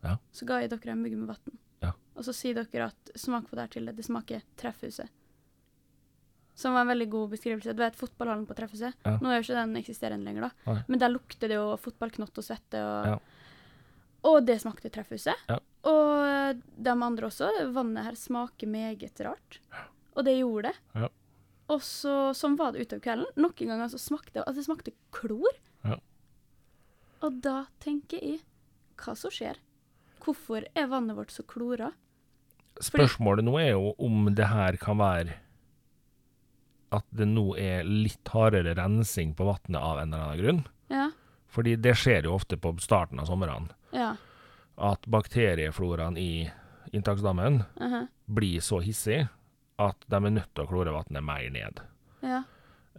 [0.04, 0.18] Ja.
[0.36, 1.58] så ga jeg dere en mugg med vann.
[1.86, 1.92] Ja.
[2.18, 3.96] Og så sier dere at smak på det her til det.
[4.00, 5.10] Det smaker Treffhuset.
[6.62, 7.72] Som var en veldig god beskrivelse.
[7.74, 8.98] Du vet fotballhallen på Treffhuset?
[9.08, 9.14] Ja.
[9.24, 10.74] Nå er jo ikke den eksisterende lenger, da.
[10.74, 10.82] Nei.
[10.92, 12.82] Men der lukter det jo fotballknott og svette.
[12.84, 13.31] Og.
[14.28, 15.38] Og det smakte Treffhuset.
[15.50, 15.58] Ja.
[15.90, 17.50] Og de andre også.
[17.74, 19.60] Vannet her smaker meget rart.
[20.14, 21.02] Og det gjorde det.
[21.02, 21.10] Ja.
[21.72, 23.32] Og så, sånn var det utover kvelden.
[23.40, 25.58] Noen ganger så smakte det at det smakte klor.
[25.88, 25.98] Ja.
[27.26, 28.42] Og da tenker jeg
[29.02, 29.58] hva som skjer.
[30.22, 31.90] Hvorfor er vannet vårt så klora?
[32.82, 35.40] Spørsmålet nå er jo om det her kan være
[36.92, 40.64] at det nå er litt hardere rensing på vannet av en eller annen grunn.
[40.92, 41.08] Ja.
[41.52, 43.70] Fordi det skjer jo ofte på starten av sommeren.
[43.94, 44.16] Ja.
[44.78, 46.50] At bakteriefloraen i
[46.92, 49.22] inntaksdammen aha, blir så hissig
[49.82, 51.84] at de er nødt til å klore vannet mer ned.
[52.22, 52.44] ja.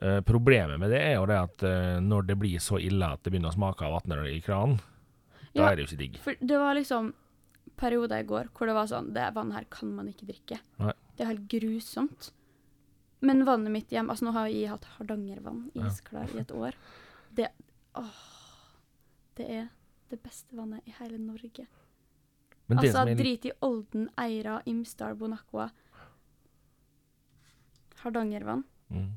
[0.00, 3.20] Eh, problemet med det er jo det at eh, når det blir så ille at
[3.22, 4.78] det begynner å smake av vann i kranen,
[5.52, 6.16] da er det jo ikke digg.
[6.24, 7.10] For det var liksom
[7.76, 10.58] perioder i går hvor det var sånn Det vannet her kan man ikke drikke.
[10.80, 10.94] Nei.
[11.16, 12.30] Det er helt grusomt.
[13.20, 15.86] Men vannet mitt hjem Altså, nå har jeg hatt Hardangervann Ja.
[15.92, 16.72] isklar i et år.
[17.36, 17.50] Det
[18.00, 18.16] Åh.
[19.36, 19.68] Det er
[20.12, 21.66] det beste vannet i hele Norge.
[22.70, 25.70] Men det altså, som er drit i Olden, Eira, Imsdal, Bonacqua.
[28.02, 28.62] Hardangervann.
[28.90, 29.10] mm.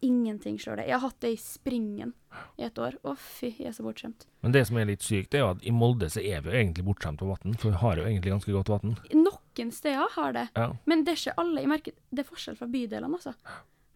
[0.00, 0.84] Ingenting slår det.
[0.86, 2.12] Jeg har hatt det i Springen
[2.56, 2.94] i et år.
[3.02, 4.28] Å, fy, jeg er så bortskjemt.
[4.46, 6.54] Men det som er litt sykt, er jo at i Molde så er vi jo
[6.60, 8.94] egentlig bortskjemt på vann, for vi har jo egentlig ganske godt vann.
[9.10, 10.68] Noen steder har det, Ja.
[10.86, 11.64] men det er ikke alle.
[11.64, 13.34] Jeg merker Det er forskjell fra bydelene, altså.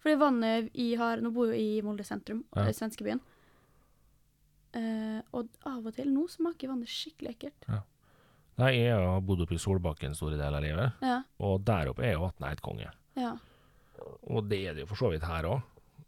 [0.03, 2.65] Fordi vannet i har Nå bor jo i Molde sentrum, Ja.
[2.65, 2.71] ja.
[2.75, 3.21] svenskebyen.
[4.73, 7.67] Eh, og av og til nå smaker vannet skikkelig ekkelt.
[8.57, 11.21] Nei, jeg har bodd oppe i Solbakken store deler av livet, Ja.
[11.39, 12.89] og der oppe er jo vannet helt konge.
[13.17, 13.35] Ja.
[14.29, 15.61] Og det er det jo for så vidt her òg.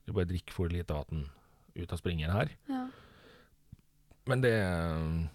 [0.05, 1.29] Du bare drikker for lite vann
[1.75, 2.49] ut av springen her.
[2.69, 2.87] ja.
[4.27, 5.29] Men det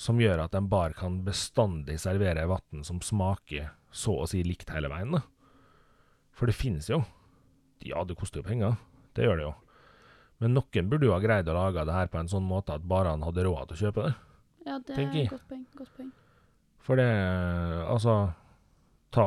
[0.00, 4.70] som gjør at en bar kan bestandig servere vann som smaker så å si likt
[4.72, 5.12] hele veien?
[5.16, 5.24] da?
[6.32, 7.02] For det finnes jo.
[7.84, 8.78] Ja, det koster jo penger.
[9.16, 9.52] Det gjør det jo.
[10.40, 12.84] Men noen burde jo ha greid å lage det her på en sånn måte at
[12.88, 14.14] bare han hadde råd til å kjøpe det.
[14.66, 15.66] ja, det er et godt poeng.
[15.76, 16.10] Godt poeng.
[16.80, 17.08] For det
[17.84, 18.14] Altså,
[19.12, 19.26] ta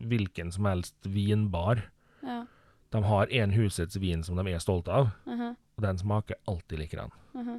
[0.00, 1.84] hvilken som helst vinbar.
[2.24, 2.46] Ja.
[2.94, 6.78] De har én husets vin som de er stolte av, aha, og den smaker alltid
[6.78, 7.10] likedan.
[7.34, 7.58] aha,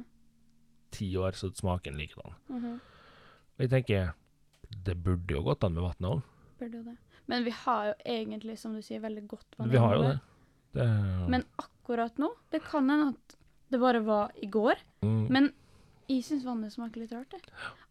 [0.96, 2.34] Ti år, så smaker den likedan.
[2.50, 2.74] aha.
[3.56, 4.12] Og jeg tenker,
[4.84, 6.96] det burde jo gått an med vannet òg.
[7.26, 9.70] Men vi har jo egentlig, som du sier, veldig godt vann.
[9.70, 10.18] Vi har jo det.
[10.76, 10.86] det
[11.28, 11.75] Men akkurat
[12.18, 13.36] nå, det kan hende at
[13.70, 14.74] det bare var i går.
[15.02, 15.52] mm, Men
[16.08, 17.30] jeg syns vannet smaker litt rart.
[17.30, 17.40] Det.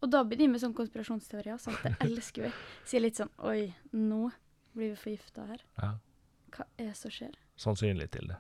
[0.02, 1.58] Og da blir de med sånn konspirasjonsteorier.
[1.60, 1.78] Sant?
[1.84, 2.52] Det elsker vi.
[2.86, 4.32] Sier litt sånn Oi, nå
[4.74, 5.62] blir vi forgifta her.
[5.82, 5.94] ja,
[6.52, 7.34] Hva er det som skjer?
[7.58, 8.38] sannsynlig til det.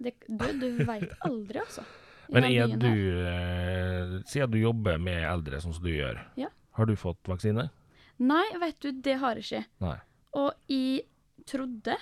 [0.00, 1.82] Det, du du veit aldri, altså.
[2.32, 3.26] Men er du her.
[3.32, 6.48] eh, Siden du jobber med eldre sånn som du gjør, Ja.
[6.72, 7.70] har du fått vaksine?
[8.18, 9.64] Nei, vet du, det har jeg ikke.
[9.80, 9.96] Nei.
[10.36, 11.06] Og jeg
[11.46, 11.96] trodde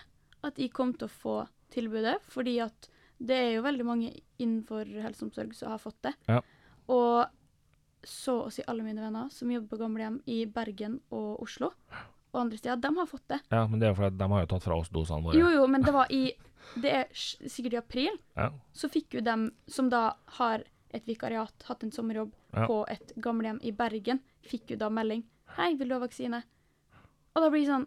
[0.45, 2.89] at jeg kom til å få tilbudet, fordi at
[3.19, 6.15] det er jo veldig mange innenfor helse og omsorg som har fått det.
[6.29, 6.41] Ja.
[6.89, 7.27] Og
[8.07, 11.73] så å si alle mine venner som jobber på gamlehjem i Bergen og Oslo
[12.29, 13.41] og andre steder, de har fått det.
[13.51, 15.39] Ja, men det er jo fordi de har jo tatt fra oss dosene våre.
[15.41, 16.29] Jo, jo, men det var i
[16.77, 18.17] Det er sikkert i april.
[18.37, 18.51] Ja.
[18.77, 22.67] Så fikk jo dem som da har et vikariat, hatt en sommerjobb, Ja.
[22.67, 25.25] på et gamlehjem i Bergen, fikk jo da melding
[25.57, 26.43] 'Hei, vil du ha vaksine?'
[27.37, 27.87] Og da blir det sånn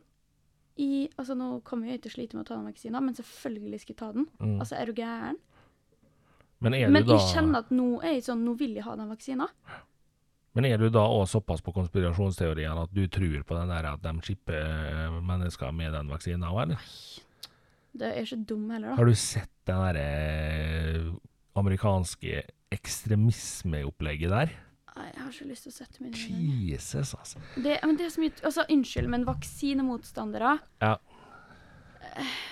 [0.81, 3.83] i, altså Nå kommer jeg til å slite med å ta den vaksina, men selvfølgelig
[3.83, 4.27] skal jeg ta den.
[4.41, 4.57] Mm.
[4.57, 5.39] Altså, er du gæren?
[6.61, 8.85] Men er Men du da jeg kjenner at nå er jeg sånn, nå vil jeg
[8.85, 9.47] ha den vaksina.
[10.57, 14.01] Men er du da òg såpass på konspirasjonsteorien at du tror på den der at
[14.03, 16.89] de chipper eh, mennesker med den vaksina òg, eller?
[17.91, 18.97] Det er ikke dum heller, da.
[18.99, 21.07] Har du sett den derre eh,
[21.59, 24.53] amerikanske ekstremismeopplegget der?
[25.31, 26.75] Har ikke lyst til å sette meg inn i det.
[26.75, 27.39] Jesus, altså.
[27.55, 27.77] det.
[27.87, 30.57] Men det er så mye Altså, unnskyld, men vaksinemotstandere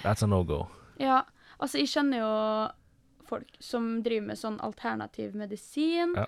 [0.03, 0.61] That's a no go.
[0.99, 1.22] Ja,
[1.60, 2.34] altså, jeg kjenner jo
[3.30, 6.15] folk som driver med sånn alternativ medisin.
[6.18, 6.26] Ja.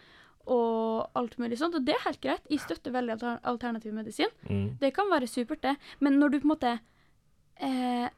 [0.52, 2.48] Og alt mulig sånt, og det er helt greit.
[2.49, 4.32] Jeg støtter veldig alter alternativ medisin.
[4.49, 4.78] Mm.
[4.82, 5.76] Det kan være supert, det.
[6.02, 6.73] Men når du på en måte
[7.61, 8.10] eh,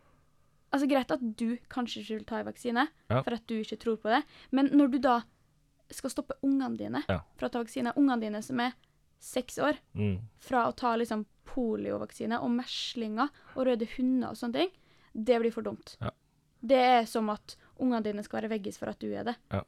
[0.73, 3.19] Altså, greit at du kanskje ikke vil ta en vaksine, Ja.
[3.21, 5.19] for at du ikke tror på det, men når du da
[5.93, 7.21] skal stoppe ungene dine Ja.
[7.37, 8.73] fra å ta vaksine, ungene dine som er
[9.19, 10.19] seks år, Mm.
[10.39, 14.69] fra å ta liksom poliovaksine og meslinger og røde hunder og sånne ting,
[15.15, 15.95] det blir for dumt.
[16.01, 16.09] Ja.
[16.65, 19.35] Det er som at ungene dine skal være veggis for at du er det.
[19.51, 19.63] Ja.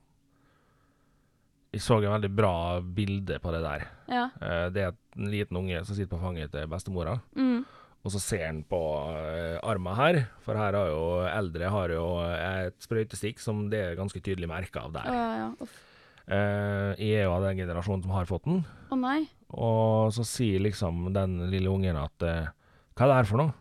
[1.75, 3.87] Jeg så en veldig bra bilde på det der.
[4.07, 4.29] Ja.
[4.41, 7.65] Eh, Det er en liten unge som sitter på fanget til bestemora, Mm.
[8.05, 8.79] og så ser han på
[9.11, 13.95] eh, armen her, for her har jo eldre har jo et sprøytestikk som det er
[13.95, 15.03] ganske tydelig merka av der.
[15.05, 15.51] ja, ja.
[15.59, 15.81] Uff.
[16.27, 19.27] Eh, Jeg er jo av den generasjonen som har fått den, Å nei.
[19.53, 22.47] og så sier liksom den lille ungen at eh,
[22.95, 23.53] Hva er det her for noe?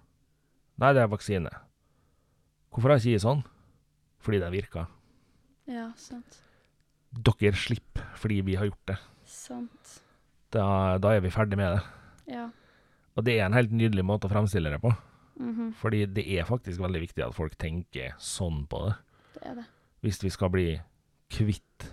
[0.80, 1.50] Nei, det er vaksine.
[2.72, 3.44] Hvorfor har ikke jeg sånn?
[4.24, 4.86] Fordi den virka.
[5.70, 6.40] Ja, sant.
[7.14, 8.96] Dere slipper fordi vi har gjort det.
[9.28, 10.00] Sant.
[10.54, 11.82] Da, da er vi ferdig med det.
[12.34, 12.48] Ja.
[13.14, 14.90] Og det er en helt nydelig måte å fremstille det på.
[15.38, 15.72] Mhm.
[15.78, 18.94] Fordi det er faktisk veldig viktig at folk tenker sånn på det.
[19.34, 19.66] Det er det.
[20.02, 20.66] Hvis vi skal bli
[21.30, 21.88] kvitt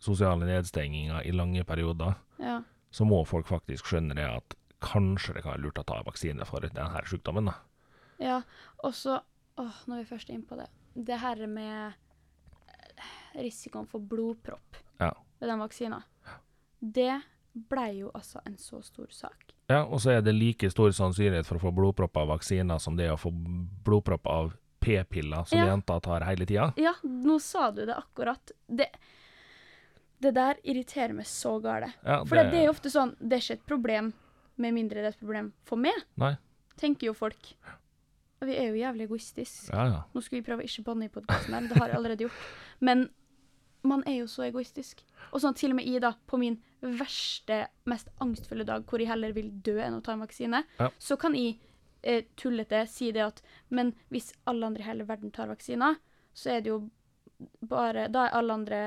[0.00, 2.62] sosiale nedstenginger i lange perioder, Ja.
[2.90, 6.44] så må folk faktisk skjønne det at kanskje det kan være lurt å ta vaksine
[6.48, 7.46] for denne sykdommen.
[7.46, 7.54] da.
[8.18, 8.42] Ja,
[8.82, 9.20] og så
[9.58, 10.68] når vi først er inne på det.
[10.96, 11.92] Det her med
[13.36, 15.12] risikoen for blodpropp Ja.
[15.40, 16.02] ved den vaksina,
[16.80, 17.22] det
[17.54, 19.52] blei jo altså en så stor sak.
[19.68, 22.96] Ja, Og så er det like stor sannsynlighet for å få blodpropp av vaksiner som
[22.96, 23.30] det er å få
[23.84, 25.66] blodpropp av p-piller som Ja.
[25.66, 26.72] jenter tar hele tida.
[26.76, 28.50] Ja, nå sa du det akkurat.
[28.68, 28.88] Det,
[30.20, 31.92] det der irriterer meg så gale.
[32.04, 34.10] Ja, For det, det er jo ofte sånn Det er ikke et problem
[34.60, 36.34] med mindre det er et problem for meg, Nei.
[36.80, 37.54] tenker jo folk.
[38.40, 39.72] Og vi er jo jævlig egoistiske.
[39.72, 40.02] Ja, ja.
[40.12, 42.44] Nå skulle vi prøve å ikke banne i podkasten her, det har jeg allerede gjort.
[42.84, 43.06] Men
[43.88, 45.00] man er jo så egoistisk.
[45.30, 49.08] Og sånn til og med i da, på min verste, mest angstfulle dag, hvor jeg
[49.10, 50.62] heller vil dø enn å ta en vaksine,
[51.00, 51.58] så kan jeg
[52.02, 55.96] eh, tullete si det at Men hvis alle andre i hele verden tar vaksiner,
[56.32, 56.82] så er det jo
[57.64, 58.80] bare Da er alle andre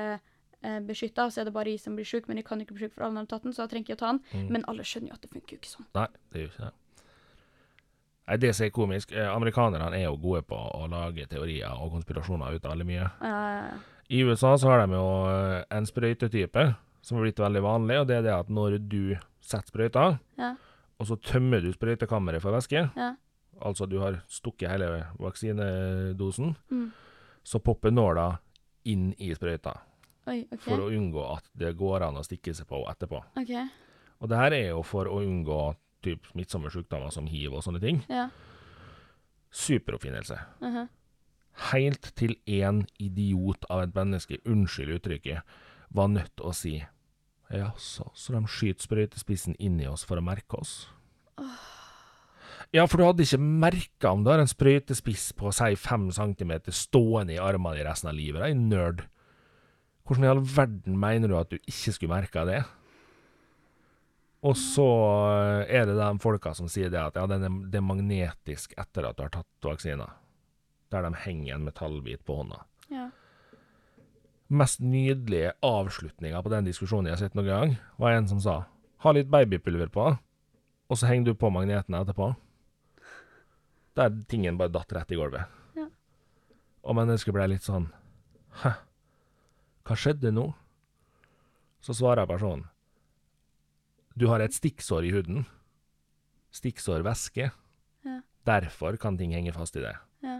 [0.64, 2.86] eh, beskytta, så er det bare jeg som blir sjuk, men jeg kan ikke bli
[2.88, 4.20] sjuk for alle har tatt den, så jeg trenger ikke å ta den.
[4.32, 4.48] Mm.
[4.56, 5.86] Men alle skjønner jo at det funker jo ikke sånn.
[5.94, 6.72] Nei, det gjør ikke det.
[8.26, 11.92] Nei, Det som er komisk eh, Amerikanerne er jo gode på å lage teorier og
[11.98, 13.08] konspirasjoner ut av veldig mye.
[13.20, 13.82] Ja, ja, ja.
[14.14, 16.64] I USA så har de jo eh, en sprøytetype
[17.04, 19.14] som har blitt veldig vanlig, og det er det at når du
[19.44, 20.06] setter sprøyta,
[20.40, 20.54] Ja.
[20.98, 23.10] og så tømmer du sprøytekammeret for væske, Ja.
[23.60, 26.92] altså du har stukket hele vaksinedosen, Mm.
[27.44, 28.38] så popper nåla
[28.86, 29.76] inn i sprøyta
[30.24, 30.64] Oi, okay.
[30.64, 33.20] for å unngå at det går an å stikke seg på etterpå.
[33.42, 33.66] Okay.
[34.22, 35.60] Og det her er jo for å unngå
[36.04, 38.02] typ smittsomme sykdommer som hiv og sånne ting.
[38.08, 38.28] Ja.
[39.54, 40.40] Superoppfinnelse.
[40.64, 40.92] mhm.
[41.70, 45.44] Helt til én idiot av et menneske, unnskyld uttrykket,
[45.94, 46.72] var nødt til å si
[47.52, 50.88] Jaså, så de skyter sprøytespissen inn i oss for å merke oss?
[52.74, 56.74] Ja, for du hadde ikke merka om du har en sprøytespiss på si fem centimeter
[56.74, 59.04] stående i armene i resten av livet, da, din nerd.
[60.04, 62.60] Hvordan i all verden mener du at du ikke skulle merka det?
[64.44, 64.84] Og så
[65.64, 69.24] er det de folka som sier det at ja, det er magnetisk etter at du
[69.24, 70.10] har tatt vaksina.
[70.92, 72.60] Der de henger en metallbit på hånda.
[72.92, 73.08] Ja.
[74.52, 78.60] Mest nydelige avslutninga på den diskusjonen jeg har sett noen gang, var en som sa
[79.04, 80.04] ha litt babypulver på,
[80.88, 82.30] og så henger du på magneten etterpå.
[83.96, 85.48] Der tingen bare datt rett i gulvet.
[85.76, 85.88] Ja.
[86.84, 87.88] Og mennesket ble litt sånn
[88.62, 88.76] Hæ?
[89.84, 90.46] Hva skjedde nå?
[91.84, 92.64] Så svarer personen
[94.16, 95.44] Du har et stikksår i huden.
[96.54, 97.50] Stikksårvæske.
[98.06, 98.18] Ja.
[98.46, 99.92] Derfor kan ting henge fast i det.
[100.24, 100.38] Ja.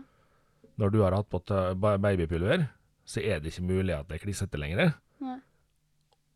[0.81, 2.69] Når du har hatt på babypulver,
[3.05, 4.95] så er det ikke mulig at det er klissete lenger.
[5.21, 5.41] Nei.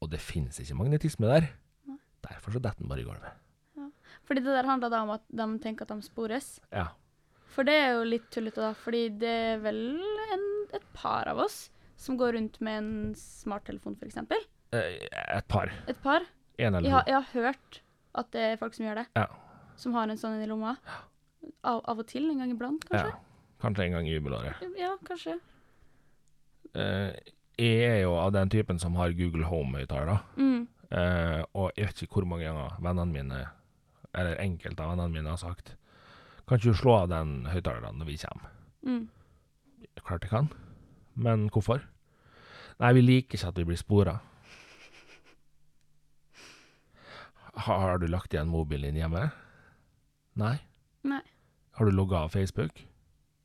[0.02, 1.48] Og det finnes ikke magnetisme der.
[1.88, 2.00] Nei.
[2.26, 3.44] Derfor så detter den bare i gulvet.
[4.28, 6.58] Fordi det der handler da om at de tenker at de spores.
[6.74, 6.90] Ja.
[7.54, 8.74] For det er jo litt tullete, da.
[8.76, 9.78] Fordi det er vel
[10.34, 11.68] en, et par av oss
[11.98, 14.18] som går rundt med en smarttelefon, f.eks.
[14.72, 15.72] Eh, et par.
[15.90, 16.26] Et par?
[16.58, 17.80] En eller Jeg har, jeg har hørt
[18.18, 19.06] at det er folk som gjør det.
[19.18, 19.26] Ja.
[19.78, 20.76] Som har en sånn i lomma.
[21.62, 23.12] Av, av og til, en gang iblant, kanskje?
[23.14, 23.54] Ja.
[23.62, 24.62] Kanskje en gang i jubelåret.
[24.78, 25.38] Ja, kanskje.
[26.78, 27.14] Eh,
[27.58, 30.22] jeg er jo av den typen som har Google Home-høyttaler.
[30.38, 30.68] Mm.
[30.94, 33.40] Eh, og jeg vet ikke hvor mange ganger vennene mine,
[34.14, 35.74] eller enkelte av vennene mine, har sagt
[36.48, 38.54] Kan ikke du slå av den høyttaleren når vi kommer?
[38.86, 39.02] Mm.
[40.00, 40.46] Klart jeg kan.
[41.18, 41.82] Men hvorfor?
[42.78, 44.18] Nei, vi liker ikke at vi blir spora.
[47.58, 49.24] Har, du lagt igjen mobilen din hjemme?
[50.38, 50.54] Nei.
[51.02, 51.24] Nei.
[51.74, 52.84] Har du logga av Facebook?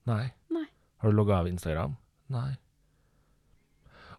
[0.05, 0.27] Nei.
[0.53, 0.67] Nei.
[1.01, 1.95] Har du logga av Instagram?
[2.33, 2.51] Nei.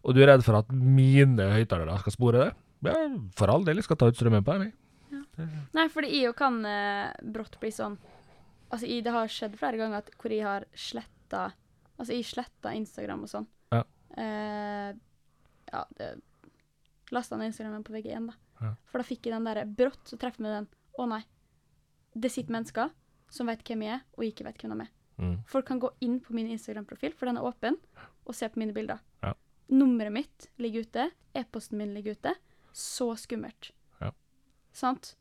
[0.03, 2.51] Og du er redd for at mine høyttalere skal spore det?
[2.85, 2.97] Ja,
[3.39, 4.67] for all del, jeg skal ta ut strømmen på dem.
[4.67, 5.47] jeg.
[5.75, 7.97] Nei, fordi jeg jo kan eh, brått bli sånn
[8.71, 11.43] Altså, jeg, det har skjedd flere ganger at, hvor jeg har sletta
[11.97, 13.47] Altså, jeg sletta Instagram og sånn.
[13.71, 13.83] Ja.
[14.17, 14.95] Eh,
[15.71, 16.15] ja, det
[17.13, 18.33] Lasta ned Instagramen på VG1, da.
[18.65, 18.71] Ja.
[18.89, 20.67] For da fikk jeg den derre Brått så treffer meg den
[20.97, 21.21] Å nei.
[22.15, 22.89] Det sitter mennesker
[23.29, 24.91] som vet hvem jeg er, og ikke vet hvem de er.
[25.19, 25.33] Mm.
[25.47, 27.75] Folk kan gå inn på min Instagram-profil, for den er åpen,
[28.25, 29.01] og se på mine bilder.
[29.23, 29.33] Ja.
[29.75, 32.33] Nummeret mitt ligger ute, e-posten min ligger ute.
[32.71, 33.71] Så skummelt.
[33.99, 34.11] Ja.
[34.75, 35.15] Sant?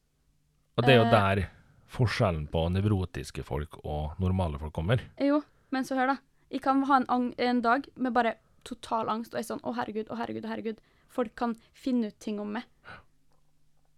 [0.79, 1.11] Og det er jo Eh.
[1.11, 1.51] der
[1.91, 5.03] forskjellen på nevrotiske folk og normale folk kommer.
[5.19, 6.17] Jo, men så hør, da.
[6.53, 9.73] Jeg kan ha en, ang en dag med bare total angst, og er sånn Å,
[9.77, 10.85] herregud, å, herregud, å, herregud.
[11.13, 12.69] Folk kan finne ut ting om meg.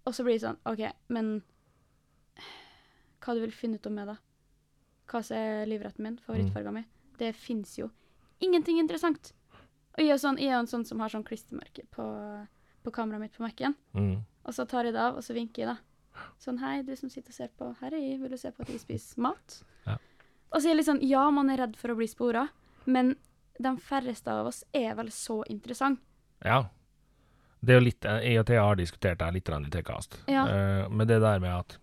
[0.06, 1.39] Og så blir det sånn OK, men
[3.24, 4.18] hva du vil finne ut om meg, da?
[5.10, 6.18] Hva som er livretten min?
[6.23, 6.85] Favorittfarga mi?
[7.18, 7.89] Det fins jo
[8.44, 9.32] ingenting interessant.
[9.97, 12.06] Og jeg er, sånn, jeg er en sånn som har sånn klistremerke på,
[12.85, 13.77] på kameraet mitt på Mac-en.
[13.97, 14.18] Mm.
[14.47, 16.27] Og så tar jeg det av, og så vinker jeg, da.
[16.40, 17.70] Sånn, hei, du som sitter og ser på.
[17.81, 19.59] Her er jeg, vil du se på at jeg spiser mat?
[19.86, 19.97] Ja.
[20.55, 22.47] Og så er litt sånn, ja, man er redd for å bli spora,
[22.86, 23.14] men
[23.59, 26.01] de færreste av oss er vel så interessant.
[26.44, 26.66] Ja.
[27.66, 30.20] Det er jo litt Jeg og Thea har diskutert det litt i T-kast.
[30.31, 30.44] Ja.
[30.47, 31.78] uh, men det der med at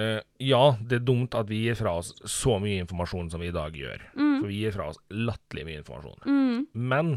[0.00, 3.52] uh, Ja, det er dumt at vi gir fra oss så mye informasjon som vi
[3.52, 4.02] i dag gjør.
[4.16, 4.40] Mm.
[4.40, 6.24] For vi gir fra oss latterlig mye informasjon.
[6.26, 6.66] Mm.
[6.74, 7.14] Men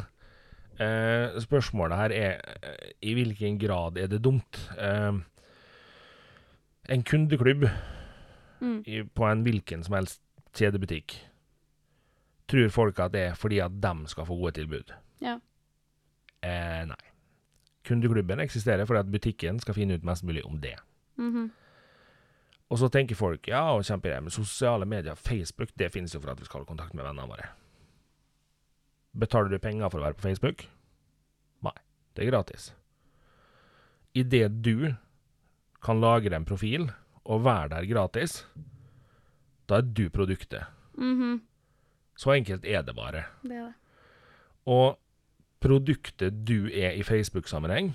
[0.82, 4.60] uh, spørsmålet her er eh, i hvilken grad er det dumt?
[4.78, 5.18] Eh,
[6.88, 7.66] en kundeklubb
[8.60, 8.84] Mm.
[8.86, 10.22] i, på en hvilken som helst
[10.58, 11.14] kjedebutikk
[12.48, 14.94] tror folk at det er fordi at de skal få gode tilbud.
[15.22, 15.38] Ja.
[16.42, 17.04] Eh, nei.
[17.88, 20.76] Kundeklubben eksisterer fordi at butikken skal finne ut mest mulig om det.
[21.18, 21.52] Mhm.
[22.70, 26.32] Og så tenker folk ja, og kjemper med sosiale medier, Facebook, det finnes jo for
[26.32, 27.48] at vi skal ha kontakt med vennene våre.
[29.18, 30.66] Betaler du penger for å være på Facebook?
[31.64, 31.76] Nei,
[32.16, 32.74] det er gratis.
[34.14, 34.94] Idet du
[35.82, 36.90] kan lagre en profil
[37.28, 38.40] og være der gratis,
[39.68, 40.64] da er du produktet.
[40.98, 41.42] Mhm.
[42.18, 43.26] Så enkelt er det bare.
[43.44, 43.76] Det er det.
[44.66, 44.98] Og
[45.62, 47.94] produktet du er i Facebook-sammenheng,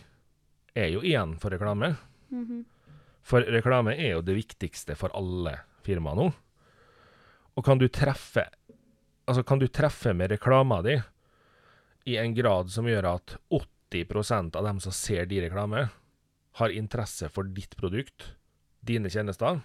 [0.75, 1.97] er jo igjen for reklame.
[2.31, 2.65] Mhm.
[3.23, 6.33] For reklame er jo det viktigste for alle firmaer nå.
[7.57, 8.49] Og kan du treffe
[9.23, 10.97] Altså, kan du treffe med reklama di
[12.11, 15.85] i en grad som gjør at 80% av dem som ser din reklame,
[16.59, 18.33] har interesse for ditt produkt,
[18.85, 19.63] dine tjenester,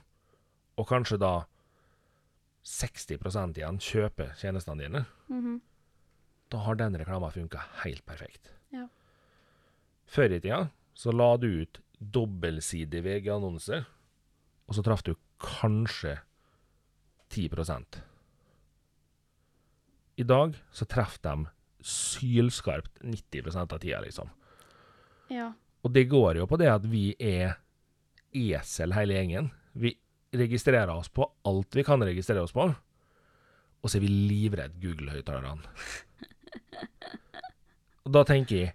[0.77, 1.31] og kanskje da
[2.67, 5.61] 60 igjen kjøper tjenestene dine, Mhm.
[6.49, 8.51] da har den reklama funka helt perfekt.
[8.71, 8.87] Ja.
[10.07, 13.85] Før i tida så la du ut dobbeltsidig VG-annonse,
[14.67, 16.19] og så traff du kanskje
[17.29, 17.49] 10
[20.17, 21.45] I dag så treffer de
[21.83, 24.29] sylskarpt 90% av tida, liksom.
[25.29, 25.53] Ja.
[25.83, 27.57] Og det går jo på det at vi er
[28.35, 29.51] esel hele gjengen.
[29.77, 29.93] Vi
[30.35, 35.63] registrerer oss på alt vi kan registrere oss på, og så er vi livredd Google-høyttalerne.
[38.07, 38.73] Og da tenker jeg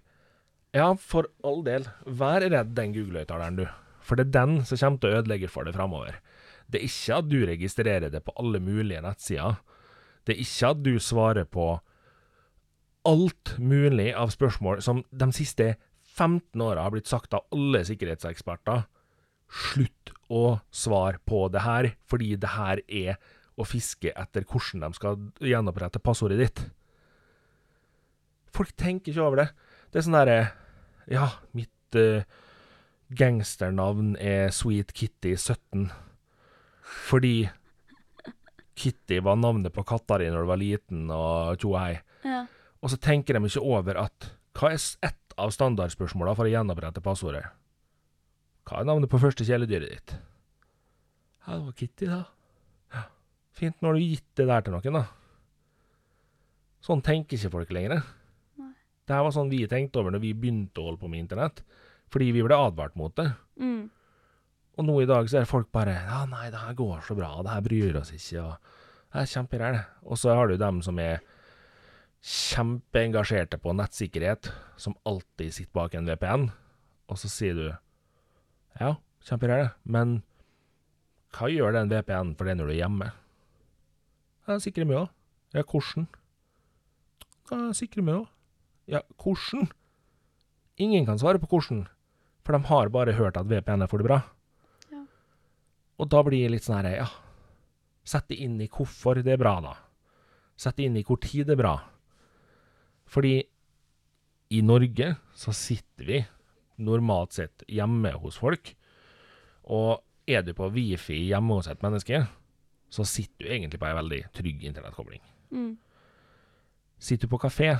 [0.73, 3.67] ja, for all del, vær redd den Google-høyttaleren, du.
[4.03, 6.17] For det er den som kommer til å ødelegge for deg framover.
[6.65, 9.59] Det er ikke at du registrerer det på alle mulige nettsider.
[10.25, 11.67] Det er ikke at du svarer på
[13.05, 15.73] alt mulig av spørsmål som de siste
[16.15, 18.85] 15 åra har blitt sagt av alle sikkerhetseksperter.
[19.53, 23.19] Slutt å svare på det her, fordi det her er
[23.53, 26.63] å fiske etter hvordan de skal gjenopprette passordet ditt.
[28.53, 29.49] Folk tenker ikke over det.
[29.91, 30.39] Det er sånn derre
[31.11, 32.23] Ja, mitt uh,
[33.13, 35.89] gangsternavn er Sweet Kitty 17.
[37.09, 37.49] Fordi
[38.73, 41.97] Kitty var navnet på katta di når du var liten, og tjo hei.
[42.25, 42.45] Ja.
[42.81, 47.03] Og så tenker de ikke over at hva er ett av standardspørsmåla for å gjenopprette
[47.03, 47.45] passordet?
[48.63, 50.15] Hva er navnet på første kjæledyret ditt?
[51.43, 52.21] Ja, det var Kitty, da.
[52.95, 53.05] Ja,
[53.53, 55.05] Fint, nå har du gitt det der til noen, da.
[56.83, 58.03] Sånn tenker ikke folk lenger.
[59.03, 61.59] Det her var sånn vi tenkte over når vi begynte å holde på med internett,
[62.11, 63.27] fordi vi ble advart mot det.
[63.59, 63.91] Mm.
[64.79, 67.35] Og nå i dag så er folk bare Ja, nei, det her går så bra,
[67.43, 68.73] det her bryr oss ikke, og
[69.13, 69.79] det er kjemperæl.
[70.07, 71.21] Og så har du dem som er
[72.23, 74.49] kjempeengasjerte på nettsikkerhet,
[74.79, 76.47] som alltid sitter bak en VPN,
[77.11, 77.67] og så sier du
[78.79, 78.95] Ja,
[79.25, 80.21] kjemperæl, men
[81.33, 83.09] hva gjør den VPN for det når du er hjemme?
[84.47, 85.09] Ja, sikrer meg òg.
[85.53, 86.07] Ja, hvordan?
[87.51, 88.29] Ja, sikrer meg òg.
[88.91, 89.69] Ja, hvordan?
[90.81, 91.85] Ingen kan svare på hvordan,
[92.43, 94.19] for de har bare hørt at VPN er for det bra.
[94.91, 95.03] Ja.
[96.01, 97.09] Og da blir det litt sånn her, ja
[98.03, 99.73] Sett det inn i hvorfor det er bra, da.
[100.59, 101.77] Sett det inn i hvor tid det er bra.
[103.07, 103.37] Fordi
[104.53, 106.19] i Norge så sitter vi
[106.85, 108.73] normalt sett hjemme hos folk,
[109.63, 112.23] og er du på wifi hjemme hos et menneske,
[112.93, 115.21] så sitter du egentlig på ei veldig trygg internettkobling.
[115.51, 115.73] Mm.
[117.03, 117.71] Sitter du på kafé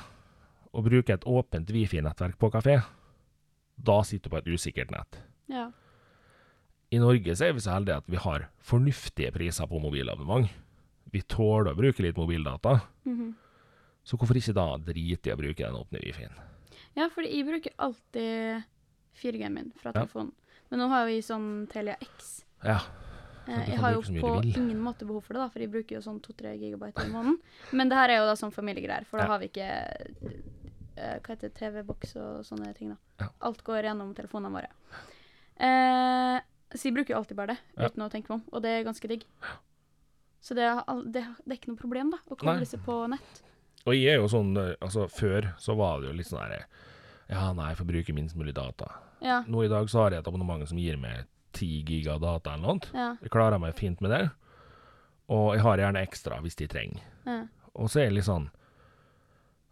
[0.73, 2.79] og bruker et åpent wifi-nettverk på kafé,
[3.77, 5.19] da sitter du på et usikkert nett.
[5.51, 5.67] Ja.
[6.93, 10.49] I Norge så er vi så heldige at vi har fornuftige priser på mobilabonnement.
[11.13, 13.33] Vi tåler å bruke litt mobildata, Mhm.
[14.03, 16.33] så hvorfor ikke da drite i å bruke den åpne wifien?
[16.95, 18.63] ja, fordi jeg bruker alltid
[19.21, 20.01] 4G-en min fra Ja.
[20.01, 20.31] telefonen.
[20.69, 22.43] Men nå har vi sånn Telia X.
[22.63, 22.79] Ja,
[23.45, 25.99] Eh, jeg har jo på ingen måte behov for det, da, for de bruker jo
[25.99, 27.37] sånn 2-3 gigabyte i måneden.
[27.73, 29.27] Men det her er jo da sånn familiegreier, for da Ja.
[29.33, 29.67] har vi ikke
[30.95, 32.95] eh, Hva heter TV-boks og sånne ting, da.
[33.19, 33.27] Ja.
[33.41, 34.69] Alt går gjennom telefonene våre.
[35.59, 36.39] Eh,
[36.73, 37.89] så de bruker jo alltid bare det, Ja.
[37.89, 39.25] uten å tenke meg om, og det er ganske digg.
[40.41, 43.41] Så det er, det, det er ikke noe problem, da, å koble seg på nett.
[43.85, 46.65] Og jeg er jo sånn, altså før så var det jo litt sånn her,
[47.33, 48.89] ja nei, jeg får bruke minst mulig data.
[49.23, 49.41] Ja.
[49.47, 52.79] Nå i dag så har jeg et abonnement som gir meg 10 giga data eller
[52.79, 52.93] noe.
[52.93, 53.11] Ja.
[53.21, 54.23] Jeg klarer meg fint med det.
[55.33, 57.05] Og jeg har gjerne ekstra hvis de trenger.
[57.29, 57.43] ja.
[57.73, 58.43] Og så er det litt sånn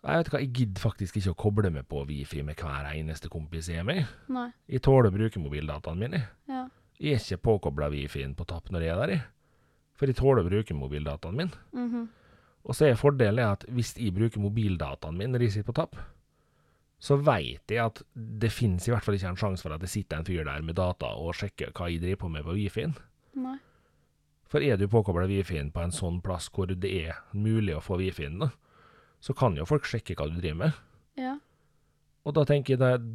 [0.02, 3.30] Jeg vet hva, jeg gidder faktisk ikke å koble meg på wifi med hver eneste
[3.30, 4.08] kompis jeg er med.
[4.34, 4.48] Nei.
[4.66, 6.22] Jeg tåler å bruke mobildataene mine.
[6.50, 6.64] Ja.
[6.98, 9.22] Jeg er ikke påkobla wifien på tapp når jeg er der, jeg.
[10.02, 11.54] For jeg tåler å bruke mobildataen min.
[11.76, 12.08] -hmm.
[12.64, 15.96] Og så er fordelen at hvis jeg bruker mobildataen min når jeg sitter på tapp,
[17.02, 19.90] så veit jeg at det finnes i hvert fall ikke en sjanse for at det
[19.90, 22.94] sitter en fyr der med data og sjekker hva jeg driver på med på wifien.
[23.42, 23.58] Nei.
[24.52, 27.98] For er du påkobla wifien på en sånn plass hvor det er mulig å få
[28.02, 28.44] wifien,
[29.22, 30.78] så kan jo folk sjekke hva du driver med.
[31.18, 31.38] Ja.
[32.28, 33.06] Og da tenker jeg at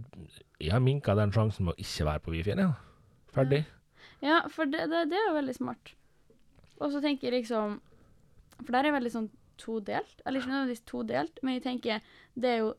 [0.58, 2.72] jeg har minka den sjansen med å ikke være på wifien, ja.
[3.36, 3.62] Ferdig.
[4.24, 5.92] Ja, for det, det, det er jo veldig smart.
[6.80, 7.78] Og så tenker jeg liksom
[8.62, 9.28] For der er veldig sånn
[9.60, 10.22] todelt.
[10.24, 12.72] Eller ikke nødvendigvis todelt, men jeg tenker det er jo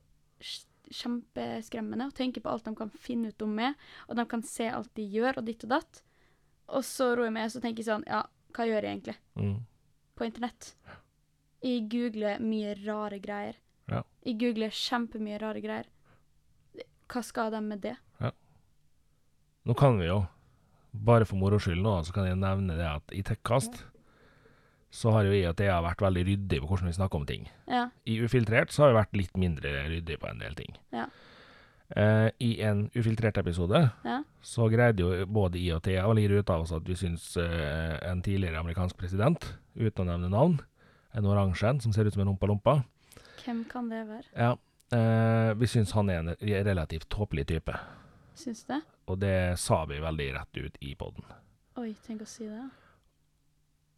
[0.94, 3.76] kjempeskremmende å tenke på alt de kan finne ut om meg,
[4.08, 6.02] og de kan se alt de gjør, og ditt og datt.
[6.70, 8.24] Og så roer jeg meg, så tenker jeg sånn Ja,
[8.54, 9.66] hva gjør jeg egentlig Mm.
[10.16, 10.76] på internett?
[11.64, 13.56] Jeg googler mye rare greier.
[13.90, 14.04] Ja.
[14.26, 15.86] Jeg googler kjempemye rare greier.
[17.08, 17.96] Hva skal de med det?
[19.68, 20.22] Nå kan vi jo,
[20.94, 23.82] bare for moro skyld nå, så kan jeg nevne det at i Tekkast
[24.98, 27.44] så har jo jeg og Thea vært veldig ryddig på hvordan vi snakker om ting.
[27.70, 27.84] Ja.
[28.10, 30.74] I Ufiltrert så har vi vært litt mindre ryddig på en del ting.
[30.96, 31.06] Ja.
[31.96, 34.18] Eh, I en ufiltrert episode Ja.
[34.44, 37.30] så greide jo både jeg og Thea å lire ut av oss at vi syns
[37.40, 39.46] eh, en tidligere amerikansk president,
[39.78, 40.58] uten å nevne navn,
[41.16, 42.82] en oransje en som ser ut som en rumpa-lompa,
[43.46, 44.26] Hvem kan det være?
[44.36, 44.52] ja,
[44.92, 46.34] eh, vi syns han er en
[46.68, 47.78] relativt tåpelig type.
[48.36, 48.82] Syns det?
[49.08, 51.24] Og det sa vi veldig rett ut i poden.
[51.80, 52.66] Oi, tenk å si det.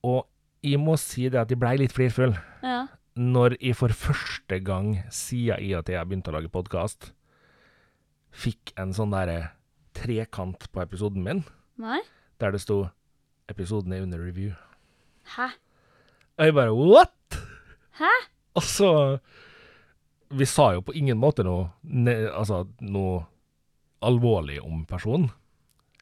[0.05, 0.27] Og
[0.65, 2.33] jeg må si det at jeg blei litt flirfull
[2.63, 2.87] Ja.
[3.15, 7.11] når jeg for første gang siden jeg og Thea begynte å lage podkast,
[8.31, 9.51] fikk en sånn derre
[9.97, 11.43] trekant på episoden min,
[11.79, 11.99] Nei?
[12.39, 12.89] der det sto
[13.49, 14.53] 'Episoden er under review'.
[15.35, 15.47] Hæ?
[16.37, 17.39] Og jeg bare 'what?!
[17.97, 18.11] Hæ?
[18.55, 19.19] Og så
[20.31, 23.25] Vi sa jo på ingen måte noe, ne, altså, noe
[24.03, 25.31] alvorlig om personen.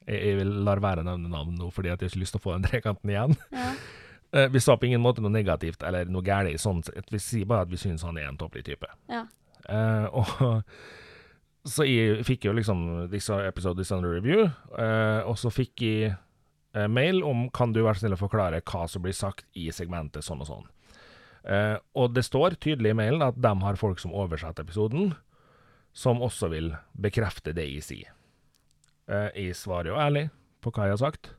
[0.05, 2.31] Jeg, jeg vil lar være å nevne navn nå, fordi at jeg har ikke lyst
[2.35, 3.35] til å få den trekanten igjen.
[3.53, 3.73] Ja.
[4.33, 6.59] Eh, Vi sa på ingen måte noe negativt eller noe galt.
[6.61, 7.11] Sånn, sett.
[7.11, 8.87] vi sier bare at vi syns han er en topplig type.
[9.09, 9.25] Ja.
[9.69, 10.63] Eh, og
[11.67, 14.47] så jeg fikk jo liksom disse episodes under review,
[14.77, 16.13] eh, og så fikk jeg
[16.73, 20.23] eh, mail om kan du være snill å forklare hva som blir sagt i segmentet
[20.23, 20.67] sånn og sånn.
[21.47, 25.13] Eh, og det står tydelig i mailen at de har folk som oversetter episoden,
[25.97, 28.13] som også vil bekrefte det jeg sier.
[29.07, 30.27] Eh, jeg svarer jo ærlig
[30.61, 31.31] på hva jeg har sagt,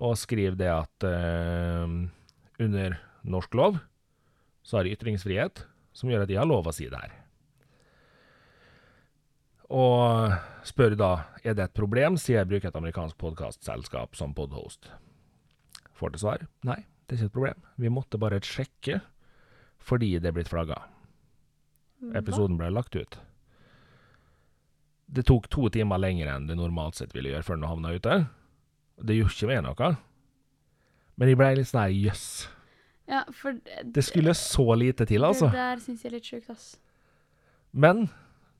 [0.00, 1.96] og skriver det at eh,
[2.60, 2.96] under
[3.28, 3.80] norsk lov
[4.64, 7.16] så har det ytringsfrihet, som gjør at de har lov å si det her.
[9.70, 10.34] Og
[10.66, 11.10] spør da
[11.44, 14.90] er det et problem, siden jeg bruker et amerikansk podkastselskap som podhost.
[15.94, 17.64] Får til svar nei, det er ikke et problem.
[17.78, 19.00] Vi måtte bare sjekke
[19.80, 20.80] fordi det er blitt flagga.
[22.16, 23.18] Episoden ble lagt ut.
[25.10, 28.18] Det tok to timer lenger enn det normalt sett ville gjøre før den havna ute.
[29.02, 29.90] Det gjorde ikke meg noe.
[31.20, 32.24] Men jeg ble litt sånn jøss.
[33.10, 35.48] Ja, for det, Det skulle så lite til, altså.
[35.50, 36.76] Det der syns jeg er litt sjukt, ass.
[37.72, 38.08] Men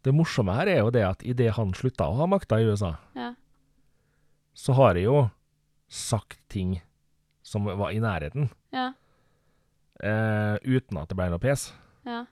[0.03, 2.97] det morsomme her er jo det at idet han slutta å ha makta i USA,
[3.15, 3.35] Ja.
[4.55, 5.31] så har jeg jo
[5.89, 6.81] sagt ting
[7.43, 8.93] som var i nærheten, Ja.
[10.03, 11.73] eh, uten at det ble noe pes.
[12.07, 12.25] Ja.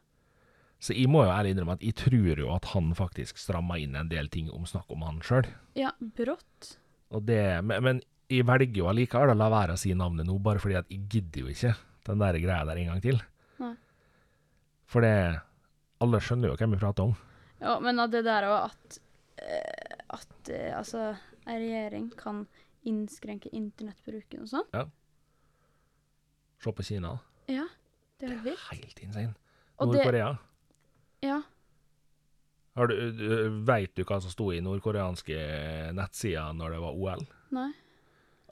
[0.80, 3.96] Så jeg må jo ærlig innrømme at jeg tror jo at han faktisk stramma inn
[3.96, 5.46] en del ting om snakk om han sjøl.
[5.74, 6.76] ja, brått.
[7.16, 10.36] Og det, men, men jeg velger jo allikevel å la være å si navnet nå,
[10.44, 11.74] bare fordi at jeg gidder jo ikke
[12.08, 13.20] den der greia der en gang til.
[13.62, 13.74] Nei.
[14.88, 15.14] For det
[15.98, 17.16] Alle skjønner jo hvem vi prater om.
[17.58, 18.98] Ja, men at det der òg at
[19.42, 21.08] eh, At eh, altså
[21.48, 22.44] ei regjering kan
[22.86, 24.68] innskrenke internettbruken og sånn.
[24.76, 24.84] Ja.
[26.62, 27.16] Se på Kina.
[27.50, 27.64] Ja,
[28.20, 28.64] det er helt vilt.
[28.70, 29.34] Helt insane.
[29.80, 30.30] Nord-Korea.
[31.24, 31.40] Ja.
[32.78, 32.94] Har du,
[33.66, 35.38] vet du hva som sto i nordkoreanske
[35.98, 37.24] nettsider når det var OL?
[37.56, 37.70] Nei.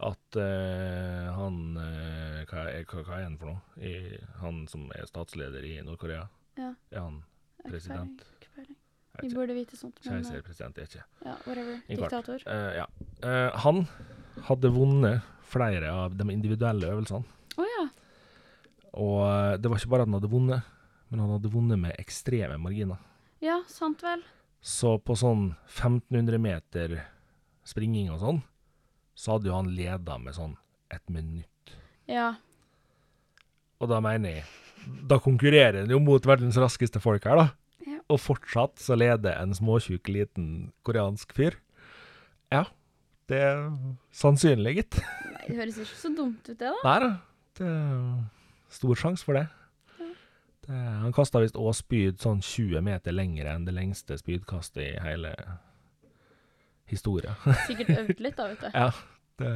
[0.06, 3.62] At uh, han uh, hva, er, hva, hva er han for noe?
[3.80, 6.26] I, han som er statsleder i Nord-Korea?
[6.58, 6.74] Ja.
[6.92, 7.22] Er han
[7.66, 8.24] President.
[8.36, 8.76] ikke peiling.
[9.22, 11.04] Vi burde vite sånt, men eh, Keiserpresident, jeg er ikke.
[11.24, 11.78] ja, whatever.
[11.88, 12.44] Diktator.
[12.44, 12.86] Uh, ja.
[13.24, 13.82] Eh, han
[14.50, 17.24] hadde vunnet flere av de individuelle øvelsene.
[17.56, 17.84] Å ja.
[19.00, 20.72] Og eh, det var ikke bare at han hadde vunnet,
[21.08, 23.00] men han hadde vunnet med ekstreme marginer.
[23.44, 24.22] Ja, sant vel.
[24.64, 26.96] Så på sånn 1500 meter
[27.66, 28.40] springing og sånn,
[29.16, 30.56] så hadde jo han leda med sånn
[30.92, 31.74] et minutt.
[32.10, 32.34] Ja.
[33.82, 34.46] Og da mener jeg
[35.10, 37.46] Da konkurrerer han jo mot verdens raskeste folk her, da.
[37.86, 37.98] Ja.
[38.12, 41.56] Og fortsatt så leder en småtjukk liten koreansk fyr.
[42.54, 42.64] Ja,
[43.26, 43.64] det er
[44.14, 45.00] sannsynlig, gitt.
[45.02, 46.76] Nei, det høres ikke så dumt ut, det, da.
[46.86, 47.10] Nei da,
[47.58, 49.48] det er stor sjanse for det.
[50.66, 55.00] Det han kasta visst òg spyd sånn 20 meter lengre enn det lengste spydkastet i
[55.04, 55.34] hele
[56.90, 57.34] historien.
[57.68, 58.70] Sikkert øvd litt, da, vet du.
[58.74, 58.90] ja,
[59.38, 59.52] det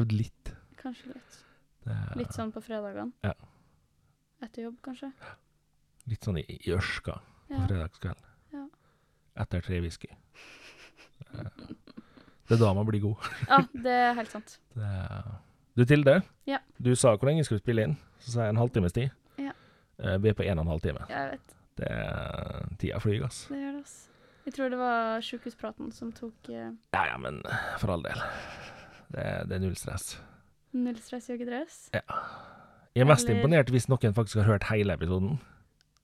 [0.00, 0.52] øvde litt.
[0.80, 1.42] Kanskje litt.
[1.86, 3.12] Det Litt sånn på fredagene.
[3.24, 3.32] Ja.
[4.42, 5.12] Etter jobb, kanskje.
[6.06, 7.16] litt sånn i, i ørska
[7.48, 7.66] på Ja.
[7.66, 8.26] fredagskvelden.
[8.52, 8.64] Ja.
[9.42, 10.08] Etter tre whisky.
[12.46, 13.16] Det er- da man blir god.
[13.50, 14.58] ja, det er helt sant.
[14.74, 15.24] Det
[15.76, 16.58] Du Tilde, Ja.
[16.80, 17.96] du sa hvor lenge skulle vi spille inn.
[18.20, 19.10] Så sa jeg en halvtimes tid.
[19.98, 20.14] Ja.
[20.14, 21.06] Eh, Vi er på en og en halv time.
[21.08, 21.54] Jeg vet.
[21.76, 23.46] Det er tida flyr, ass.
[23.50, 23.96] Det gjør det, ass.
[24.46, 27.40] Jeg tror det var sjukehuspraten som tok eh, Ja ja, men
[27.80, 28.20] for all del.
[29.10, 30.16] Det, det er null stress.
[30.72, 31.90] null stress joggedress.
[31.92, 35.38] Jeg er mest Eller- imponert hvis noen faktisk har hørt hele episoden.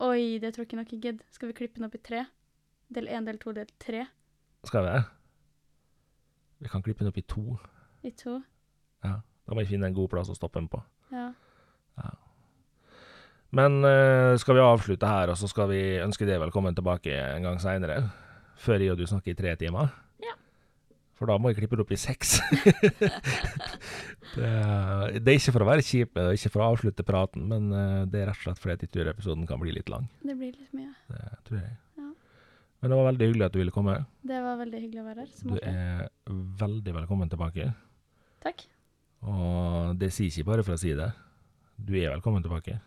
[0.01, 1.24] Oi, det tror jeg ikke noe gidder.
[1.31, 2.24] Skal vi klippe den opp i tre?
[2.93, 4.06] Del én, del to, del tre.
[4.64, 5.05] Skal vi det?
[6.60, 7.56] Vi kan klippe den opp i to.
[8.02, 8.40] I to.
[9.05, 9.20] Ja.
[9.47, 10.82] Da må vi finne en god plass å stoppe den på.
[11.12, 11.32] Ja.
[11.98, 12.10] Ja.
[13.53, 17.45] Men uh, skal vi avslutte her, og så skal vi ønske deg velkommen tilbake en
[17.45, 17.99] gang seinere?
[18.62, 19.91] Før jeg og du snakker i tre timer?
[20.24, 20.33] Ja.
[21.19, 22.39] For da må jeg klippe det opp i seks.
[24.37, 27.05] det, er- det er ikke for å være kjip, det er ikke for å avslutte
[27.07, 29.91] praten, men eh, det er rett og slett fordi jeg tror episoden kan bli litt
[29.93, 30.07] lang.
[30.24, 30.93] Det blir litt mye.
[31.12, 31.74] Det tror jeg.
[32.01, 32.09] Ja.
[32.83, 33.99] Men det var veldig hyggelig at du ville komme.
[34.33, 35.35] Det var veldig hyggelig å være her.
[35.43, 36.09] Du er
[36.65, 37.69] veldig velkommen tilbake.
[38.47, 38.65] Takk.
[39.29, 41.11] Og det sier ikke bare for å si det.
[41.79, 42.79] Du er velkommen tilbake.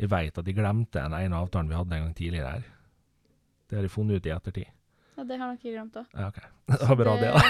[0.00, 2.64] Jeg veit at de glemte den ene avtalen vi hadde en gang tidligere her.
[3.68, 4.70] Det har de funnet ut i ettertid.
[5.16, 6.08] Ja, det har nok jeg glemt òg.
[6.16, 6.40] Ja, OK.
[6.72, 7.40] Det var bra, det, da.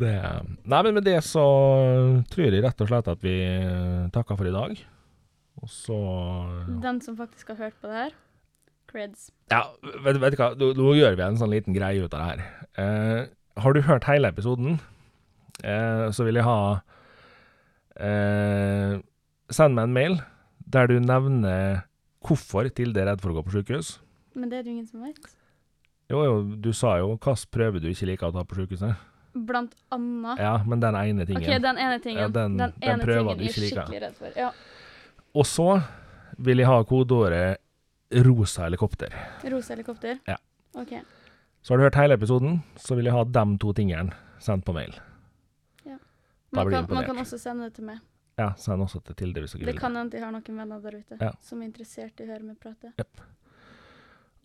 [0.00, 0.14] Det,
[0.72, 1.44] nei, men med det så
[2.32, 3.36] tror jeg rett og slett at vi
[4.12, 4.82] takker for i dag.
[5.60, 5.98] Og så
[6.84, 8.14] Den som faktisk har hørt på det her,
[8.90, 9.28] creds.
[9.52, 9.64] Ja,
[10.04, 12.30] vet, vet du hva, nå, nå gjør vi en sånn liten greie ut av det
[12.30, 12.44] her.
[12.84, 13.20] Eh,
[13.60, 14.78] har du hørt hele episoden,
[15.64, 16.60] eh, så vil jeg ha
[18.00, 19.00] eh,
[19.50, 20.18] Send meg en mail
[20.70, 21.82] der du nevner
[22.24, 23.98] hvorfor Tilde er redd for å gå på sykehus.
[24.36, 25.30] Men det er det jo ingen som vet.
[26.10, 29.06] Jo, jo, du sa jo hvilken prøve du ikke liker å ta på sykehuset.
[29.34, 30.38] Blant annet.
[30.42, 31.42] Ja, men den ene tingen.
[31.46, 32.20] OK, den ene tingen.
[32.24, 33.82] Ja, den- den ene prøver tingen du ikke er liker.
[33.82, 34.32] skikkelig redd for.
[34.36, 34.50] Ja.
[35.34, 35.68] Og så
[36.38, 37.58] vil jeg ha kodeordet
[38.26, 39.14] rosa helikopter.
[39.50, 40.18] Rosa helikopter?
[40.26, 40.36] Ja.
[40.74, 40.94] OK.
[41.62, 44.74] Så har du hørt hele episoden, så vil jeg ha de to tingene sendt på
[44.74, 44.94] mail.
[45.86, 45.96] Ja.
[46.52, 47.98] Man kan, man kan også sende det til meg.
[48.40, 49.80] Ja, send også til Tilde hvis dere Det vil.
[49.82, 51.32] kan hende de har noen venner der ute Ja.
[51.44, 52.92] som er interessert i å høre meg prate.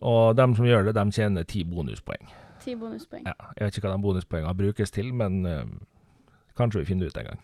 [0.04, 2.28] Og dem som gjør det, de tjener ti bonuspoeng.
[2.60, 3.24] Ti bonuspoeng.
[3.24, 5.64] Ja, jeg vet ikke hva de bonuspoengene brukes til, men uh,
[6.58, 7.40] kanskje vi finner ut en gang.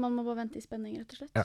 [0.00, 1.36] Man må bare vente i spenning, rett og slett.
[1.36, 1.44] Ja.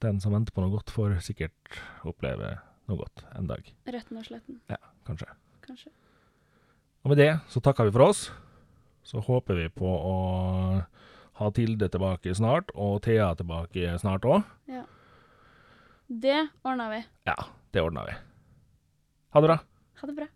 [0.00, 1.76] Den som venter på noe godt, får sikkert
[2.08, 2.54] oppleve
[2.88, 3.68] noe godt en dag.
[3.92, 4.60] Retten og sletten,
[5.06, 5.28] Kanskje.
[5.66, 5.92] kanskje.
[7.04, 8.30] Og med det så takker vi for oss.
[9.06, 10.16] Så håper vi på å
[11.36, 14.42] ha Tilde tilbake snart, og Thea tilbake snart òg.
[14.70, 14.84] Ja.
[16.08, 17.02] Det ordna vi.
[17.28, 17.36] Ja,
[17.74, 18.14] det ordna vi.
[19.34, 19.58] Ha det bra.
[20.00, 20.28] Ha det bra.